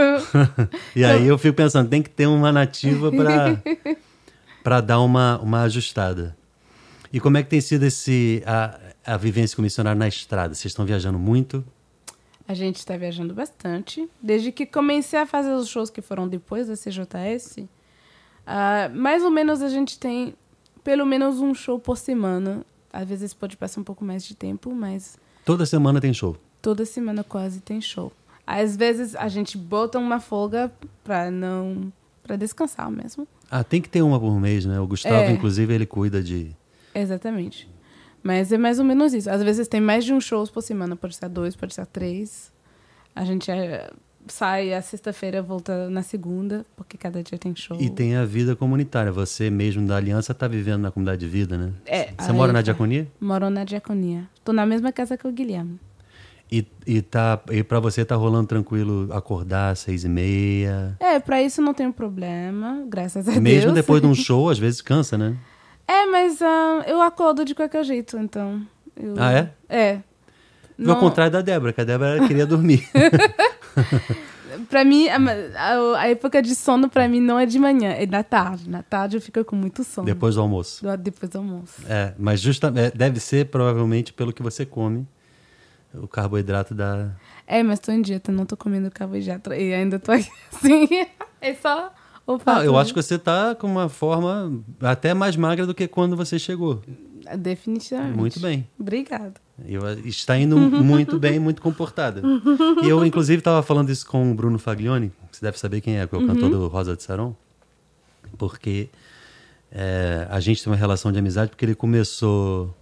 e 0.93 1.05
aí 1.05 1.25
eu 1.25 1.37
fico 1.37 1.55
pensando, 1.55 1.89
tem 1.89 2.01
que 2.01 2.09
ter 2.09 2.27
uma 2.27 2.51
nativa 2.51 3.09
para 4.61 4.81
dar 4.81 4.99
uma, 4.99 5.39
uma 5.39 5.61
ajustada. 5.61 6.35
E 7.11 7.19
como 7.19 7.37
é 7.37 7.43
que 7.43 7.49
tem 7.49 7.61
sido 7.61 7.83
esse, 7.85 8.43
a, 8.45 8.77
a 9.13 9.17
vivência 9.17 9.56
com 9.56 9.62
missionário 9.62 9.98
na 9.98 10.08
estrada? 10.08 10.54
Vocês 10.54 10.72
estão 10.72 10.86
viajando 10.86 11.17
muito? 11.17 11.63
A 12.48 12.54
gente 12.54 12.78
está 12.78 12.98
viajando 12.98 13.34
bastante. 13.34 14.10
Desde 14.22 14.52
que 14.52 14.65
comecei 14.65 15.19
a 15.19 15.26
fazer 15.26 15.52
os 15.52 15.67
shows 15.67 15.89
que 15.89 16.02
foram 16.02 16.28
depois 16.28 16.67
da 16.67 16.76
CJS, 16.76 17.58
uh, 17.58 17.67
mais 18.95 19.24
ou 19.24 19.30
menos 19.30 19.62
a 19.62 19.69
gente 19.69 20.00
tem 20.00 20.34
pelo 20.84 21.06
menos 21.06 21.39
um 21.39 21.54
show 21.54 21.80
por 21.80 21.98
semana. 21.98 22.65
Às 22.91 23.08
vezes 23.08 23.34
pode 23.34 23.56
passar 23.56 23.82
um 23.82 23.84
pouco 23.84 24.04
mais 24.04 24.24
de 24.24 24.36
tempo, 24.36 24.74
mas. 24.74 25.17
Toda 25.45 25.65
semana 25.65 26.02
tem 26.02 26.13
show? 26.13 26.36
Toda 26.62 26.86
semana 26.86 27.24
quase 27.24 27.62
tem 27.62 27.80
show. 27.80 28.12
Às 28.45 28.76
vezes 28.76 29.15
a 29.15 29.28
gente 29.28 29.58
bota 29.58 30.00
uma 30.00 30.19
folga 30.19 30.72
para 31.04 31.30
não. 31.30 31.93
para 32.24 32.36
descansar 32.36 32.89
mesmo. 32.89 33.28
Ah, 33.50 33.63
tem 33.63 33.82
que 33.82 33.89
ter 33.89 34.02
uma 34.02 34.19
por 34.19 34.39
mês, 34.39 34.65
né? 34.65 34.80
O 34.80 34.88
Gustavo, 34.88 35.15
é. 35.15 35.32
inclusive, 35.32 35.74
ele 35.74 35.86
cuida 35.86 36.22
de. 36.22 36.56
Exatamente. 36.93 37.69
Mas 38.23 38.51
é 38.51 38.58
mais 38.58 38.79
ou 38.79 38.86
menos 38.86 39.13
isso. 39.13 39.29
Às 39.29 39.41
vezes 39.43 39.67
tem 39.67 39.82
mais 39.82 40.03
de 40.03 40.13
um 40.13 40.19
show 40.19 40.45
por 40.47 40.62
semana, 40.62 40.95
pode 40.95 41.15
ser 41.15 41.29
dois, 41.29 41.55
pode 41.55 41.73
ser 41.73 41.86
três. 41.86 42.51
A 43.15 43.23
gente 43.23 43.49
é, 43.49 43.89
sai 44.27 44.73
a 44.73 44.82
sexta-feira, 44.82 45.41
volta 45.41 45.89
na 45.89 46.01
segunda, 46.01 46.65
porque 46.75 46.97
cada 46.97 47.23
dia 47.23 47.38
tem 47.38 47.55
show. 47.55 47.77
E 47.79 47.89
tem 47.89 48.15
a 48.15 48.25
vida 48.25 48.55
comunitária. 48.55 49.12
Você 49.12 49.49
mesmo 49.49 49.88
da 49.88 49.97
Aliança 49.97 50.32
está 50.32 50.47
vivendo 50.47 50.82
na 50.82 50.91
comunidade 50.91 51.19
de 51.19 51.27
vida, 51.27 51.58
né? 51.58 51.71
É. 51.86 52.10
Você 52.17 52.32
mora 52.32 52.51
na 52.51 52.62
Diaconia? 52.62 53.08
Moro 53.19 53.49
na 53.49 53.63
Diaconia. 53.63 54.27
Estou 54.36 54.53
na 54.53 54.65
mesma 54.65 54.91
casa 54.91 55.17
que 55.17 55.27
o 55.27 55.32
Guilherme. 55.32 55.79
E, 56.51 56.65
e, 56.88 57.01
tá, 57.01 57.39
e 57.51 57.63
para 57.63 57.79
você 57.79 58.03
tá 58.03 58.15
rolando 58.15 58.47
tranquilo 58.47 59.08
acordar 59.12 59.69
às 59.69 59.79
seis 59.79 60.03
e 60.03 60.10
meia? 60.10 60.97
É, 60.99 61.19
para 61.19 61.43
isso 61.43 61.62
não 61.62 61.75
tem 61.75 61.91
problema, 61.91 62.84
graças 62.88 63.27
a 63.27 63.32
Mesmo 63.34 63.43
Deus. 63.43 63.55
Mesmo 63.58 63.73
depois 63.73 64.01
de 64.01 64.08
um 64.08 64.15
show, 64.15 64.49
às 64.49 64.58
vezes 64.58 64.82
cansa, 64.82 65.15
né? 65.15 65.38
É, 65.89 66.06
mas 66.06 66.39
uh, 66.39 66.84
eu 66.86 67.02
acordo 67.02 67.43
de 67.43 67.56
qualquer 67.56 67.84
jeito, 67.84 68.15
então. 68.15 68.62
Eu... 68.95 69.15
Ah, 69.17 69.34
é? 69.34 69.52
É. 69.67 69.99
Não... 70.78 70.93
Ao 70.93 70.99
contrário 70.99 71.34
da 71.34 71.41
Débora, 71.41 71.73
que 71.73 71.82
a 71.82 71.84
Débora 71.84 72.28
queria 72.28 72.45
dormir. 72.45 72.88
pra 74.69 74.86
mim, 74.86 75.10
a, 75.10 75.17
a, 75.17 75.99
a, 76.02 76.08
época 76.10 76.43
de 76.43 76.54
sono 76.54 76.88
pra 76.88 77.08
mim 77.08 77.19
não 77.19 77.39
é 77.39 77.47
de 77.47 77.58
manhã, 77.58 77.89
é 77.89 78.06
da 78.06 78.21
tarde. 78.21 78.69
Na 78.69 78.84
tarde 78.84 79.17
eu 79.17 79.21
fico 79.21 79.43
com 79.43 79.56
muito 79.56 79.84
sono. 79.84 80.06
Depois 80.06 80.36
do 80.36 80.41
almoço. 80.41 80.86
Do, 80.86 80.95
depois 80.95 81.28
do 81.32 81.39
almoço. 81.39 81.82
É, 81.89 82.13
mas 82.19 82.39
justamente, 82.39 82.86
é, 82.86 82.91
deve 82.91 83.19
ser 83.19 83.47
provavelmente 83.47 84.13
pelo 84.13 84.32
que 84.32 84.43
você 84.43 84.67
come, 84.67 85.08
o 85.91 86.08
carboidrato 86.08 86.75
da... 86.75 87.10
É, 87.47 87.63
mas 87.63 87.80
tô 87.80 87.91
em 87.91 88.04
dieta, 88.04 88.32
não 88.32 88.45
tô 88.45 88.56
comendo 88.56 88.91
carboidrato 88.91 89.52
e 89.52 89.73
ainda 89.73 89.97
tô 89.97 90.12
aqui 90.12 90.30
assim. 90.54 90.88
É 91.41 91.56
só 91.56 91.91
ah, 92.45 92.63
eu 92.63 92.77
acho 92.77 92.93
que 92.93 93.01
você 93.01 93.15
está 93.15 93.55
com 93.55 93.67
uma 93.67 93.89
forma 93.89 94.61
até 94.81 95.13
mais 95.13 95.35
magra 95.35 95.65
do 95.65 95.73
que 95.73 95.87
quando 95.87 96.15
você 96.15 96.37
chegou. 96.37 96.81
Definitivamente. 97.37 98.17
Muito 98.17 98.39
bem. 98.39 98.67
Obrigada. 98.79 99.33
Eu, 99.67 99.81
está 100.05 100.37
indo 100.37 100.57
muito 100.57 101.19
bem, 101.19 101.39
muito 101.39 101.61
comportada. 101.61 102.21
E 102.83 102.89
eu, 102.89 103.05
inclusive, 103.05 103.39
estava 103.39 103.61
falando 103.61 103.89
isso 103.89 104.05
com 104.05 104.31
o 104.31 104.33
Bruno 104.33 104.57
Faglione, 104.57 105.11
você 105.31 105.41
deve 105.41 105.59
saber 105.59 105.81
quem 105.81 105.99
é, 105.99 106.07
que 106.07 106.15
é 106.15 106.17
o 106.17 106.21
uhum. 106.21 106.27
cantor 106.27 106.49
do 106.49 106.67
Rosa 106.67 106.95
de 106.95 107.03
Saron, 107.03 107.35
porque 108.37 108.89
é, 109.71 110.27
a 110.29 110.39
gente 110.39 110.63
tem 110.63 110.71
uma 110.71 110.77
relação 110.77 111.11
de 111.11 111.19
amizade, 111.19 111.49
porque 111.49 111.65
ele 111.65 111.75
começou 111.75 112.73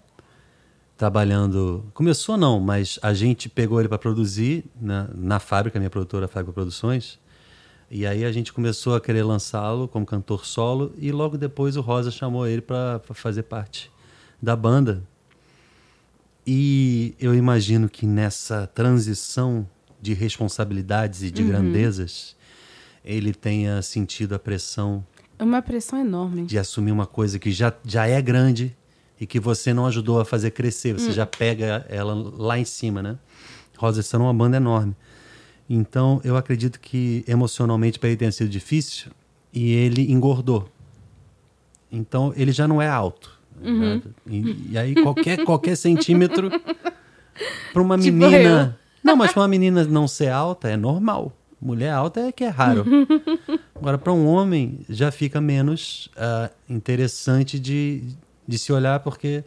trabalhando. 0.97 1.85
Começou 1.93 2.37
não, 2.37 2.59
mas 2.59 2.99
a 3.01 3.13
gente 3.13 3.49
pegou 3.49 3.79
ele 3.79 3.89
para 3.89 3.97
produzir 3.97 4.65
na, 4.79 5.07
na 5.13 5.39
fábrica, 5.39 5.79
minha 5.79 5.89
produtora, 5.89 6.27
Fábrica 6.27 6.53
Produções. 6.53 7.19
E 7.89 8.05
aí 8.05 8.25
a 8.25 8.31
gente 8.31 8.51
começou 8.51 8.95
a 8.95 9.01
querer 9.01 9.23
lançá-lo 9.23 9.87
como 9.87 10.05
cantor 10.05 10.45
solo 10.45 10.93
e 10.97 11.11
logo 11.11 11.37
depois 11.37 11.77
o 11.77 11.81
Rosa 11.81 12.11
chamou 12.11 12.45
ele 12.45 12.61
para 12.61 12.99
fazer 13.13 13.43
parte 13.43 13.89
da 14.41 14.55
banda. 14.55 15.03
E 16.45 17.15
eu 17.19 17.33
imagino 17.33 17.89
que 17.89 18.05
nessa 18.05 18.67
transição 18.67 19.67
de 20.01 20.13
responsabilidades 20.13 21.23
e 21.23 21.31
de 21.31 21.41
uhum. 21.41 21.49
grandezas, 21.49 22.35
ele 23.03 23.33
tenha 23.33 23.81
sentido 23.81 24.35
a 24.35 24.39
pressão. 24.39 25.05
É 25.39 25.43
uma 25.43 25.61
pressão 25.61 25.99
enorme. 25.99 26.45
De 26.45 26.57
assumir 26.57 26.91
uma 26.91 27.05
coisa 27.05 27.39
que 27.39 27.51
já, 27.51 27.73
já 27.85 28.05
é 28.05 28.21
grande 28.21 28.75
e 29.19 29.25
que 29.25 29.39
você 29.39 29.73
não 29.73 29.85
ajudou 29.85 30.19
a 30.19 30.25
fazer 30.25 30.51
crescer. 30.51 30.93
Você 30.93 31.09
hum. 31.09 31.13
já 31.13 31.25
pega 31.25 31.85
ela 31.89 32.13
lá 32.13 32.59
em 32.59 32.65
cima, 32.65 33.01
né? 33.01 33.17
Rosa 33.77 34.01
é 34.01 34.17
uma 34.17 34.33
banda 34.33 34.57
enorme. 34.57 34.95
Então, 35.69 36.21
eu 36.23 36.37
acredito 36.37 36.79
que 36.79 37.23
emocionalmente 37.27 37.99
para 37.99 38.09
ele 38.09 38.17
tenha 38.17 38.31
sido 38.31 38.49
difícil 38.49 39.11
e 39.53 39.73
ele 39.73 40.11
engordou. 40.11 40.69
Então, 41.91 42.33
ele 42.35 42.51
já 42.51 42.67
não 42.67 42.81
é 42.81 42.87
alto. 42.87 43.37
Uhum. 43.61 43.95
Né? 43.95 44.01
E, 44.27 44.71
e, 44.71 44.77
aí, 44.77 44.95
qualquer, 44.95 45.43
qualquer 45.43 45.75
centímetro 45.75 46.49
para 47.73 47.81
uma 47.81 47.97
tipo 47.97 48.17
menina. 48.17 48.77
Eu. 48.77 48.87
Não, 49.03 49.15
mas 49.15 49.31
para 49.31 49.41
uma 49.41 49.47
menina 49.47 49.83
não 49.83 50.07
ser 50.07 50.29
alta 50.29 50.69
é 50.69 50.77
normal. 50.77 51.33
Mulher 51.59 51.91
alta 51.91 52.19
é 52.21 52.31
que 52.31 52.43
é 52.43 52.49
raro. 52.49 52.85
Agora, 53.75 53.97
para 53.97 54.13
um 54.13 54.27
homem, 54.27 54.79
já 54.87 55.11
fica 55.11 55.41
menos 55.41 56.09
uh, 56.15 56.53
interessante 56.69 57.59
de, 57.59 58.03
de 58.47 58.59
se 58.59 58.71
olhar, 58.71 58.99
porque 58.99 59.43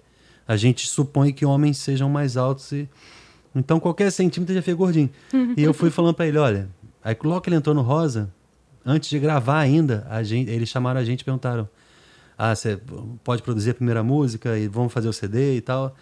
a 0.47 0.57
gente 0.57 0.88
supõe 0.88 1.32
que 1.32 1.47
homens 1.47 1.78
sejam 1.78 2.09
mais 2.09 2.36
altos 2.36 2.72
e 2.72 2.88
então 3.55 3.80
qualquer 3.80 4.11
centímetro 4.11 4.55
já 4.55 4.62
fica 4.62 4.76
gordinho. 4.76 5.11
e 5.57 5.62
eu 5.62 5.72
fui 5.74 5.90
falando 5.90 6.14
para 6.14 6.26
ele, 6.26 6.38
olha, 6.38 6.68
aí 7.03 7.16
logo 7.22 7.40
que 7.40 7.48
ele 7.48 7.57
entrou 7.57 7.74
no 7.74 7.82
Rosa, 7.82 8.32
antes 8.84 9.09
de 9.11 9.18
gravar 9.18 9.59
ainda, 9.59 10.07
a 10.09 10.22
gente, 10.22 10.51
eles 10.51 10.68
chamaram 10.68 11.01
a 11.01 11.05
gente 11.05 11.20
e 11.20 11.24
perguntaram: 11.24 11.68
"Ah, 12.36 12.55
você 12.55 12.80
pode 13.24 13.42
produzir 13.42 13.70
a 13.70 13.74
primeira 13.74 14.03
música 14.03 14.59
e 14.59 14.68
vamos 14.68 14.92
fazer 14.92 15.09
o 15.09 15.12
CD 15.12 15.57
e 15.57 15.61
tal?" 15.61 15.94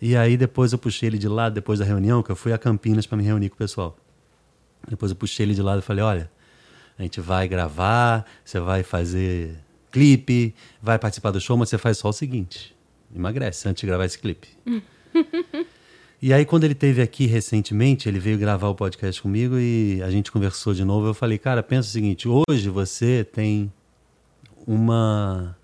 E 0.00 0.16
aí 0.16 0.36
depois 0.36 0.72
eu 0.72 0.78
puxei 0.78 1.08
ele 1.08 1.18
de 1.18 1.28
lado 1.28 1.54
depois 1.54 1.78
da 1.78 1.84
reunião, 1.84 2.22
que 2.22 2.30
eu 2.30 2.36
fui 2.36 2.52
a 2.52 2.58
Campinas 2.58 3.06
para 3.06 3.16
me 3.16 3.24
reunir 3.24 3.48
com 3.48 3.54
o 3.54 3.58
pessoal. 3.58 3.96
Depois 4.88 5.12
eu 5.12 5.16
puxei 5.16 5.46
ele 5.46 5.54
de 5.54 5.62
lado 5.62 5.78
e 5.78 5.82
falei: 5.82 6.02
"Olha, 6.04 6.30
a 6.98 7.02
gente 7.02 7.20
vai 7.20 7.46
gravar, 7.48 8.26
você 8.44 8.58
vai 8.58 8.82
fazer 8.82 9.56
clipe, 9.90 10.54
vai 10.80 10.98
participar 10.98 11.30
do 11.30 11.40
show, 11.40 11.56
mas 11.56 11.68
você 11.68 11.78
faz 11.78 11.98
só 11.98 12.08
o 12.08 12.12
seguinte: 12.12 12.74
emagrece 13.14 13.68
antes 13.68 13.80
de 13.80 13.86
gravar 13.86 14.04
esse 14.04 14.18
clipe. 14.18 14.48
e 16.22 16.32
aí, 16.32 16.44
quando 16.44 16.62
ele 16.62 16.74
teve 16.74 17.02
aqui 17.02 17.26
recentemente, 17.26 18.08
ele 18.08 18.20
veio 18.20 18.38
gravar 18.38 18.68
o 18.68 18.76
podcast 18.76 19.20
comigo 19.20 19.58
e 19.58 20.00
a 20.04 20.08
gente 20.08 20.30
conversou 20.30 20.72
de 20.72 20.84
novo. 20.84 21.08
Eu 21.08 21.14
falei, 21.14 21.36
cara, 21.36 21.64
pensa 21.64 21.88
o 21.88 21.90
seguinte: 21.90 22.28
hoje 22.28 22.68
você 22.68 23.24
tem 23.24 23.72
uma, 24.64 25.56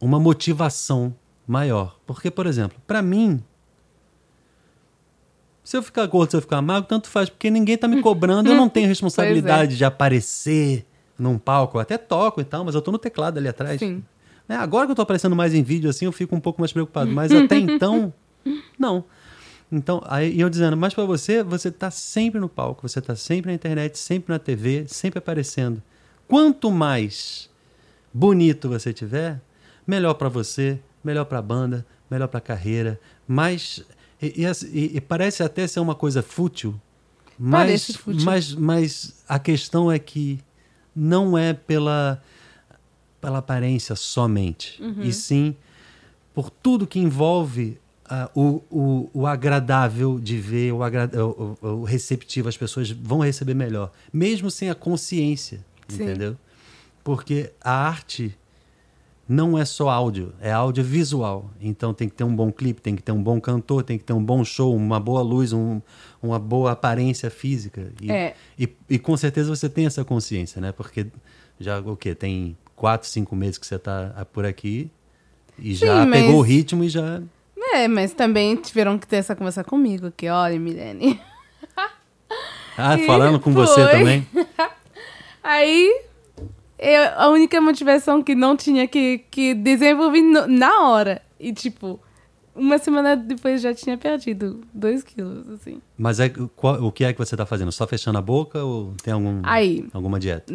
uma 0.00 0.18
motivação 0.18 1.14
maior. 1.46 1.96
Porque, 2.04 2.28
por 2.28 2.44
exemplo, 2.44 2.76
para 2.88 3.00
mim, 3.00 3.40
se 5.62 5.76
eu 5.76 5.82
ficar 5.82 6.04
gordo, 6.06 6.32
se 6.32 6.36
eu 6.36 6.40
ficar 6.40 6.60
magro, 6.60 6.88
tanto 6.88 7.08
faz, 7.08 7.30
porque 7.30 7.48
ninguém 7.48 7.78
tá 7.78 7.86
me 7.86 8.02
cobrando, 8.02 8.50
eu 8.50 8.56
não 8.56 8.68
tenho 8.68 8.88
responsabilidade 8.88 9.74
é. 9.74 9.76
de 9.76 9.84
aparecer 9.84 10.84
num 11.16 11.38
palco. 11.38 11.76
Eu 11.76 11.82
até 11.82 11.96
toco 11.96 12.40
e 12.40 12.44
tal, 12.44 12.64
mas 12.64 12.74
eu 12.74 12.82
tô 12.82 12.90
no 12.90 12.98
teclado 12.98 13.38
ali 13.38 13.46
atrás. 13.46 13.78
Sim. 13.78 14.02
É, 14.48 14.56
agora 14.56 14.86
que 14.86 14.90
eu 14.90 14.96
tô 14.96 15.02
aparecendo 15.02 15.36
mais 15.36 15.54
em 15.54 15.62
vídeo 15.62 15.88
assim, 15.88 16.04
eu 16.04 16.12
fico 16.12 16.34
um 16.34 16.40
pouco 16.40 16.60
mais 16.60 16.72
preocupado. 16.72 17.10
Mas 17.14 17.32
até 17.32 17.56
então, 17.58 18.12
não. 18.78 19.04
Então, 19.70 20.00
aí 20.06 20.40
eu 20.40 20.48
dizendo, 20.48 20.76
mas 20.76 20.94
para 20.94 21.04
você, 21.04 21.42
você 21.42 21.70
tá 21.70 21.90
sempre 21.90 22.40
no 22.40 22.48
palco, 22.48 22.88
você 22.88 23.00
tá 23.00 23.16
sempre 23.16 23.50
na 23.50 23.54
internet, 23.54 23.98
sempre 23.98 24.32
na 24.32 24.38
TV, 24.38 24.86
sempre 24.86 25.18
aparecendo. 25.18 25.82
Quanto 26.28 26.70
mais 26.70 27.50
bonito 28.12 28.68
você 28.68 28.92
tiver, 28.92 29.40
melhor 29.86 30.14
para 30.14 30.28
você, 30.28 30.78
melhor 31.02 31.24
para 31.24 31.38
a 31.38 31.42
banda, 31.42 31.86
melhor 32.10 32.28
para 32.28 32.38
a 32.38 32.40
carreira, 32.40 33.00
mais 33.26 33.84
e, 34.22 34.44
e, 34.72 34.96
e, 34.96 35.00
parece 35.00 35.42
até 35.42 35.66
ser 35.66 35.80
uma 35.80 35.94
coisa 35.94 36.22
fútil, 36.22 36.80
mas, 37.38 37.96
fútil. 37.96 38.24
mas, 38.24 38.54
mas 38.54 39.24
a 39.28 39.38
questão 39.38 39.92
é 39.92 39.98
que 39.98 40.40
não 40.94 41.36
é 41.36 41.52
pela, 41.52 42.22
pela 43.20 43.38
aparência 43.38 43.94
somente, 43.94 44.82
uhum. 44.82 45.02
e 45.02 45.12
sim 45.12 45.54
por 46.32 46.50
tudo 46.50 46.86
que 46.86 46.98
envolve 46.98 47.78
uh, 48.10 48.40
o, 48.40 48.62
o, 48.70 49.10
o, 49.12 49.26
agradável 49.26 50.18
de 50.18 50.38
ver, 50.38 50.72
o, 50.72 50.78
o, 50.80 51.66
o, 51.66 51.84
receptivo, 51.84 52.48
as 52.48 52.56
pessoas 52.56 52.90
vão 52.90 53.20
receber 53.20 53.54
melhor, 53.54 53.90
mesmo 54.12 54.50
sem 54.50 54.70
a 54.70 54.74
consciência, 54.74 55.64
sim. 55.88 56.02
entendeu? 56.02 56.36
Porque 57.04 57.52
a 57.60 57.70
arte 57.70 58.36
não 59.28 59.58
é 59.58 59.64
só 59.64 59.88
áudio, 59.88 60.32
é 60.40 60.52
audiovisual. 60.52 61.50
Então 61.60 61.92
tem 61.92 62.08
que 62.08 62.14
ter 62.14 62.24
um 62.24 62.34
bom 62.34 62.52
clipe, 62.52 62.80
tem 62.80 62.94
que 62.94 63.02
ter 63.02 63.12
um 63.12 63.22
bom 63.22 63.40
cantor, 63.40 63.82
tem 63.82 63.98
que 63.98 64.04
ter 64.04 64.12
um 64.12 64.24
bom 64.24 64.44
show, 64.44 64.74
uma 64.74 65.00
boa 65.00 65.22
luz, 65.22 65.52
um, 65.52 65.80
uma 66.22 66.38
boa 66.38 66.72
aparência 66.72 67.30
física. 67.30 67.92
E, 68.00 68.10
é. 68.10 68.34
e, 68.58 68.68
e, 68.88 68.98
com 68.98 69.16
certeza 69.16 69.54
você 69.54 69.68
tem 69.68 69.86
essa 69.86 70.04
consciência, 70.04 70.60
né? 70.60 70.72
Porque 70.72 71.06
já 71.58 71.80
o 71.80 71.96
quê? 71.96 72.14
Tem 72.14 72.56
quatro, 72.76 73.08
cinco 73.08 73.34
meses 73.34 73.58
que 73.58 73.66
você 73.66 73.76
está 73.76 74.26
por 74.32 74.44
aqui 74.44 74.90
e 75.58 75.74
Sim, 75.74 75.86
já 75.86 76.06
mas... 76.06 76.20
pegou 76.20 76.38
o 76.38 76.42
ritmo 76.42 76.84
e 76.84 76.88
já. 76.88 77.22
É, 77.72 77.88
mas 77.88 78.12
também 78.12 78.56
tiveram 78.56 78.98
que 78.98 79.06
ter 79.06 79.16
essa 79.16 79.34
conversa 79.34 79.64
comigo, 79.64 80.12
que 80.16 80.28
olha, 80.28 80.58
Milene. 80.58 81.20
ah, 82.76 82.98
falando 83.06 83.40
com 83.40 83.52
foi. 83.52 83.66
você 83.66 83.86
também? 83.88 84.26
Aí 85.42 86.06
eu, 86.78 87.02
a 87.16 87.28
única 87.28 87.60
motivação 87.60 88.22
que 88.22 88.34
não 88.34 88.56
tinha 88.56 88.86
que, 88.86 89.18
que 89.30 89.54
desenvolver 89.54 90.20
no, 90.20 90.46
na 90.46 90.82
hora. 90.82 91.22
E, 91.38 91.52
tipo, 91.52 91.98
uma 92.54 92.78
semana 92.78 93.16
depois 93.16 93.60
já 93.60 93.74
tinha 93.74 93.96
perdido 93.96 94.60
dois 94.72 95.02
quilos, 95.02 95.48
assim. 95.50 95.80
Mas 95.96 96.20
é, 96.20 96.30
qual, 96.54 96.82
o 96.82 96.92
que 96.92 97.04
é 97.04 97.12
que 97.12 97.18
você 97.18 97.36
tá 97.36 97.46
fazendo? 97.46 97.72
Só 97.72 97.86
fechando 97.86 98.18
a 98.18 98.22
boca 98.22 98.62
ou 98.62 98.94
tem 99.02 99.12
algum, 99.12 99.40
Aí, 99.44 99.86
alguma 99.92 100.18
dieta? 100.18 100.52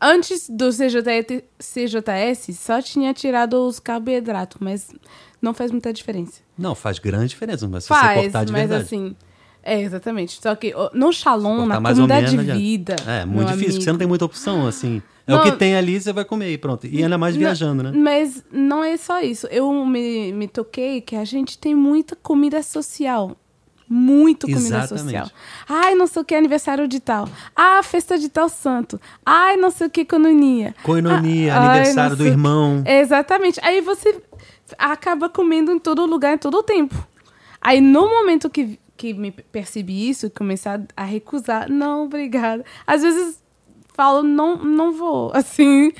Antes 0.00 0.48
do 0.48 0.70
CJS, 0.70 1.42
CJS, 1.58 2.58
só 2.58 2.80
tinha 2.80 3.12
tirado 3.12 3.54
os 3.66 3.78
carboidratos, 3.78 4.58
mas 4.60 4.88
não 5.42 5.52
faz 5.52 5.70
muita 5.70 5.92
diferença. 5.92 6.40
Não, 6.56 6.74
faz 6.74 6.98
grande 6.98 7.28
diferença, 7.28 7.68
mas 7.68 7.84
se 7.84 7.88
faz, 7.88 8.16
você 8.16 8.22
cortar 8.22 8.44
de 8.44 8.52
mas 8.52 8.60
verdade. 8.62 8.84
assim... 8.84 9.16
É, 9.62 9.78
exatamente. 9.78 10.40
Só 10.40 10.54
que 10.54 10.72
no 10.94 11.12
Shalom, 11.12 11.66
na 11.66 11.76
comunidade 11.82 12.30
de 12.30 12.52
vida... 12.52 12.96
É, 13.06 13.26
muito 13.26 13.48
difícil, 13.48 13.72
amigo, 13.72 13.82
você 13.84 13.92
não 13.92 13.98
tem 13.98 14.08
muita 14.08 14.24
opção, 14.24 14.66
assim... 14.66 15.02
É 15.26 15.32
não, 15.32 15.40
o 15.40 15.42
que 15.44 15.52
tem 15.52 15.76
ali, 15.76 16.00
você 16.00 16.12
vai 16.12 16.24
comer 16.24 16.50
e 16.50 16.58
pronto. 16.58 16.86
E 16.86 17.02
ainda 17.02 17.16
mais 17.16 17.36
viajando, 17.36 17.82
né? 17.82 17.92
Mas 17.94 18.42
não 18.50 18.82
é 18.82 18.96
só 18.96 19.20
isso. 19.20 19.46
Eu 19.46 19.84
me, 19.86 20.32
me 20.32 20.48
toquei 20.48 21.00
que 21.00 21.14
a 21.14 21.24
gente 21.24 21.56
tem 21.56 21.74
muita 21.74 22.16
comida 22.16 22.60
social. 22.62 23.36
Muito 23.92 24.46
comida 24.46 24.60
Exatamente. 24.60 25.02
social. 25.02 25.30
Ai, 25.68 25.96
não 25.96 26.06
sei 26.06 26.22
o 26.22 26.24
que, 26.24 26.32
aniversário 26.36 26.86
de 26.86 27.00
tal. 27.00 27.28
Ah, 27.56 27.82
festa 27.82 28.16
de 28.16 28.28
tal 28.28 28.48
santo. 28.48 29.00
Ai, 29.26 29.56
não 29.56 29.68
sei 29.68 29.88
o 29.88 29.90
que, 29.90 30.04
coinonia. 30.04 30.76
Coinonia, 30.84 31.52
ah, 31.52 31.72
aniversário 31.72 32.12
ai, 32.12 32.16
do 32.16 32.24
irmão. 32.24 32.84
Exatamente. 32.86 33.58
Aí 33.64 33.80
você 33.80 34.22
acaba 34.78 35.28
comendo 35.28 35.72
em 35.72 35.78
todo 35.80 36.06
lugar, 36.06 36.34
em 36.34 36.38
todo 36.38 36.62
tempo. 36.62 36.94
Aí 37.60 37.80
no 37.80 38.08
momento 38.08 38.48
que, 38.48 38.78
que 38.96 39.12
me 39.12 39.32
percebi 39.32 40.08
isso, 40.08 40.30
começar 40.30 40.80
a 40.96 41.02
recusar, 41.02 41.68
não, 41.68 42.04
obrigada. 42.04 42.64
Às 42.86 43.02
vezes 43.02 43.42
falo, 43.92 44.22
não, 44.22 44.56
não 44.56 44.92
vou, 44.92 45.32
assim. 45.36 45.92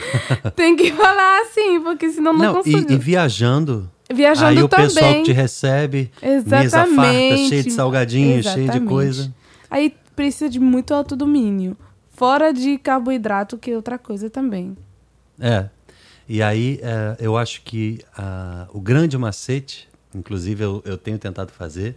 tem 0.55 0.77
que 0.77 0.93
falar 0.93 1.43
assim, 1.43 1.81
porque 1.81 2.09
senão 2.11 2.33
não, 2.33 2.45
não 2.45 2.55
consigo. 2.55 2.91
E, 2.91 2.95
e 2.95 2.99
viajando. 2.99 3.91
Viajando 4.13 4.61
aí 4.61 4.69
também. 4.69 4.87
o 4.87 4.89
pessoal 4.89 5.15
que 5.15 5.23
te 5.23 5.33
recebe, 5.33 6.11
Exatamente. 6.23 6.63
mesa 6.63 6.87
farta, 6.87 7.37
cheia 7.49 7.63
de 7.63 7.71
salgadinhos, 7.71 8.47
cheia 8.47 8.69
de 8.69 8.81
coisa. 8.81 9.35
Aí 9.71 9.95
precisa 10.17 10.51
de 10.51 10.59
muito 10.59 10.93
autodomínio. 10.93 11.77
Fora 12.11 12.53
de 12.53 12.77
carboidrato, 12.77 13.57
que 13.57 13.71
é 13.71 13.77
outra 13.77 13.99
coisa 13.99 14.29
também. 14.29 14.77
É. 15.39 15.69
E 16.29 16.43
aí, 16.43 16.79
é, 16.83 17.17
eu 17.19 17.37
acho 17.37 17.63
que 17.63 18.01
uh, 18.19 18.77
o 18.77 18.81
grande 18.81 19.17
macete, 19.17 19.89
inclusive 20.15 20.63
eu, 20.63 20.83
eu 20.85 20.99
tenho 20.99 21.19
tentado 21.19 21.51
fazer, 21.53 21.97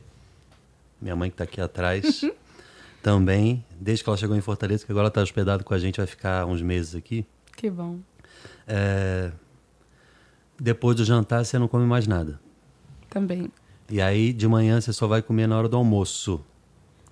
minha 1.01 1.15
mãe 1.15 1.29
que 1.29 1.33
está 1.33 1.43
aqui 1.43 1.59
atrás, 1.59 2.23
também, 3.03 3.63
desde 3.79 4.03
que 4.03 4.09
ela 4.09 4.17
chegou 4.17 4.35
em 4.35 4.41
Fortaleza, 4.41 4.85
que 4.85 4.91
agora 4.91 5.09
está 5.09 5.21
hospedada 5.21 5.63
com 5.63 5.73
a 5.73 5.77
gente, 5.77 5.97
vai 5.97 6.07
ficar 6.07 6.45
uns 6.45 6.61
meses 6.61 6.95
aqui. 6.95 7.25
Que 7.57 7.69
bom. 7.69 7.97
É, 8.65 9.29
depois 10.63 10.95
do 10.95 11.03
jantar, 11.03 11.43
você 11.43 11.59
não 11.59 11.67
come 11.67 11.85
mais 11.85 12.07
nada. 12.07 12.39
Também. 13.09 13.51
E 13.89 14.01
aí, 14.01 14.31
de 14.31 14.47
manhã, 14.47 14.79
você 14.79 14.93
só 14.93 15.07
vai 15.07 15.21
comer 15.21 15.45
na 15.45 15.57
hora 15.57 15.67
do 15.67 15.75
almoço. 15.75 16.41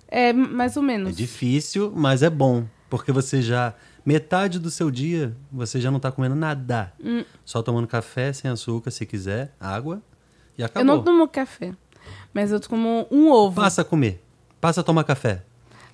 É, 0.08 0.32
mais 0.32 0.74
ou 0.78 0.82
menos. 0.82 1.10
É 1.10 1.12
difícil, 1.12 1.92
mas 1.94 2.22
é 2.22 2.30
bom. 2.30 2.64
Porque 2.88 3.12
você 3.12 3.42
já. 3.42 3.74
Metade 4.04 4.58
do 4.58 4.70
seu 4.70 4.90
dia, 4.90 5.36
você 5.52 5.80
já 5.80 5.90
não 5.90 5.98
está 5.98 6.10
comendo 6.10 6.34
nada. 6.34 6.92
Hum. 6.98 7.24
Só 7.44 7.62
tomando 7.62 7.86
café 7.86 8.32
sem 8.32 8.50
açúcar, 8.50 8.90
se 8.90 9.06
quiser, 9.06 9.54
água 9.60 10.02
e 10.58 10.64
acabou. 10.64 10.80
Eu 10.80 10.96
não 10.96 11.04
tomo 11.04 11.28
café, 11.28 11.72
mas 12.34 12.50
eu 12.50 12.58
tomo 12.58 13.06
um 13.12 13.30
ovo. 13.30 13.60
Passa 13.60 13.82
a 13.82 13.84
comer. 13.84 14.20
Passa 14.60 14.80
a 14.80 14.84
tomar 14.84 15.04
café. 15.04 15.44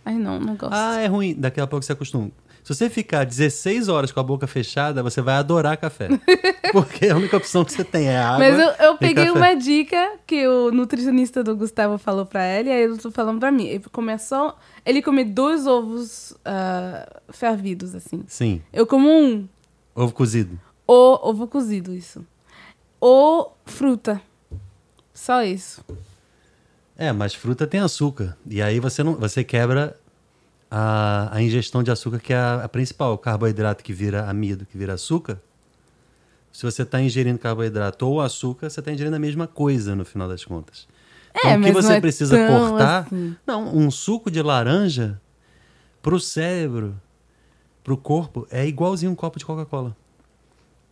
Ai, 0.06 0.14
não, 0.14 0.40
não 0.40 0.56
gosto. 0.56 0.72
Ah, 0.72 0.98
é 1.00 1.06
ruim. 1.06 1.34
Daqui 1.34 1.60
a 1.60 1.66
pouco 1.66 1.84
você 1.84 1.92
acostuma. 1.92 2.30
Se 2.68 2.74
você 2.74 2.90
ficar 2.90 3.24
16 3.24 3.88
horas 3.88 4.12
com 4.12 4.20
a 4.20 4.22
boca 4.22 4.46
fechada, 4.46 5.02
você 5.02 5.22
vai 5.22 5.36
adorar 5.36 5.78
café. 5.78 6.08
Porque 6.70 7.08
a 7.08 7.16
única 7.16 7.38
opção 7.38 7.64
que 7.64 7.72
você 7.72 7.82
tem 7.82 8.08
é 8.08 8.18
água. 8.18 8.40
Mas 8.40 8.58
eu, 8.58 8.88
eu 8.88 8.98
peguei 8.98 9.24
café. 9.24 9.38
uma 9.38 9.54
dica 9.54 10.18
que 10.26 10.46
o 10.46 10.70
nutricionista 10.70 11.42
do 11.42 11.56
Gustavo 11.56 11.96
falou 11.96 12.26
pra 12.26 12.46
ele, 12.46 12.68
e 12.68 12.72
aí 12.74 12.82
eu 12.82 12.98
tô 12.98 13.10
falando 13.10 13.40
pra 13.40 13.50
mim. 13.50 13.64
Ele 13.64 13.82
começou. 13.90 14.54
Ele 14.84 15.00
come 15.00 15.24
dois 15.24 15.66
ovos 15.66 16.32
uh, 16.32 17.32
fervidos, 17.32 17.94
assim. 17.94 18.22
Sim. 18.26 18.60
Eu 18.70 18.86
como 18.86 19.08
um. 19.08 19.48
Ovo 19.94 20.12
cozido. 20.12 20.60
Ou 20.86 21.18
ovo 21.22 21.48
cozido, 21.48 21.94
isso. 21.94 22.22
Ou 23.00 23.56
fruta. 23.64 24.20
Só 25.14 25.42
isso. 25.42 25.82
É, 26.98 27.12
mas 27.12 27.32
fruta 27.32 27.66
tem 27.66 27.80
açúcar. 27.80 28.36
E 28.46 28.60
aí 28.60 28.78
você 28.78 29.02
não, 29.02 29.14
você 29.14 29.42
quebra 29.42 29.98
a, 30.70 31.28
a 31.32 31.42
ingestão 31.42 31.82
de 31.82 31.90
açúcar, 31.90 32.18
que 32.18 32.32
é 32.32 32.36
a, 32.36 32.64
a 32.64 32.68
principal. 32.68 33.14
O 33.14 33.18
carboidrato 33.18 33.82
que 33.82 33.92
vira 33.92 34.28
amido, 34.28 34.66
que 34.66 34.76
vira 34.76 34.94
açúcar. 34.94 35.40
Se 36.52 36.62
você 36.64 36.82
está 36.82 37.00
ingerindo 37.00 37.38
carboidrato 37.38 38.06
ou 38.06 38.20
açúcar, 38.20 38.68
você 38.68 38.80
está 38.80 38.92
ingerindo 38.92 39.14
a 39.14 39.18
mesma 39.18 39.46
coisa 39.46 39.94
no 39.94 40.04
final 40.04 40.28
das 40.28 40.44
contas. 40.44 40.88
É, 41.34 41.50
então, 41.50 41.60
o 41.60 41.64
que 41.64 41.72
você 41.72 41.92
é 41.94 42.00
precisa 42.00 42.36
cortar. 42.46 43.06
Assim. 43.06 43.36
Não, 43.46 43.76
um 43.76 43.90
suco 43.90 44.30
de 44.30 44.42
laranja 44.42 45.20
para 46.02 46.14
o 46.14 46.20
cérebro, 46.20 47.00
para 47.84 47.92
o 47.92 47.96
corpo, 47.96 48.46
é 48.50 48.66
igualzinho 48.66 49.12
um 49.12 49.14
copo 49.14 49.38
de 49.38 49.44
Coca-Cola. 49.44 49.96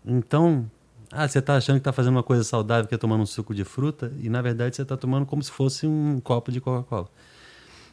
Então, 0.04 0.70
ah, 1.10 1.26
você 1.26 1.38
está 1.38 1.56
achando 1.56 1.76
que 1.76 1.80
está 1.80 1.92
fazendo 1.92 2.14
uma 2.14 2.22
coisa 2.22 2.44
saudável, 2.44 2.86
que 2.86 2.94
é 2.94 2.98
tomando 2.98 3.22
um 3.22 3.26
suco 3.26 3.54
de 3.54 3.64
fruta, 3.64 4.12
e 4.20 4.28
na 4.28 4.40
verdade 4.42 4.76
você 4.76 4.82
está 4.82 4.96
tomando 4.96 5.26
como 5.26 5.42
se 5.42 5.50
fosse 5.50 5.86
um 5.86 6.20
copo 6.20 6.52
de 6.52 6.60
Coca-Cola. 6.60 7.08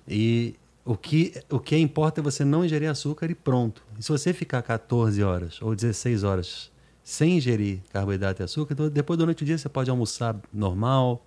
E 0.07 0.55
o 0.85 0.95
que, 0.97 1.33
o 1.49 1.59
que 1.59 1.77
importa 1.77 2.19
é 2.21 2.23
você 2.23 2.43
não 2.43 2.63
ingerir 2.65 2.89
açúcar 2.89 3.29
e 3.31 3.35
pronto. 3.35 3.83
E 3.97 4.03
se 4.03 4.11
você 4.11 4.33
ficar 4.33 4.61
14 4.61 5.23
horas 5.23 5.61
ou 5.61 5.73
16 5.75 6.23
horas 6.23 6.71
sem 7.03 7.37
ingerir 7.37 7.79
carboidrato 7.91 8.41
e 8.41 8.43
açúcar, 8.43 8.73
então 8.73 8.89
depois 8.89 9.17
durante 9.17 9.43
o 9.43 9.45
dia 9.45 9.57
você 9.57 9.69
pode 9.69 9.89
almoçar 9.89 10.35
normal, 10.53 11.25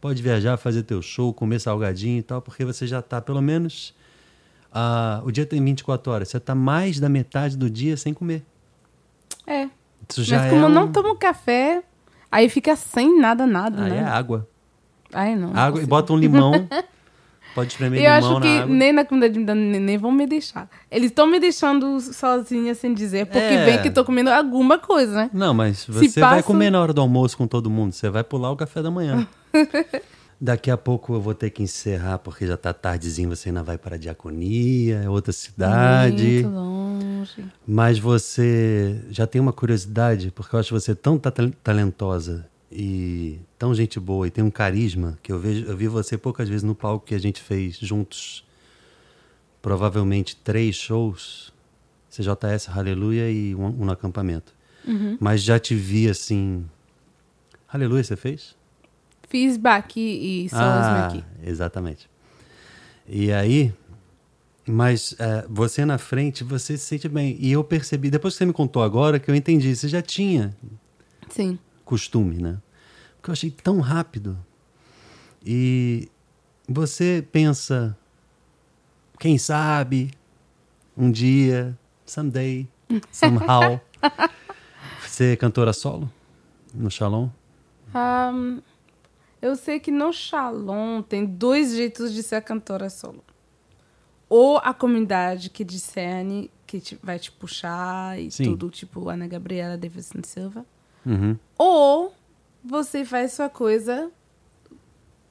pode 0.00 0.22
viajar, 0.22 0.56
fazer 0.56 0.82
teu 0.82 1.00
show, 1.02 1.32
comer 1.32 1.60
salgadinho 1.60 2.18
e 2.18 2.22
tal, 2.22 2.40
porque 2.40 2.64
você 2.64 2.86
já 2.86 3.00
está 3.00 3.20
pelo 3.20 3.40
menos. 3.42 3.94
Uh, 4.70 5.24
o 5.24 5.30
dia 5.30 5.46
tem 5.46 5.62
24 5.64 6.12
horas, 6.12 6.28
você 6.28 6.36
está 6.38 6.54
mais 6.54 6.98
da 6.98 7.08
metade 7.08 7.56
do 7.56 7.70
dia 7.70 7.96
sem 7.96 8.12
comer. 8.12 8.44
É. 9.46 9.68
Isso 10.08 10.24
já 10.24 10.38
Mas 10.40 10.50
como 10.50 10.64
é 10.64 10.68
um... 10.68 10.70
não 10.70 10.92
tomo 10.92 11.14
café, 11.16 11.82
Aí 12.34 12.48
fica 12.48 12.74
sem 12.74 13.20
nada, 13.20 13.46
nada, 13.46 13.84
Aí 13.84 13.90
né? 13.92 13.98
é 13.98 14.02
água. 14.04 14.48
Ai, 15.12 15.36
não. 15.36 15.50
não 15.50 15.56
Água 15.56 15.68
e 15.78 15.82
consigo. 15.82 15.86
bota 15.86 16.12
um 16.12 16.16
limão. 16.16 16.52
Pode 17.54 17.70
espremer 17.72 18.00
Eu 18.02 18.14
limão 18.14 18.38
acho 18.38 18.40
que 18.40 18.72
nem 18.72 18.92
na 18.92 19.04
comunidade 19.04 19.38
nem, 19.38 19.80
nem 19.80 19.96
vão 19.98 20.10
me 20.10 20.26
deixar. 20.26 20.68
Eles 20.90 21.10
estão 21.10 21.26
me 21.26 21.38
deixando 21.38 22.00
sozinha 22.00 22.74
sem 22.74 22.92
dizer, 22.92 23.26
porque 23.26 23.38
É. 23.38 23.64
vem 23.64 23.82
que 23.82 23.90
tô 23.90 24.04
comendo 24.04 24.30
alguma 24.30 24.78
coisa, 24.78 25.14
né? 25.14 25.30
Não, 25.32 25.54
mas 25.54 25.84
você 25.86 26.20
vai 26.20 26.42
comer 26.42 26.70
na 26.70 26.80
hora 26.80 26.92
do 26.92 27.00
almoço 27.00 27.36
com 27.36 27.46
todo 27.46 27.70
mundo. 27.70 27.92
Você 27.92 28.10
vai 28.10 28.24
pular 28.24 28.50
o 28.50 28.56
café 28.56 28.82
da 28.82 28.90
manhã. 28.90 29.26
Daqui 30.40 30.68
a 30.70 30.76
pouco 30.76 31.14
eu 31.14 31.20
vou 31.20 31.32
ter 31.32 31.48
que 31.50 31.62
encerrar, 31.62 32.18
porque 32.18 32.44
já 32.46 32.56
tá 32.56 32.72
tardezinho, 32.72 33.28
você 33.34 33.48
ainda 33.48 33.62
vai 33.62 33.78
para 33.78 33.94
a 33.94 33.98
diaconia, 33.98 35.02
é 35.04 35.08
outra 35.08 35.32
cidade. 35.32 36.42
Muito 36.42 36.48
longe. 36.48 37.44
Mas 37.66 37.98
você 37.98 39.00
já 39.10 39.26
tem 39.26 39.40
uma 39.40 39.52
curiosidade, 39.52 40.32
porque 40.32 40.54
eu 40.54 40.60
acho 40.60 40.78
você 40.78 40.94
tão 40.94 41.16
ta- 41.18 41.32
talentosa 41.62 42.46
e 42.74 43.38
tão 43.56 43.72
gente 43.72 44.00
boa 44.00 44.26
e 44.26 44.30
tem 44.30 44.42
um 44.42 44.50
carisma 44.50 45.16
que 45.22 45.30
eu 45.30 45.38
vejo, 45.38 45.64
eu 45.64 45.76
vi 45.76 45.86
você 45.86 46.18
poucas 46.18 46.48
vezes 46.48 46.64
no 46.64 46.74
palco 46.74 47.06
que 47.06 47.14
a 47.14 47.18
gente 47.18 47.40
fez 47.40 47.78
juntos, 47.78 48.44
provavelmente 49.62 50.34
três 50.34 50.74
shows, 50.74 51.52
CJS, 52.10 52.68
Aleluia 52.70 53.30
e 53.30 53.54
um, 53.54 53.66
um 53.66 53.84
no 53.84 53.92
acampamento. 53.92 54.52
Mas 55.20 55.42
já 55.42 55.58
te 55.58 55.74
vi 55.74 56.08
assim. 56.08 56.64
Aleluia, 57.68 58.04
você 58.04 58.16
fez? 58.16 58.54
Fiz 59.28 59.56
Baqui 59.56 60.00
e 60.00 60.48
Solas 60.48 60.86
ah, 60.86 61.06
aqui. 61.06 61.24
exatamente. 61.42 62.08
E 63.08 63.32
aí, 63.32 63.72
mas 64.66 65.14
é, 65.18 65.46
você 65.48 65.84
na 65.84 65.98
frente, 65.98 66.44
você 66.44 66.76
se 66.76 66.84
sente 66.84 67.08
bem. 67.08 67.36
E 67.40 67.52
eu 67.52 67.64
percebi, 67.64 68.10
depois 68.10 68.34
que 68.34 68.38
você 68.38 68.46
me 68.46 68.52
contou 68.52 68.82
agora, 68.82 69.18
que 69.18 69.30
eu 69.30 69.34
entendi, 69.34 69.74
você 69.74 69.88
já 69.88 70.02
tinha 70.02 70.56
Sim. 71.28 71.58
costume, 71.84 72.36
né? 72.36 72.58
Porque 73.24 73.30
eu 73.30 73.32
achei 73.32 73.50
tão 73.50 73.80
rápido. 73.80 74.36
E 75.42 76.10
você 76.68 77.26
pensa, 77.32 77.96
quem 79.18 79.38
sabe, 79.38 80.10
um 80.94 81.10
dia, 81.10 81.74
someday, 82.04 82.68
somehow, 83.10 83.80
ser 85.08 85.38
cantora 85.38 85.72
solo 85.72 86.12
no 86.74 86.90
Shalom? 86.90 87.30
Ahn, 87.94 88.58
eu 89.40 89.56
sei 89.56 89.80
que 89.80 89.90
no 89.90 90.12
Shalom 90.12 91.00
tem 91.00 91.24
dois 91.24 91.74
jeitos 91.74 92.12
de 92.12 92.22
ser 92.22 92.42
cantora 92.42 92.90
solo. 92.90 93.24
Ou 94.28 94.58
a 94.58 94.74
comunidade 94.74 95.48
que 95.48 95.64
discerne, 95.64 96.50
que 96.66 96.78
te- 96.78 96.98
vai 97.02 97.18
te 97.18 97.32
puxar 97.32 98.20
e 98.20 98.30
Sim. 98.30 98.44
tudo, 98.44 98.68
tipo 98.68 99.08
Ana 99.08 99.26
Gabriela 99.26 99.78
Davidson 99.78 100.20
Silva. 100.24 100.66
Uhum. 101.06 101.38
Ou 101.56 102.14
você 102.64 103.04
faz 103.04 103.32
sua 103.32 103.48
coisa, 103.48 104.10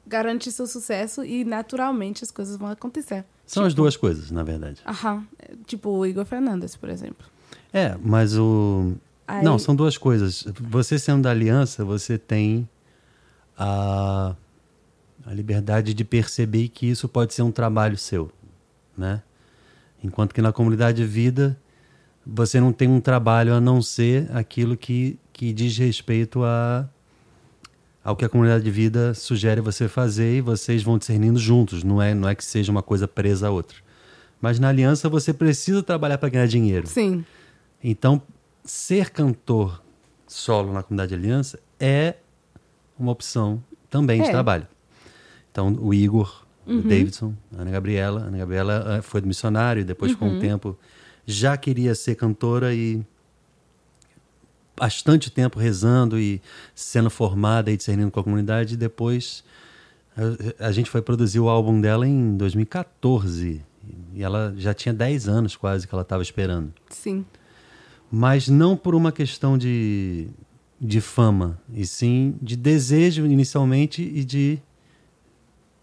garante 0.06 0.52
seu 0.52 0.68
sucesso 0.68 1.24
e 1.24 1.44
naturalmente 1.44 2.24
as 2.24 2.32
coisas 2.32 2.56
vão 2.58 2.70
acontecer. 2.70 3.26
São 3.46 3.66
as 3.66 3.74
duas 3.74 3.98
coisas, 3.98 4.32
na 4.32 4.44
verdade. 4.44 4.80
Aham. 4.86 5.26
É, 5.40 5.54
Tipo 5.66 5.90
o 5.90 6.06
Igor 6.06 6.26
Fernandes, 6.26 6.76
por 6.76 6.90
exemplo. 6.90 7.26
É, 7.74 7.98
mas 8.02 8.38
o. 8.38 8.94
Aí- 9.28 9.44
Não, 9.44 9.58
são 9.58 9.76
duas 9.76 9.98
coisas. 9.98 10.44
Você 10.60 10.98
sendo 11.00 11.24
da 11.24 11.32
aliança, 11.32 11.84
você 11.84 12.18
tem 12.18 12.68
a, 13.58 14.36
a 15.26 15.34
liberdade 15.34 15.94
de 15.94 16.04
perceber 16.04 16.68
que 16.70 16.88
isso 16.90 17.08
pode 17.08 17.34
ser 17.34 17.42
um 17.42 17.52
trabalho 17.52 17.98
seu, 17.98 18.32
né? 18.98 19.22
Enquanto 20.04 20.34
que 20.34 20.42
na 20.42 20.52
comunidade 20.52 20.98
de 20.98 21.06
vida, 21.08 21.58
você 22.26 22.60
não 22.60 22.74
tem 22.74 22.90
um 22.90 23.00
trabalho 23.00 23.54
a 23.54 23.62
não 23.62 23.82
ser 23.82 24.30
aquilo 24.36 24.76
que, 24.76 25.18
que 25.32 25.54
diz 25.54 25.78
respeito 25.78 26.44
a, 26.44 26.88
ao 28.04 28.16
que 28.16 28.26
a 28.26 28.30
comunidade 28.30 28.64
de 28.64 28.72
vida 28.72 29.14
sugere 29.14 29.62
você 29.62 29.88
fazer 29.88 30.38
e 30.38 30.42
vocês 30.42 30.84
vão 30.84 30.98
discernindo 30.98 31.40
juntos. 31.40 31.84
Não 31.84 32.02
é, 32.02 32.14
não 32.14 32.28
é 32.28 32.36
que 32.36 32.44
seja 32.44 32.72
uma 32.72 32.82
coisa 32.84 33.08
presa 33.08 33.48
a 33.48 33.52
outra. 33.52 33.78
Mas 34.42 34.60
na 34.60 34.70
aliança 34.70 35.08
você 35.08 35.34
precisa 35.34 35.82
trabalhar 35.82 36.18
para 36.18 36.30
ganhar 36.30 36.48
dinheiro. 36.48 36.86
Sim. 36.88 37.24
Então, 37.84 38.22
ser 38.66 39.10
cantor 39.10 39.82
solo 40.28 40.74
na 40.74 40.84
comunidade 40.84 41.10
de 41.10 41.16
aliança 41.16 41.60
é 41.80 42.16
uma 43.00 43.12
opção 43.12 43.64
também 43.90 44.22
de 44.22 44.28
É. 44.28 44.32
trabalho. 44.32 44.68
Então, 45.52 45.74
o 45.82 45.94
Igor, 45.94 46.46
o 46.66 46.82
Davidson, 46.82 47.34
a 47.58 47.62
Ana 47.62 47.72
Gabriela. 47.72 48.22
A 48.22 48.24
Ana 48.26 48.38
Gabriela 48.38 48.98
eh, 48.98 49.02
foi 49.02 49.22
do 49.22 49.28
missionário 49.28 49.82
e 49.82 49.84
depois, 49.84 50.16
com 50.16 50.38
o 50.38 50.40
tempo, 50.40 50.78
já 51.26 51.56
queria 51.56 51.94
ser 51.96 52.16
cantora 52.16 52.74
e 52.74 53.06
bastante 54.76 55.32
tempo 55.32 55.60
rezando 55.60 56.20
e 56.20 56.42
sendo 56.74 57.10
formada 57.10 57.72
e 57.72 57.78
discernindo 57.78 58.12
com 58.12 58.20
a 58.20 58.24
comunidade. 58.24 58.74
E 58.74 58.78
depois, 58.78 59.44
a, 60.60 60.68
a 60.68 60.72
gente 60.72 60.90
foi 60.90 61.02
produzir 61.02 61.40
o 61.40 61.50
álbum 61.50 61.80
dela 61.80 62.08
em 62.08 62.36
2014. 62.38 63.62
E 64.14 64.24
ela 64.24 64.54
já 64.58 64.74
tinha 64.74 64.94
10 64.94 65.28
anos 65.28 65.56
quase 65.56 65.88
que 65.88 65.94
ela 65.94 66.04
estava 66.04 66.24
esperando 66.24 66.72
Sim. 66.90 67.26
mas 68.10 68.48
não 68.48 68.78
por 68.78 68.96
uma 68.96 69.12
questão 69.12 69.58
de, 69.58 70.28
de 70.80 71.02
fama, 71.02 71.60
e 71.74 71.86
sim 71.86 72.36
de 72.42 72.56
desejo 72.56 73.26
inicialmente 73.26 74.02
e 74.02 74.24
de 74.24 74.62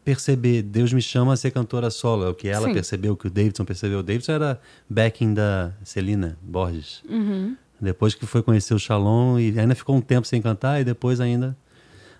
perceber. 0.05 0.63
Deus 0.63 0.93
me 0.93 1.03
chama 1.03 1.35
a 1.35 1.37
ser 1.37 1.51
cantora 1.51 1.91
solo. 1.91 2.25
É 2.25 2.29
o 2.29 2.35
que 2.35 2.49
ela 2.49 2.69
Sim. 2.69 2.75
percebeu, 2.75 3.13
o 3.13 3.17
que 3.17 3.27
o 3.27 3.31
Davidson 3.31 3.65
percebeu. 3.65 3.99
O 3.99 4.03
Davidson 4.03 4.33
era 4.33 4.61
backing 4.89 5.35
da 5.35 5.73
Celina 5.85 6.39
Borges. 6.43 7.03
Uhum. 7.09 7.57
Depois 7.81 8.15
que 8.15 8.27
foi 8.27 8.43
conhecer 8.43 8.75
o 8.75 8.79
Shalom 8.79 9.39
e 9.39 9.59
ainda 9.59 9.75
ficou 9.75 9.97
um 9.97 10.01
tempo 10.01 10.27
sem 10.27 10.41
cantar 10.43 10.81
e 10.81 10.85
depois 10.85 11.21
ainda. 11.21 11.57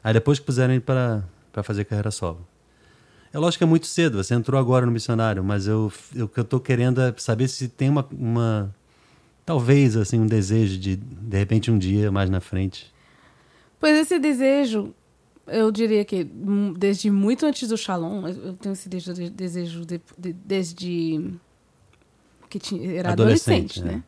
Aí 0.03 0.13
depois 0.15 0.39
que 0.39 0.47
puseram 0.47 0.73
ele 0.73 0.81
para 0.81 1.23
fazer 1.63 1.85
carreira 1.85 2.11
solo. 2.11 2.47
É 3.33 3.39
lógico 3.39 3.59
que 3.59 3.65
é 3.65 3.67
muito 3.67 3.87
cedo, 3.87 4.23
você 4.23 4.35
entrou 4.35 4.59
agora 4.59 4.85
no 4.87 4.91
missionário, 4.93 5.45
mas 5.45 5.67
eu, 5.67 5.93
eu- 6.15 6.25
o 6.25 6.29
que 6.29 6.41
eu 6.41 6.45
tô 6.45 6.59
querendo 6.59 7.01
é 7.01 7.15
saber 7.17 7.47
se 7.49 7.69
tem 7.69 7.89
uma, 7.89 8.05
uma. 8.11 8.75
Talvez, 9.47 9.97
assim, 9.97 10.19
um 10.19 10.27
desejo 10.27 10.79
de, 10.79 10.97
de 10.97 11.37
repente, 11.39 11.71
um 11.71 11.79
dia 11.79 12.11
mais 12.11 12.29
na 12.31 12.41
frente. 12.41 12.93
Pois 13.79 13.97
esse 13.97 14.19
desejo, 14.19 14.93
eu 15.47 15.71
diria 15.71 16.05
que 16.05 16.25
hum, 16.25 16.73
desde 16.77 17.11
muito 17.11 17.47
antes 17.47 17.69
do 17.69 17.77
Shalom, 17.77 18.27
eu 18.27 18.55
tenho 18.55 18.73
esse 18.73 18.89
desejo, 18.89 19.15
de- 19.15 19.31
desejo 19.31 19.87
de- 19.87 20.01
de- 20.19 20.33
desde 20.33 21.21
que 22.49 22.59
tinha, 22.59 22.93
era 22.99 23.13
Adolescente, 23.13 23.79
adolescente, 23.79 23.83
né? 23.83 24.03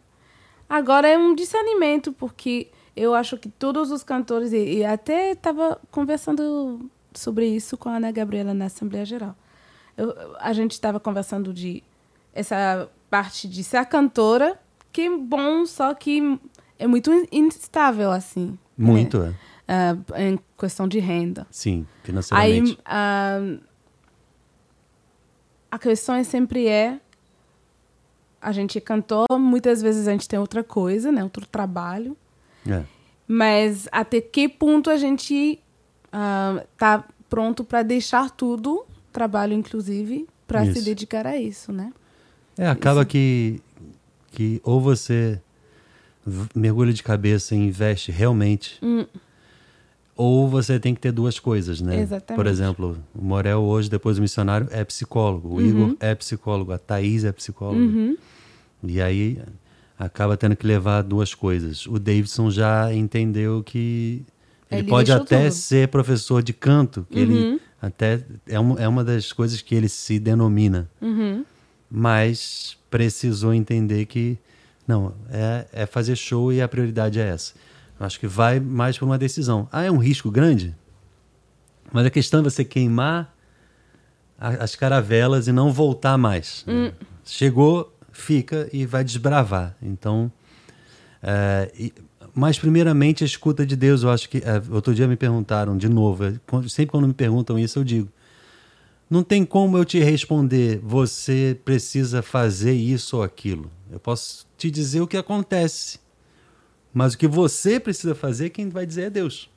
Agora 0.72 1.06
é 1.06 1.18
um 1.18 1.34
discernimento, 1.34 2.14
porque 2.14 2.68
eu 2.96 3.14
acho 3.14 3.36
que 3.36 3.50
todos 3.50 3.90
os 3.90 4.02
cantores, 4.02 4.54
e, 4.54 4.78
e 4.78 4.84
até 4.86 5.32
estava 5.32 5.78
conversando 5.90 6.90
sobre 7.12 7.46
isso 7.46 7.76
com 7.76 7.90
a 7.90 7.96
Ana 7.96 8.10
Gabriela 8.10 8.54
na 8.54 8.64
Assembleia 8.64 9.04
Geral. 9.04 9.36
Eu- 9.98 10.14
a 10.40 10.50
gente 10.54 10.70
estava 10.70 10.98
conversando 10.98 11.52
de 11.52 11.82
essa 12.32 12.88
parte 13.10 13.46
de 13.46 13.62
ser 13.62 13.76
a 13.76 13.84
cantora, 13.84 14.58
que 14.90 15.10
bom, 15.14 15.66
só 15.66 15.92
que 15.92 16.40
é 16.78 16.86
muito 16.86 17.10
instável, 17.30 18.10
assim. 18.10 18.52
né? 18.52 18.58
Muito, 18.78 19.18
é. 19.22 19.34
ah, 19.68 19.94
em 20.22 20.38
questão 20.58 20.88
de 20.88 20.98
renda. 21.00 21.46
Sim, 21.50 21.86
financeiramente. 22.02 22.72
Aí 22.72 22.78
ah, 22.86 23.58
a 25.70 25.78
questão 25.78 26.14
é 26.14 26.24
sempre 26.24 26.66
é 26.66 26.98
a 28.42 28.52
gente 28.52 28.76
é 28.76 28.80
cantor, 28.80 29.26
muitas 29.38 29.80
vezes 29.80 30.08
a 30.08 30.12
gente 30.12 30.28
tem 30.28 30.38
outra 30.38 30.64
coisa, 30.64 31.12
né, 31.12 31.22
outro 31.22 31.46
trabalho, 31.46 32.16
É. 32.68 32.82
mas 33.28 33.88
até 33.92 34.20
que 34.20 34.48
ponto 34.48 34.90
a 34.90 34.96
gente 34.96 35.60
ah, 36.12 36.64
tá 36.76 37.04
pronto 37.30 37.62
para 37.64 37.82
deixar 37.82 38.30
tudo, 38.30 38.84
trabalho 39.12 39.52
inclusive, 39.54 40.26
para 40.46 40.64
se 40.64 40.72
Isso. 40.72 40.84
dedicar 40.84 41.26
a 41.26 41.36
isso, 41.38 41.72
né? 41.72 41.92
É, 42.58 42.66
acaba 42.68 43.04
que, 43.04 43.62
que 44.32 44.60
ou 44.62 44.80
você 44.80 45.40
mergulha 46.54 46.92
de 46.92 47.02
cabeça 47.02 47.54
e 47.54 47.58
investe 47.58 48.12
realmente, 48.12 48.78
ou 50.14 50.46
você 50.48 50.78
tem 50.78 50.94
que 50.94 51.00
ter 51.00 51.10
duas 51.12 51.38
coisas, 51.40 51.80
né? 51.80 52.00
Exatamente. 52.00 52.36
Por 52.36 52.46
exemplo, 52.46 52.98
o 53.14 53.24
Morel 53.24 53.60
hoje, 53.60 53.88
depois 53.88 54.16
do 54.16 54.22
missionário, 54.22 54.68
é 54.70 54.84
psicólogo. 54.84 55.54
O 55.56 55.60
Igor 55.60 55.96
é 55.98 56.14
psicólogo. 56.14 56.70
A 56.72 56.78
Thaís 56.78 57.24
é 57.24 57.32
psicóloga. 57.32 57.80
Uhum. 57.80 58.16
E 58.82 59.00
aí 59.00 59.40
acaba 59.98 60.36
tendo 60.36 60.56
que 60.56 60.66
levar 60.66 61.02
duas 61.02 61.34
coisas. 61.34 61.86
O 61.86 61.98
Davidson 61.98 62.50
já 62.50 62.92
entendeu 62.92 63.62
que 63.62 64.24
ele, 64.70 64.80
Ele 64.80 64.88
pode 64.88 65.12
até 65.12 65.44
tudo. 65.44 65.52
ser 65.54 65.88
professor 65.88 66.42
de 66.42 66.52
canto, 66.52 67.06
que 67.10 67.18
ele 67.18 67.60
até 67.80 68.24
é 68.46 68.58
uma, 68.58 68.80
é 68.80 68.88
uma 68.88 69.04
das 69.04 69.32
coisas 69.32 69.60
que 69.60 69.74
ele 69.74 69.88
se 69.88 70.18
denomina 70.18 70.88
Uhum. 71.00 71.44
mas 71.90 72.76
precisou 72.90 73.52
entender 73.54 74.06
que 74.06 74.38
não 74.88 75.14
é, 75.30 75.66
é 75.72 75.86
fazer 75.86 76.16
show 76.16 76.52
e 76.52 76.60
a 76.60 76.66
prioridade 76.68 77.20
é 77.20 77.28
essa. 77.28 77.54
Eu 78.00 78.06
acho 78.06 78.18
que 78.18 78.26
vai 78.26 78.58
mais 78.58 78.98
por 78.98 79.04
uma 79.04 79.18
decisão. 79.18 79.68
Ah, 79.70 79.82
é 79.84 79.90
um 79.90 79.98
risco 79.98 80.30
grande, 80.30 80.74
mas 81.92 82.04
a 82.06 82.10
questão 82.10 82.40
é 82.40 82.42
você 82.42 82.64
queimar 82.64 83.32
a- 84.38 84.64
as 84.64 84.74
caravelas 84.74 85.46
e 85.46 85.52
não 85.52 85.72
voltar 85.72 86.16
mais. 86.18 86.64
né? 86.66 86.92
Chegou, 87.24 87.91
fica 88.12 88.68
e 88.72 88.86
vai 88.86 89.02
desbravar. 89.02 89.76
Então, 89.82 90.30
é, 91.22 91.70
e 91.78 91.92
Mas, 92.34 92.58
primeiramente, 92.58 93.22
a 93.22 93.26
escuta 93.26 93.64
de 93.66 93.76
Deus. 93.76 94.02
Eu 94.02 94.10
acho 94.10 94.28
que. 94.28 94.38
É, 94.38 94.62
outro 94.70 94.94
dia 94.94 95.06
me 95.06 95.16
perguntaram 95.16 95.76
de 95.76 95.88
novo. 95.88 96.24
Sempre 96.68 96.92
quando 96.92 97.08
me 97.08 97.14
perguntam 97.14 97.58
isso, 97.58 97.78
eu 97.78 97.84
digo: 97.84 98.08
não 99.12 99.22
tem 99.22 99.44
como 99.44 99.76
eu 99.76 99.84
te 99.84 99.98
responder, 99.98 100.80
você 100.82 101.58
precisa 101.64 102.22
fazer 102.22 102.72
isso 102.72 103.18
ou 103.18 103.22
aquilo. 103.22 103.70
Eu 103.90 104.00
posso 104.00 104.46
te 104.56 104.70
dizer 104.70 105.02
o 105.02 105.06
que 105.06 105.18
acontece. 105.18 106.00
Mas 106.94 107.14
o 107.14 107.18
que 107.18 107.28
você 107.28 107.78
precisa 107.78 108.14
fazer, 108.14 108.50
quem 108.50 108.68
vai 108.68 108.86
dizer 108.86 109.02
é 109.02 109.10
Deus. 109.10 109.50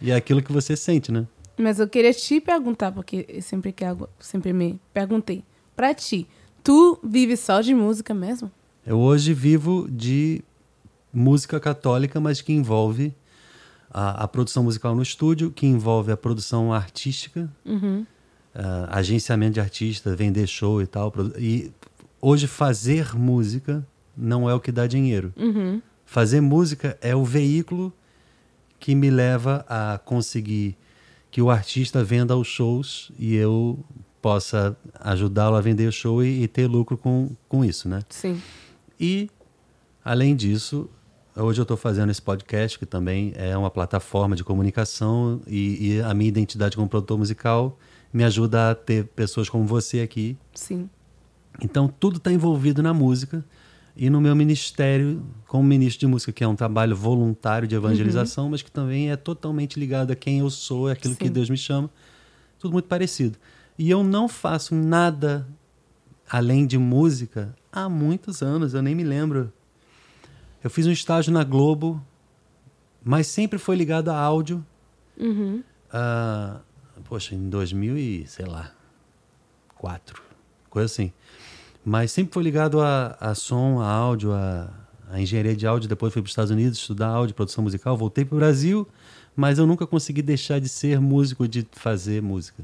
E 0.00 0.10
é 0.10 0.14
aquilo 0.14 0.42
que 0.42 0.52
você 0.52 0.76
sente, 0.76 1.10
né? 1.10 1.26
Mas 1.58 1.78
eu 1.78 1.88
queria 1.88 2.14
te 2.14 2.40
perguntar, 2.40 2.92
porque 2.92 3.40
sempre, 3.42 3.72
que 3.72 3.84
algo, 3.84 4.08
sempre 4.18 4.52
me 4.52 4.80
perguntei. 4.94 5.44
Pra 5.76 5.92
ti, 5.92 6.26
tu 6.62 6.98
vive 7.02 7.36
só 7.36 7.60
de 7.60 7.74
música 7.74 8.12
mesmo? 8.14 8.50
Eu 8.86 8.98
hoje 8.98 9.34
vivo 9.34 9.88
de 9.90 10.42
música 11.12 11.58
católica, 11.60 12.20
mas 12.20 12.40
que 12.40 12.52
envolve 12.52 13.12
a, 13.90 14.24
a 14.24 14.28
produção 14.28 14.62
musical 14.64 14.94
no 14.94 15.02
estúdio, 15.02 15.50
que 15.50 15.66
envolve 15.66 16.12
a 16.12 16.16
produção 16.16 16.72
artística, 16.72 17.50
Uhum. 17.64 18.06
ah, 18.54 18.88
agenciamento 18.90 19.54
de 19.54 19.60
artista, 19.60 20.14
vender 20.16 20.46
show 20.46 20.80
e 20.80 20.86
tal. 20.86 21.12
E 21.38 21.70
hoje 22.20 22.46
fazer 22.46 23.14
música 23.16 23.86
não 24.16 24.48
é 24.48 24.54
o 24.54 24.60
que 24.60 24.72
dá 24.72 24.86
dinheiro. 24.86 25.32
Uhum. 25.36 25.80
Fazer 26.04 26.40
música 26.40 26.96
é 27.00 27.14
o 27.14 27.24
veículo 27.24 27.92
que 28.78 28.94
me 28.94 29.10
leva 29.10 29.64
a 29.68 29.98
conseguir 30.04 30.76
que 31.30 31.40
o 31.42 31.50
artista 31.50 32.02
venda 32.02 32.36
os 32.36 32.48
shows 32.48 33.12
e 33.18 33.36
eu 33.36 33.78
possa 34.20 34.76
ajudá-lo 35.00 35.56
a 35.56 35.60
vender 35.60 35.88
o 35.88 35.92
show 35.92 36.22
e, 36.22 36.42
e 36.42 36.48
ter 36.48 36.66
lucro 36.66 36.96
com, 36.96 37.30
com 37.48 37.64
isso, 37.64 37.88
né? 37.88 38.00
Sim. 38.08 38.40
E, 38.98 39.30
além 40.04 40.36
disso, 40.36 40.88
hoje 41.36 41.60
eu 41.60 41.62
estou 41.62 41.76
fazendo 41.76 42.10
esse 42.10 42.20
podcast, 42.20 42.78
que 42.78 42.86
também 42.86 43.32
é 43.36 43.56
uma 43.56 43.70
plataforma 43.70 44.36
de 44.36 44.44
comunicação, 44.44 45.40
e, 45.46 45.94
e 45.94 46.00
a 46.02 46.12
minha 46.12 46.28
identidade 46.28 46.76
como 46.76 46.88
produtor 46.88 47.18
musical 47.18 47.78
me 48.12 48.24
ajuda 48.24 48.70
a 48.70 48.74
ter 48.74 49.06
pessoas 49.06 49.48
como 49.48 49.64
você 49.64 50.00
aqui. 50.00 50.36
Sim. 50.54 50.88
Então, 51.62 51.88
tudo 51.88 52.16
está 52.18 52.32
envolvido 52.32 52.82
na 52.82 52.92
música 52.92 53.44
e 53.96 54.08
no 54.08 54.20
meu 54.20 54.34
ministério 54.34 55.22
como 55.46 55.64
ministro 55.64 56.00
de 56.00 56.06
música, 56.06 56.32
que 56.32 56.44
é 56.44 56.48
um 56.48 56.56
trabalho 56.56 56.96
voluntário 56.96 57.66
de 57.66 57.74
evangelização, 57.74 58.48
mas 58.48 58.62
que 58.62 58.70
também 58.70 59.10
é 59.10 59.16
totalmente 59.16 59.78
ligado 59.78 60.10
a 60.10 60.16
quem 60.16 60.38
eu 60.40 60.50
sou, 60.50 60.88
é 60.88 60.92
aquilo 60.92 61.14
que 61.14 61.26
Sim. 61.26 61.32
Deus 61.32 61.50
me 61.50 61.56
chama. 61.56 61.90
Tudo 62.58 62.72
muito 62.72 62.86
parecido. 62.86 63.38
E 63.80 63.88
eu 63.88 64.04
não 64.04 64.28
faço 64.28 64.74
nada 64.74 65.48
além 66.28 66.66
de 66.66 66.76
música 66.76 67.56
há 67.72 67.88
muitos 67.88 68.42
anos, 68.42 68.74
eu 68.74 68.82
nem 68.82 68.94
me 68.94 69.02
lembro. 69.02 69.50
Eu 70.62 70.68
fiz 70.68 70.86
um 70.86 70.90
estágio 70.90 71.32
na 71.32 71.42
Globo, 71.42 71.98
mas 73.02 73.26
sempre 73.26 73.58
foi 73.58 73.76
ligado 73.76 74.10
a 74.10 74.18
áudio. 74.18 74.62
Uhum. 75.18 75.64
Ah, 75.90 76.60
poxa, 77.04 77.34
em 77.34 77.48
2000 77.48 77.96
e, 77.96 78.26
sei 78.26 78.44
lá, 78.44 78.70
4, 79.78 80.22
coisa 80.68 80.84
assim. 80.84 81.10
Mas 81.82 82.12
sempre 82.12 82.34
foi 82.34 82.42
ligado 82.42 82.82
a, 82.82 83.16
a 83.18 83.34
som, 83.34 83.80
a 83.80 83.88
áudio, 83.88 84.34
a, 84.34 84.68
a 85.08 85.18
engenharia 85.22 85.56
de 85.56 85.66
áudio. 85.66 85.88
Depois 85.88 86.12
fui 86.12 86.20
para 86.20 86.26
os 86.26 86.32
Estados 86.32 86.50
Unidos 86.50 86.76
estudar 86.76 87.08
áudio, 87.08 87.34
produção 87.34 87.64
musical. 87.64 87.96
Voltei 87.96 88.26
para 88.26 88.34
o 88.34 88.38
Brasil, 88.38 88.86
mas 89.34 89.58
eu 89.58 89.66
nunca 89.66 89.86
consegui 89.86 90.20
deixar 90.20 90.60
de 90.60 90.68
ser 90.68 91.00
músico, 91.00 91.48
de 91.48 91.66
fazer 91.72 92.20
música. 92.20 92.62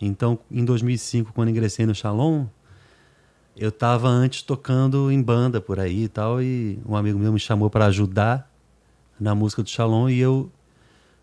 Então, 0.00 0.38
em 0.50 0.64
2005, 0.64 1.32
quando 1.32 1.48
ingressei 1.48 1.86
no 1.86 1.94
Shalom, 1.94 2.46
eu 3.56 3.70
estava 3.70 4.08
antes 4.08 4.42
tocando 4.42 5.10
em 5.10 5.22
banda 5.22 5.60
por 5.60 5.80
aí 5.80 6.04
e 6.04 6.08
tal, 6.08 6.42
e 6.42 6.78
um 6.86 6.94
amigo 6.94 7.18
meu 7.18 7.32
me 7.32 7.40
chamou 7.40 7.70
para 7.70 7.86
ajudar 7.86 8.50
na 9.18 9.34
música 9.34 9.62
do 9.62 9.68
Shalom 9.68 10.10
e 10.10 10.18
eu 10.18 10.50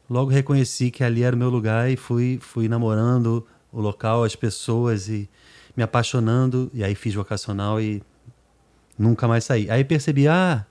logo 0.09 0.31
reconheci 0.31 0.89
que 0.89 1.03
ali 1.03 1.23
era 1.23 1.35
o 1.35 1.39
meu 1.39 1.49
lugar 1.49 1.91
e 1.91 1.95
fui, 1.95 2.39
fui 2.41 2.67
namorando 2.67 3.45
o 3.71 3.79
local, 3.79 4.23
as 4.23 4.35
pessoas 4.35 5.07
e 5.07 5.29
me 5.75 5.83
apaixonando. 5.83 6.69
E 6.73 6.83
aí 6.83 6.95
fiz 6.95 7.13
vocacional 7.13 7.79
e 7.79 8.01
nunca 8.97 9.27
mais 9.27 9.43
saí. 9.43 9.69
Aí 9.69 9.83
percebi, 9.83 10.27
ah, 10.27 10.65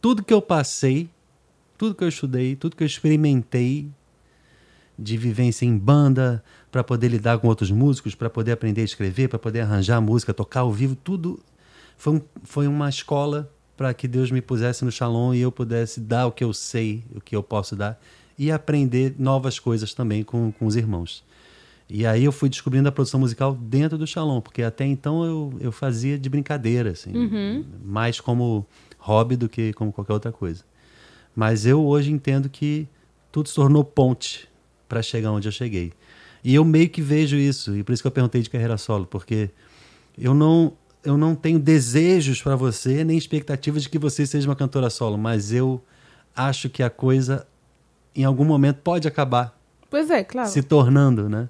tudo 0.00 0.22
que 0.22 0.32
eu 0.32 0.42
passei, 0.42 1.08
tudo 1.76 1.94
que 1.94 2.04
eu 2.04 2.08
estudei, 2.08 2.56
tudo 2.56 2.76
que 2.76 2.82
eu 2.82 2.86
experimentei 2.86 3.88
de 4.98 5.16
vivência 5.16 5.66
em 5.66 5.76
banda, 5.76 6.42
para 6.76 6.84
poder 6.84 7.08
lidar 7.08 7.38
com 7.38 7.48
outros 7.48 7.70
músicos, 7.70 8.14
para 8.14 8.28
poder 8.28 8.52
aprender 8.52 8.82
a 8.82 8.84
escrever, 8.84 9.28
para 9.28 9.38
poder 9.38 9.60
arranjar 9.60 9.98
música, 9.98 10.34
tocar 10.34 10.60
ao 10.60 10.70
vivo, 10.70 10.94
tudo 10.94 11.40
foi, 11.96 12.16
um, 12.16 12.20
foi 12.44 12.66
uma 12.66 12.86
escola 12.86 13.50
para 13.78 13.94
que 13.94 14.06
Deus 14.06 14.30
me 14.30 14.42
pusesse 14.42 14.84
no 14.84 14.92
Shalom 14.92 15.32
e 15.32 15.40
eu 15.40 15.50
pudesse 15.50 15.98
dar 16.00 16.26
o 16.26 16.32
que 16.32 16.44
eu 16.44 16.52
sei, 16.52 17.02
o 17.14 17.20
que 17.20 17.34
eu 17.34 17.42
posso 17.42 17.74
dar 17.74 17.98
e 18.38 18.52
aprender 18.52 19.14
novas 19.18 19.58
coisas 19.58 19.94
também 19.94 20.22
com, 20.22 20.52
com 20.52 20.66
os 20.66 20.76
irmãos. 20.76 21.24
E 21.88 22.04
aí 22.04 22.24
eu 22.24 22.32
fui 22.32 22.50
descobrindo 22.50 22.90
a 22.90 22.92
produção 22.92 23.20
musical 23.20 23.54
dentro 23.54 23.96
do 23.96 24.06
Shalom, 24.06 24.42
porque 24.42 24.62
até 24.62 24.84
então 24.84 25.24
eu, 25.24 25.54
eu 25.58 25.72
fazia 25.72 26.18
de 26.18 26.28
brincadeira, 26.28 26.90
assim, 26.90 27.10
mais 27.82 28.20
como 28.20 28.66
hobby 28.98 29.34
do 29.34 29.48
que 29.48 29.72
como 29.72 29.90
qualquer 29.90 30.12
outra 30.12 30.30
coisa. 30.30 30.62
Mas 31.34 31.64
eu 31.64 31.82
hoje 31.86 32.12
entendo 32.12 32.50
que 32.50 32.86
tudo 33.32 33.48
se 33.48 33.54
tornou 33.54 33.82
ponte 33.82 34.46
para 34.86 35.00
chegar 35.00 35.32
onde 35.32 35.48
eu 35.48 35.52
cheguei. 35.52 35.94
E 36.48 36.54
eu 36.54 36.64
meio 36.64 36.88
que 36.88 37.02
vejo 37.02 37.34
isso, 37.36 37.74
e 37.76 37.82
por 37.82 37.92
isso 37.92 38.00
que 38.00 38.06
eu 38.06 38.12
perguntei 38.12 38.40
de 38.40 38.48
carreira 38.48 38.76
solo, 38.78 39.04
porque 39.04 39.50
eu 40.16 40.32
não 40.32 40.72
eu 41.02 41.16
não 41.18 41.34
tenho 41.34 41.58
desejos 41.58 42.40
para 42.40 42.54
você, 42.54 43.02
nem 43.04 43.18
expectativas 43.18 43.82
de 43.82 43.88
que 43.88 43.98
você 43.98 44.24
seja 44.26 44.48
uma 44.48 44.54
cantora 44.56 44.88
solo, 44.90 45.18
mas 45.18 45.52
eu 45.52 45.80
acho 46.34 46.68
que 46.70 46.82
a 46.84 46.90
coisa 46.90 47.46
em 48.14 48.22
algum 48.24 48.44
momento 48.44 48.76
pode 48.82 49.08
acabar 49.08 49.58
Pois 49.90 50.08
é, 50.10 50.22
claro. 50.22 50.48
se 50.48 50.62
tornando, 50.62 51.28
né? 51.28 51.48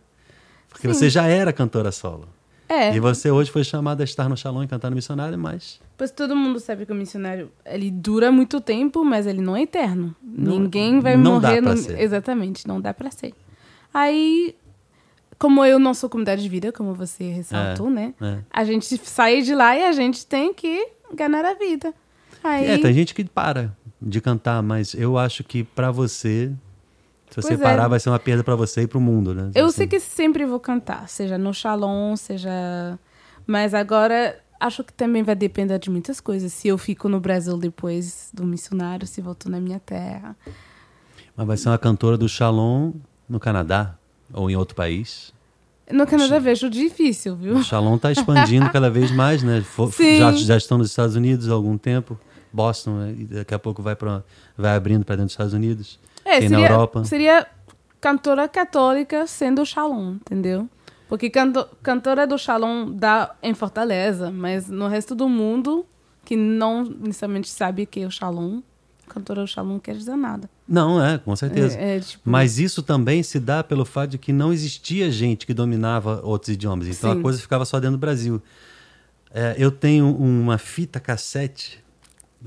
Porque 0.71 0.87
Sim. 0.89 0.95
você 0.95 1.11
já 1.11 1.27
era 1.27 1.53
cantora 1.53 1.91
solo. 1.93 2.27
É, 2.69 2.95
E 2.95 3.01
você 3.01 3.31
hoje 3.31 3.51
foi 3.51 3.65
chamada 3.65 4.03
a 4.03 4.05
estar 4.05 4.29
no 4.31 4.37
Shalom 4.37 4.63
e 4.63 4.67
cantar 4.67 4.89
no 4.91 4.97
missionário, 4.97 5.39
mas 5.39 5.79
pois 5.97 6.11
todo 6.11 6.35
mundo 6.35 6.59
sabe 6.59 6.85
que 6.87 6.93
o 6.93 6.95
missionário, 6.95 7.51
ele 7.67 7.91
dura 7.91 8.31
muito 8.33 8.61
tempo, 8.63 9.05
mas 9.05 9.27
ele 9.27 9.41
não 9.43 9.55
é 9.57 9.63
eterno. 9.63 10.15
Não- 10.23 10.59
Ninguém 10.59 11.01
vai 11.01 11.17
não 11.19 11.39
dá 11.41 11.49
morrer. 11.49 11.63
pra 11.63 11.75
no- 11.75 11.81
ser. 11.83 12.01
Exatamente, 12.01 12.67
não 12.67 12.81
dá 12.81 12.93
pra 12.95 13.11
ser. 13.11 13.33
Aí, 13.95 14.55
como 15.39 15.65
eu 15.65 15.79
não 15.79 15.93
sou 15.95 16.09
comunidade 16.09 16.43
de 16.43 16.49
vida, 16.49 16.73
como 16.73 16.95
você 16.95 17.31
ressaltou, 17.31 17.91
né? 17.91 18.15
é. 18.21 18.39
A 18.51 18.65
gente 18.65 18.97
sai 19.05 19.43
de 19.43 19.55
lá 19.55 19.77
e 19.77 19.85
a 19.85 19.93
gente 19.93 20.27
tem 20.27 20.53
que 20.55 20.89
ganhar 21.15 21.45
a 21.45 21.55
vida. 21.55 21.93
Aí, 22.43 22.67
É, 22.67 22.79
tem 22.79 22.93
gente 22.95 23.15
que 23.15 23.25
para 23.25 23.77
de 24.01 24.21
cantar, 24.21 24.63
mas 24.63 24.95
eu 24.95 25.19
acho 25.19 25.43
que 25.45 25.65
pra 25.65 25.91
você, 25.91 26.53
se 27.31 27.37
você 27.43 27.49
Pois 27.49 27.61
é. 27.61 27.63
parar, 27.63 27.89
vai 27.89 27.99
ser 28.01 28.09
uma 28.11 28.19
perda 28.19 28.45
pra 28.45 28.55
você 28.55 28.83
e 28.83 28.87
pro 28.87 29.01
mundo, 29.01 29.35
né? 29.35 29.51
Eu 29.55 29.67
Assim. 29.67 29.77
sei 29.79 29.87
que 29.87 29.99
sempre 30.01 30.45
vou 30.47 30.61
cantar, 30.61 31.09
seja 31.09 31.37
no 31.37 31.53
Shalom, 31.53 32.15
seja. 32.17 32.51
Mas 33.47 33.75
agora 33.75 34.39
acho 34.61 34.83
que 34.85 34.93
também 34.93 35.23
vai 35.23 35.35
depender 35.35 35.79
de 35.79 35.91
muitas 35.91 36.21
coisas. 36.21 36.53
Se 36.53 36.69
eu 36.69 36.79
fico 36.79 37.09
no 37.09 37.21
Brasil 37.21 37.57
depois 37.59 38.31
do 38.33 38.45
missionário, 38.45 39.07
se 39.07 39.21
volto 39.21 39.51
na 39.51 39.61
minha 39.61 39.79
terra. 39.81 40.37
Mas 41.37 41.47
vai 41.47 41.57
ser 41.57 41.69
uma 41.69 41.79
cantora 41.79 42.17
do 42.17 42.29
Shalom 42.29 42.93
no 43.29 43.39
Canadá 43.41 43.99
ou 44.33 44.51
em 44.51 44.57
outro 44.57 44.75
país. 44.75 45.33
No 45.91 46.07
Canadá 46.07 46.39
vejo 46.39 46.69
difícil, 46.69 47.37
viu? 47.37 47.57
O 47.57 47.63
Shalom 47.63 47.97
está 47.97 48.11
expandindo 48.11 48.69
cada 48.71 48.91
vez 48.91 49.11
mais, 49.11 49.43
né? 49.43 49.65
Sim. 49.93 50.19
Já, 50.19 50.33
já 50.33 50.57
estão 50.57 50.79
nos 50.79 50.91
Estados 50.91 51.15
Unidos 51.15 51.49
há 51.49 51.53
algum 51.53 51.79
tempo, 51.79 52.19
Boston, 52.53 52.91
né? 52.97 53.15
daqui 53.31 53.55
a 53.55 53.59
pouco 53.59 53.83
vai, 53.83 53.95
pra, 53.95 54.25
vai 54.57 54.75
abrindo 54.75 55.05
para 55.05 55.17
dentro 55.17 55.27
dos 55.27 55.33
Estados 55.33 55.53
Unidos. 55.53 56.01
É, 56.25 56.41
Tem 56.41 56.49
na 56.49 56.59
seria, 56.59 56.73
Europa. 56.73 57.05
seria 57.05 57.47
cantora 58.01 58.49
católica 58.49 59.27
sendo 59.29 59.65
Shalom, 59.65 60.15
entendeu? 60.15 60.69
Porque 61.09 61.31
canto, 61.31 61.69
cantora 61.83 62.27
do 62.27 62.37
Shalom 62.37 62.91
dá 62.91 63.35
em 63.41 63.55
Fortaleza, 63.55 64.31
mas 64.33 64.69
no 64.69 64.89
resto 64.89 65.15
do 65.15 65.29
mundo, 65.29 65.87
que 66.25 66.37
não 66.37 66.83
necessariamente 66.83 67.49
sabe 67.49 67.87
que 67.87 68.01
é 68.01 68.07
o 68.07 68.11
Shalom, 68.11 68.61
cantora 69.09 69.43
do 69.43 69.47
Shalom 69.47 69.75
não 69.75 69.79
quer 69.79 69.95
dizer 69.95 70.17
nada. 70.17 70.51
Não, 70.69 71.03
é, 71.03 71.19
com 71.19 71.35
certeza. 71.37 71.79
É, 71.79 71.97
é, 71.97 72.01
tipo, 72.01 72.29
Mas 72.29 72.59
isso 72.59 72.83
também 72.83 73.23
se 73.23 73.39
dá 73.39 73.63
pelo 73.63 73.85
fato 73.85 74.11
de 74.11 74.19
que 74.19 74.33
não 74.33 74.53
existia 74.53 75.11
gente 75.11 75.47
que 75.47 75.55
dominava 75.55 76.21
outros 76.25 76.51
idiomas. 76.51 76.89
Então 76.89 77.13
Sim. 77.13 77.19
a 77.19 77.23
coisa 77.23 77.39
ficava 77.39 77.65
só 77.65 77.79
dentro 77.79 77.97
do 77.97 78.01
Brasil. 78.01 78.43
É, 79.33 79.55
eu 79.59 79.71
tenho 79.71 80.15
uma 80.17 80.59
fita 80.59 80.99
cassete 80.99 81.85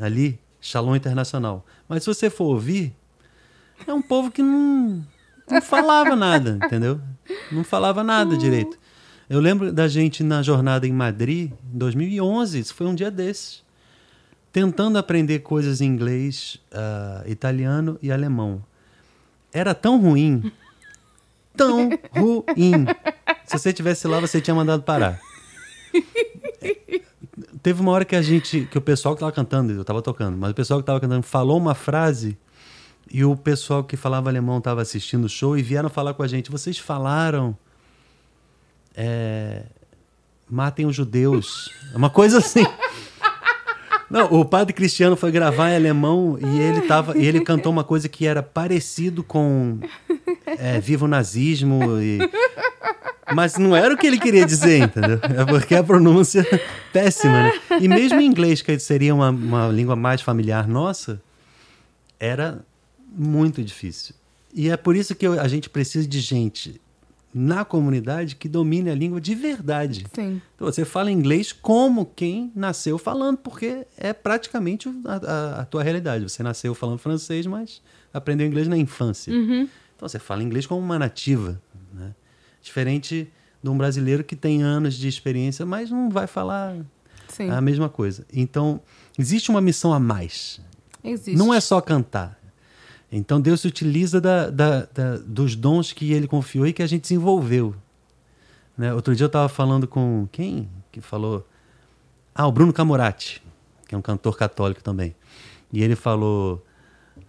ali, 0.02 0.40
Shalom 0.60 0.96
Internacional. 0.96 1.66
Mas 1.88 2.04
se 2.04 2.08
você 2.08 2.30
for 2.30 2.46
ouvir, 2.46 2.94
é 3.88 3.94
um 3.94 4.02
povo 4.02 4.30
que 4.30 4.42
não, 4.42 5.06
não 5.50 5.62
falava 5.62 6.16
nada, 6.16 6.60
entendeu? 6.66 7.00
Não 7.52 7.64
falava 7.64 8.04
nada 8.04 8.36
direito. 8.38 8.78
Eu 9.30 9.40
lembro 9.40 9.72
da 9.72 9.88
gente 9.88 10.24
na 10.24 10.42
jornada 10.42 10.88
em 10.88 10.92
Madrid, 10.92 11.52
em 11.74 11.78
2011, 11.78 12.60
isso 12.60 12.74
foi 12.74 12.88
um 12.88 12.96
dia 12.96 13.12
desses, 13.12 13.64
tentando 14.52 14.98
aprender 14.98 15.40
coisas 15.40 15.82
em 15.82 15.86
inglês, 15.86 16.60
ah, 16.72 17.24
italiano 17.26 17.98
e 18.02 18.12
alemão. 18.12 18.64
Era 19.52 19.74
tão 19.74 20.00
ruim, 20.00 20.52
tão 21.56 21.90
ruim. 22.16 22.86
Se 23.46 23.58
você 23.58 23.74
tivesse 23.74 24.08
lá, 24.08 24.20
você 24.20 24.40
tinha 24.40 24.56
mandado 24.56 24.84
parar. 24.84 25.20
Teve 27.62 27.82
uma 27.82 27.92
hora 27.92 28.06
que 28.06 28.16
a 28.16 28.22
gente, 28.22 28.68
que 28.72 28.78
o 28.78 28.82
pessoal 28.82 29.16
que 29.16 29.18
estava 29.18 29.32
cantando, 29.32 29.74
eu 29.74 29.82
estava 29.82 30.02
tocando, 30.02 30.38
mas 30.38 30.52
o 30.52 30.54
pessoal 30.54 30.80
que 30.80 30.84
estava 30.84 31.00
cantando 31.00 31.24
falou 31.24 31.58
uma 31.58 31.76
frase 31.76 32.38
e 33.12 33.26
o 33.26 33.36
pessoal 33.36 33.84
que 33.84 33.98
falava 33.98 34.30
alemão 34.30 34.60
estava 34.60 34.82
assistindo 34.82 35.26
o 35.26 35.30
show 35.30 35.58
e 35.58 35.64
vieram 35.64 35.90
falar 35.90 36.14
com 36.14 36.22
a 36.22 36.28
gente. 36.28 36.52
Vocês 36.52 36.78
falaram. 36.78 37.58
É, 38.96 39.64
matem 40.50 40.86
os 40.86 40.96
judeus. 40.96 41.72
É 41.94 41.98
uma 41.98 42.10
coisa 42.10 42.38
assim. 42.38 42.66
Não, 44.10 44.26
o 44.34 44.44
padre 44.44 44.74
Cristiano 44.74 45.16
foi 45.16 45.32
gravar 45.32 45.72
em 45.72 45.76
alemão 45.76 46.38
e 46.42 46.60
ele 46.60 46.82
tava, 46.82 47.18
e 47.18 47.26
ele 47.26 47.42
cantou 47.42 47.72
uma 47.72 47.84
coisa 47.84 48.10
que 48.10 48.26
era 48.26 48.42
parecido 48.42 49.24
com 49.24 49.80
é, 50.46 50.80
Viva 50.80 51.06
o 51.06 51.08
Nazismo 51.08 52.02
e 52.02 52.18
mas 53.34 53.58
não 53.58 53.76
era 53.76 53.94
o 53.94 53.98
que 53.98 54.08
ele 54.08 54.18
queria 54.18 54.46
dizer, 54.46 54.84
entendeu? 54.84 55.20
É 55.22 55.46
porque 55.46 55.76
a 55.76 55.84
pronúncia 55.84 56.46
é 56.52 56.60
péssima, 56.92 57.44
né? 57.44 57.54
E 57.80 57.88
mesmo 57.88 58.20
em 58.20 58.26
inglês, 58.26 58.62
que 58.62 58.80
seria 58.80 59.14
uma, 59.14 59.30
uma 59.30 59.68
língua 59.68 59.96
mais 59.96 60.22
familiar 60.22 60.68
nossa, 60.68 61.22
era 62.20 62.60
muito 63.08 63.64
difícil. 63.64 64.16
E 64.54 64.70
é 64.70 64.76
por 64.76 64.96
isso 64.96 65.14
que 65.14 65.28
a 65.28 65.48
gente 65.48 65.70
precisa 65.70 66.08
de 66.08 66.20
gente 66.20 66.82
na 67.34 67.64
comunidade 67.64 68.36
que 68.36 68.50
domine 68.50 68.90
a 68.90 68.96
língua 68.96 69.22
de 69.22 69.36
verdade. 69.36 70.06
Sim. 70.14 70.42
Então, 70.56 70.68
você 70.68 70.84
fala 70.84 71.12
inglês 71.12 71.52
como 71.52 72.06
quem 72.06 72.52
nasceu 72.56 72.98
falando, 72.98 73.38
porque 73.38 73.86
é 73.98 74.14
praticamente 74.14 74.90
a, 75.06 75.16
a, 75.16 75.62
a 75.62 75.66
tua 75.66 75.84
realidade. 75.84 76.24
Você 76.24 76.42
nasceu 76.42 76.74
falando 76.74 76.98
francês, 76.98 77.46
mas 77.46 77.82
aprendeu 78.14 78.48
inglês 78.48 78.68
na 78.68 78.78
infância. 78.78 79.34
Uhum. 79.34 79.68
Então 79.96 80.08
você 80.08 80.18
fala 80.18 80.42
inglês 80.42 80.66
como 80.66 80.82
uma 80.82 80.98
nativa. 80.98 81.62
Né? 81.94 82.16
Diferente 82.62 83.32
de 83.62 83.70
um 83.70 83.78
brasileiro 83.78 84.24
que 84.24 84.36
tem 84.36 84.64
anos 84.64 84.96
de 84.96 85.08
experiência, 85.08 85.66
mas 85.66 85.92
não 85.92 86.10
vai 86.10 86.26
falar 86.26 86.78
Sim. 87.28 87.50
a 87.50 87.60
mesma 87.60 87.90
coisa. 87.90 88.26
Então, 88.32 88.82
existe 89.18 89.50
uma 89.50 89.60
missão 89.60 89.94
a 89.94 90.00
mais. 90.00 90.62
Existe. 91.04 91.38
Não 91.38 91.54
é 91.54 91.60
só 91.60 91.82
cantar. 91.82 92.39
Então 93.12 93.42
Deus 93.42 93.62
se 93.62 93.68
utiliza 93.68 94.22
da, 94.22 94.50
da, 94.50 94.86
da, 94.86 95.18
dos 95.18 95.56
dons 95.56 95.92
que 95.92 96.14
ele 96.14 96.28
confiou 96.28 96.68
e 96.68 96.74
que 96.74 96.84
a 96.84 96.88
gente 96.88 97.04
desenvolveu. 97.04 97.76
Né? 98.78 98.94
Outro 98.94 99.16
dia 99.16 99.24
eu 99.24 99.28
estava 99.28 99.50
falando 99.50 99.88
com 99.88 100.28
quem 100.32 100.70
que 100.92 101.02
falou? 101.02 101.46
Ah, 102.34 102.48
o 102.48 102.52
Bruno 102.52 102.72
Camurati, 102.72 103.42
que 103.88 103.96
é 103.96 103.98
um 103.98 104.02
cantor 104.02 104.38
católico 104.38 104.84
também. 104.84 105.16
E 105.74 105.84
ele 105.84 105.96
falou: 105.96 106.64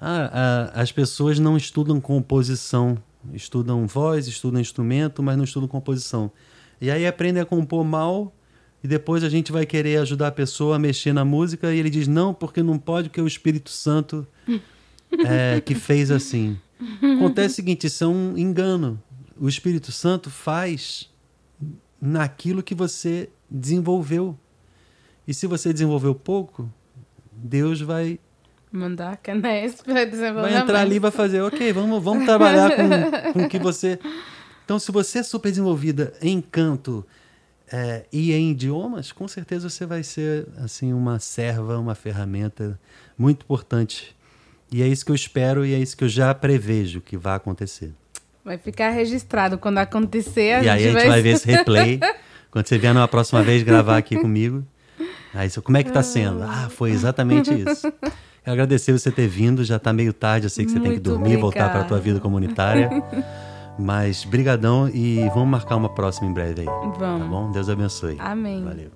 ah, 0.00 0.70
a, 0.74 0.82
as 0.82 0.92
pessoas 0.92 1.38
não 1.38 1.56
estudam 1.56 2.00
composição, 2.00 2.98
estudam 3.32 3.86
voz, 3.86 4.28
estudam 4.28 4.60
instrumento, 4.60 5.22
mas 5.22 5.36
não 5.36 5.44
estudam 5.44 5.68
composição. 5.68 6.30
E 6.80 6.90
aí 6.90 7.06
aprendem 7.06 7.42
a 7.42 7.46
compor 7.46 7.84
mal 7.84 8.34
e 8.82 8.88
depois 8.88 9.22
a 9.22 9.28
gente 9.28 9.52
vai 9.52 9.66
querer 9.66 9.98
ajudar 9.98 10.28
a 10.28 10.32
pessoa 10.32 10.76
a 10.76 10.78
mexer 10.78 11.12
na 11.12 11.24
música 11.24 11.72
e 11.72 11.78
ele 11.78 11.90
diz 11.90 12.08
não, 12.08 12.32
porque 12.32 12.62
não 12.62 12.78
pode, 12.78 13.08
porque 13.08 13.20
o 13.20 13.26
Espírito 13.26 13.70
Santo 13.70 14.26
é, 15.26 15.60
que 15.60 15.74
fez 15.74 16.10
assim. 16.10 16.58
Acontece 17.16 17.54
o 17.54 17.56
seguinte: 17.56 17.86
isso 17.86 18.04
é 18.04 18.06
um 18.06 18.36
engano. 18.36 19.02
O 19.38 19.48
Espírito 19.48 19.92
Santo 19.92 20.30
faz 20.30 21.10
naquilo 22.00 22.62
que 22.62 22.74
você 22.74 23.28
desenvolveu. 23.50 24.38
E 25.26 25.34
se 25.34 25.46
você 25.46 25.72
desenvolveu 25.72 26.14
pouco, 26.14 26.70
Deus 27.32 27.80
vai 27.80 28.18
mandar 28.72 29.16
canéis 29.16 29.80
para 29.82 30.04
desenvolver. 30.04 30.50
Vai 30.50 30.56
entrar 30.56 30.80
ali 30.80 30.96
e 30.96 30.98
vai 30.98 31.10
fazer, 31.10 31.40
ok, 31.42 31.72
vamos, 31.72 32.02
vamos 32.02 32.24
trabalhar 32.24 32.70
com, 32.74 33.32
com 33.32 33.42
o 33.44 33.48
que 33.48 33.58
você. 33.58 33.98
Então, 34.64 34.78
se 34.78 34.92
você 34.92 35.18
é 35.18 35.22
super 35.22 35.50
desenvolvida 35.50 36.12
em 36.22 36.40
canto 36.40 37.04
é, 37.72 38.06
e 38.12 38.32
em 38.32 38.52
idiomas, 38.52 39.12
com 39.12 39.26
certeza 39.26 39.68
você 39.68 39.84
vai 39.84 40.02
ser 40.02 40.46
assim 40.58 40.92
uma 40.92 41.18
serva, 41.18 41.78
uma 41.78 41.94
ferramenta 41.94 42.78
muito 43.18 43.42
importante 43.42 44.16
e 44.72 44.82
é 44.82 44.86
isso 44.86 45.04
que 45.04 45.10
eu 45.10 45.16
espero 45.16 45.64
e 45.64 45.74
é 45.74 45.78
isso 45.78 45.96
que 45.96 46.04
eu 46.04 46.08
já 46.08 46.34
prevejo 46.34 47.00
que 47.00 47.16
vai 47.16 47.36
acontecer. 47.36 47.92
Vai 48.44 48.56
ficar 48.58 48.90
registrado 48.90 49.58
quando 49.58 49.78
acontecer. 49.78 50.54
A 50.54 50.62
e 50.62 50.68
aí 50.68 50.68
a 50.68 50.78
gente 50.78 50.92
vai... 50.94 51.08
vai 51.08 51.22
ver 51.22 51.30
esse 51.30 51.46
replay. 51.50 52.00
quando 52.50 52.66
você 52.66 52.78
vier 52.78 52.94
na 52.94 53.06
próxima 53.06 53.42
vez 53.42 53.62
gravar 53.62 53.96
aqui 53.96 54.16
comigo. 54.16 54.64
Aí, 55.32 55.48
como 55.62 55.76
é 55.76 55.82
que 55.82 55.92
tá 55.92 56.02
sendo? 56.02 56.42
Ah, 56.42 56.68
foi 56.70 56.90
exatamente 56.90 57.52
isso. 57.54 57.92
Quero 57.92 58.52
agradecer 58.52 58.92
você 58.92 59.10
ter 59.10 59.28
vindo. 59.28 59.62
Já 59.62 59.78
tá 59.78 59.92
meio 59.92 60.12
tarde, 60.12 60.46
eu 60.46 60.50
sei 60.50 60.64
que 60.64 60.72
você 60.72 60.78
Muito 60.78 60.88
tem 60.90 60.98
que 60.98 61.04
dormir, 61.04 61.36
obrigada. 61.36 61.42
voltar 61.42 61.68
para 61.70 61.80
a 61.82 61.84
tua 61.84 62.00
vida 62.00 62.18
comunitária. 62.18 62.90
Mas 63.78 64.24
brigadão 64.24 64.88
e 64.88 65.20
vamos 65.28 65.48
marcar 65.48 65.76
uma 65.76 65.88
próxima 65.88 66.28
em 66.28 66.32
breve 66.32 66.62
aí. 66.62 66.66
Vamos. 66.66 66.98
Tá 66.98 67.28
bom? 67.28 67.50
Deus 67.50 67.68
abençoe. 67.68 68.16
Amém. 68.18 68.64
Valeu. 68.64 68.90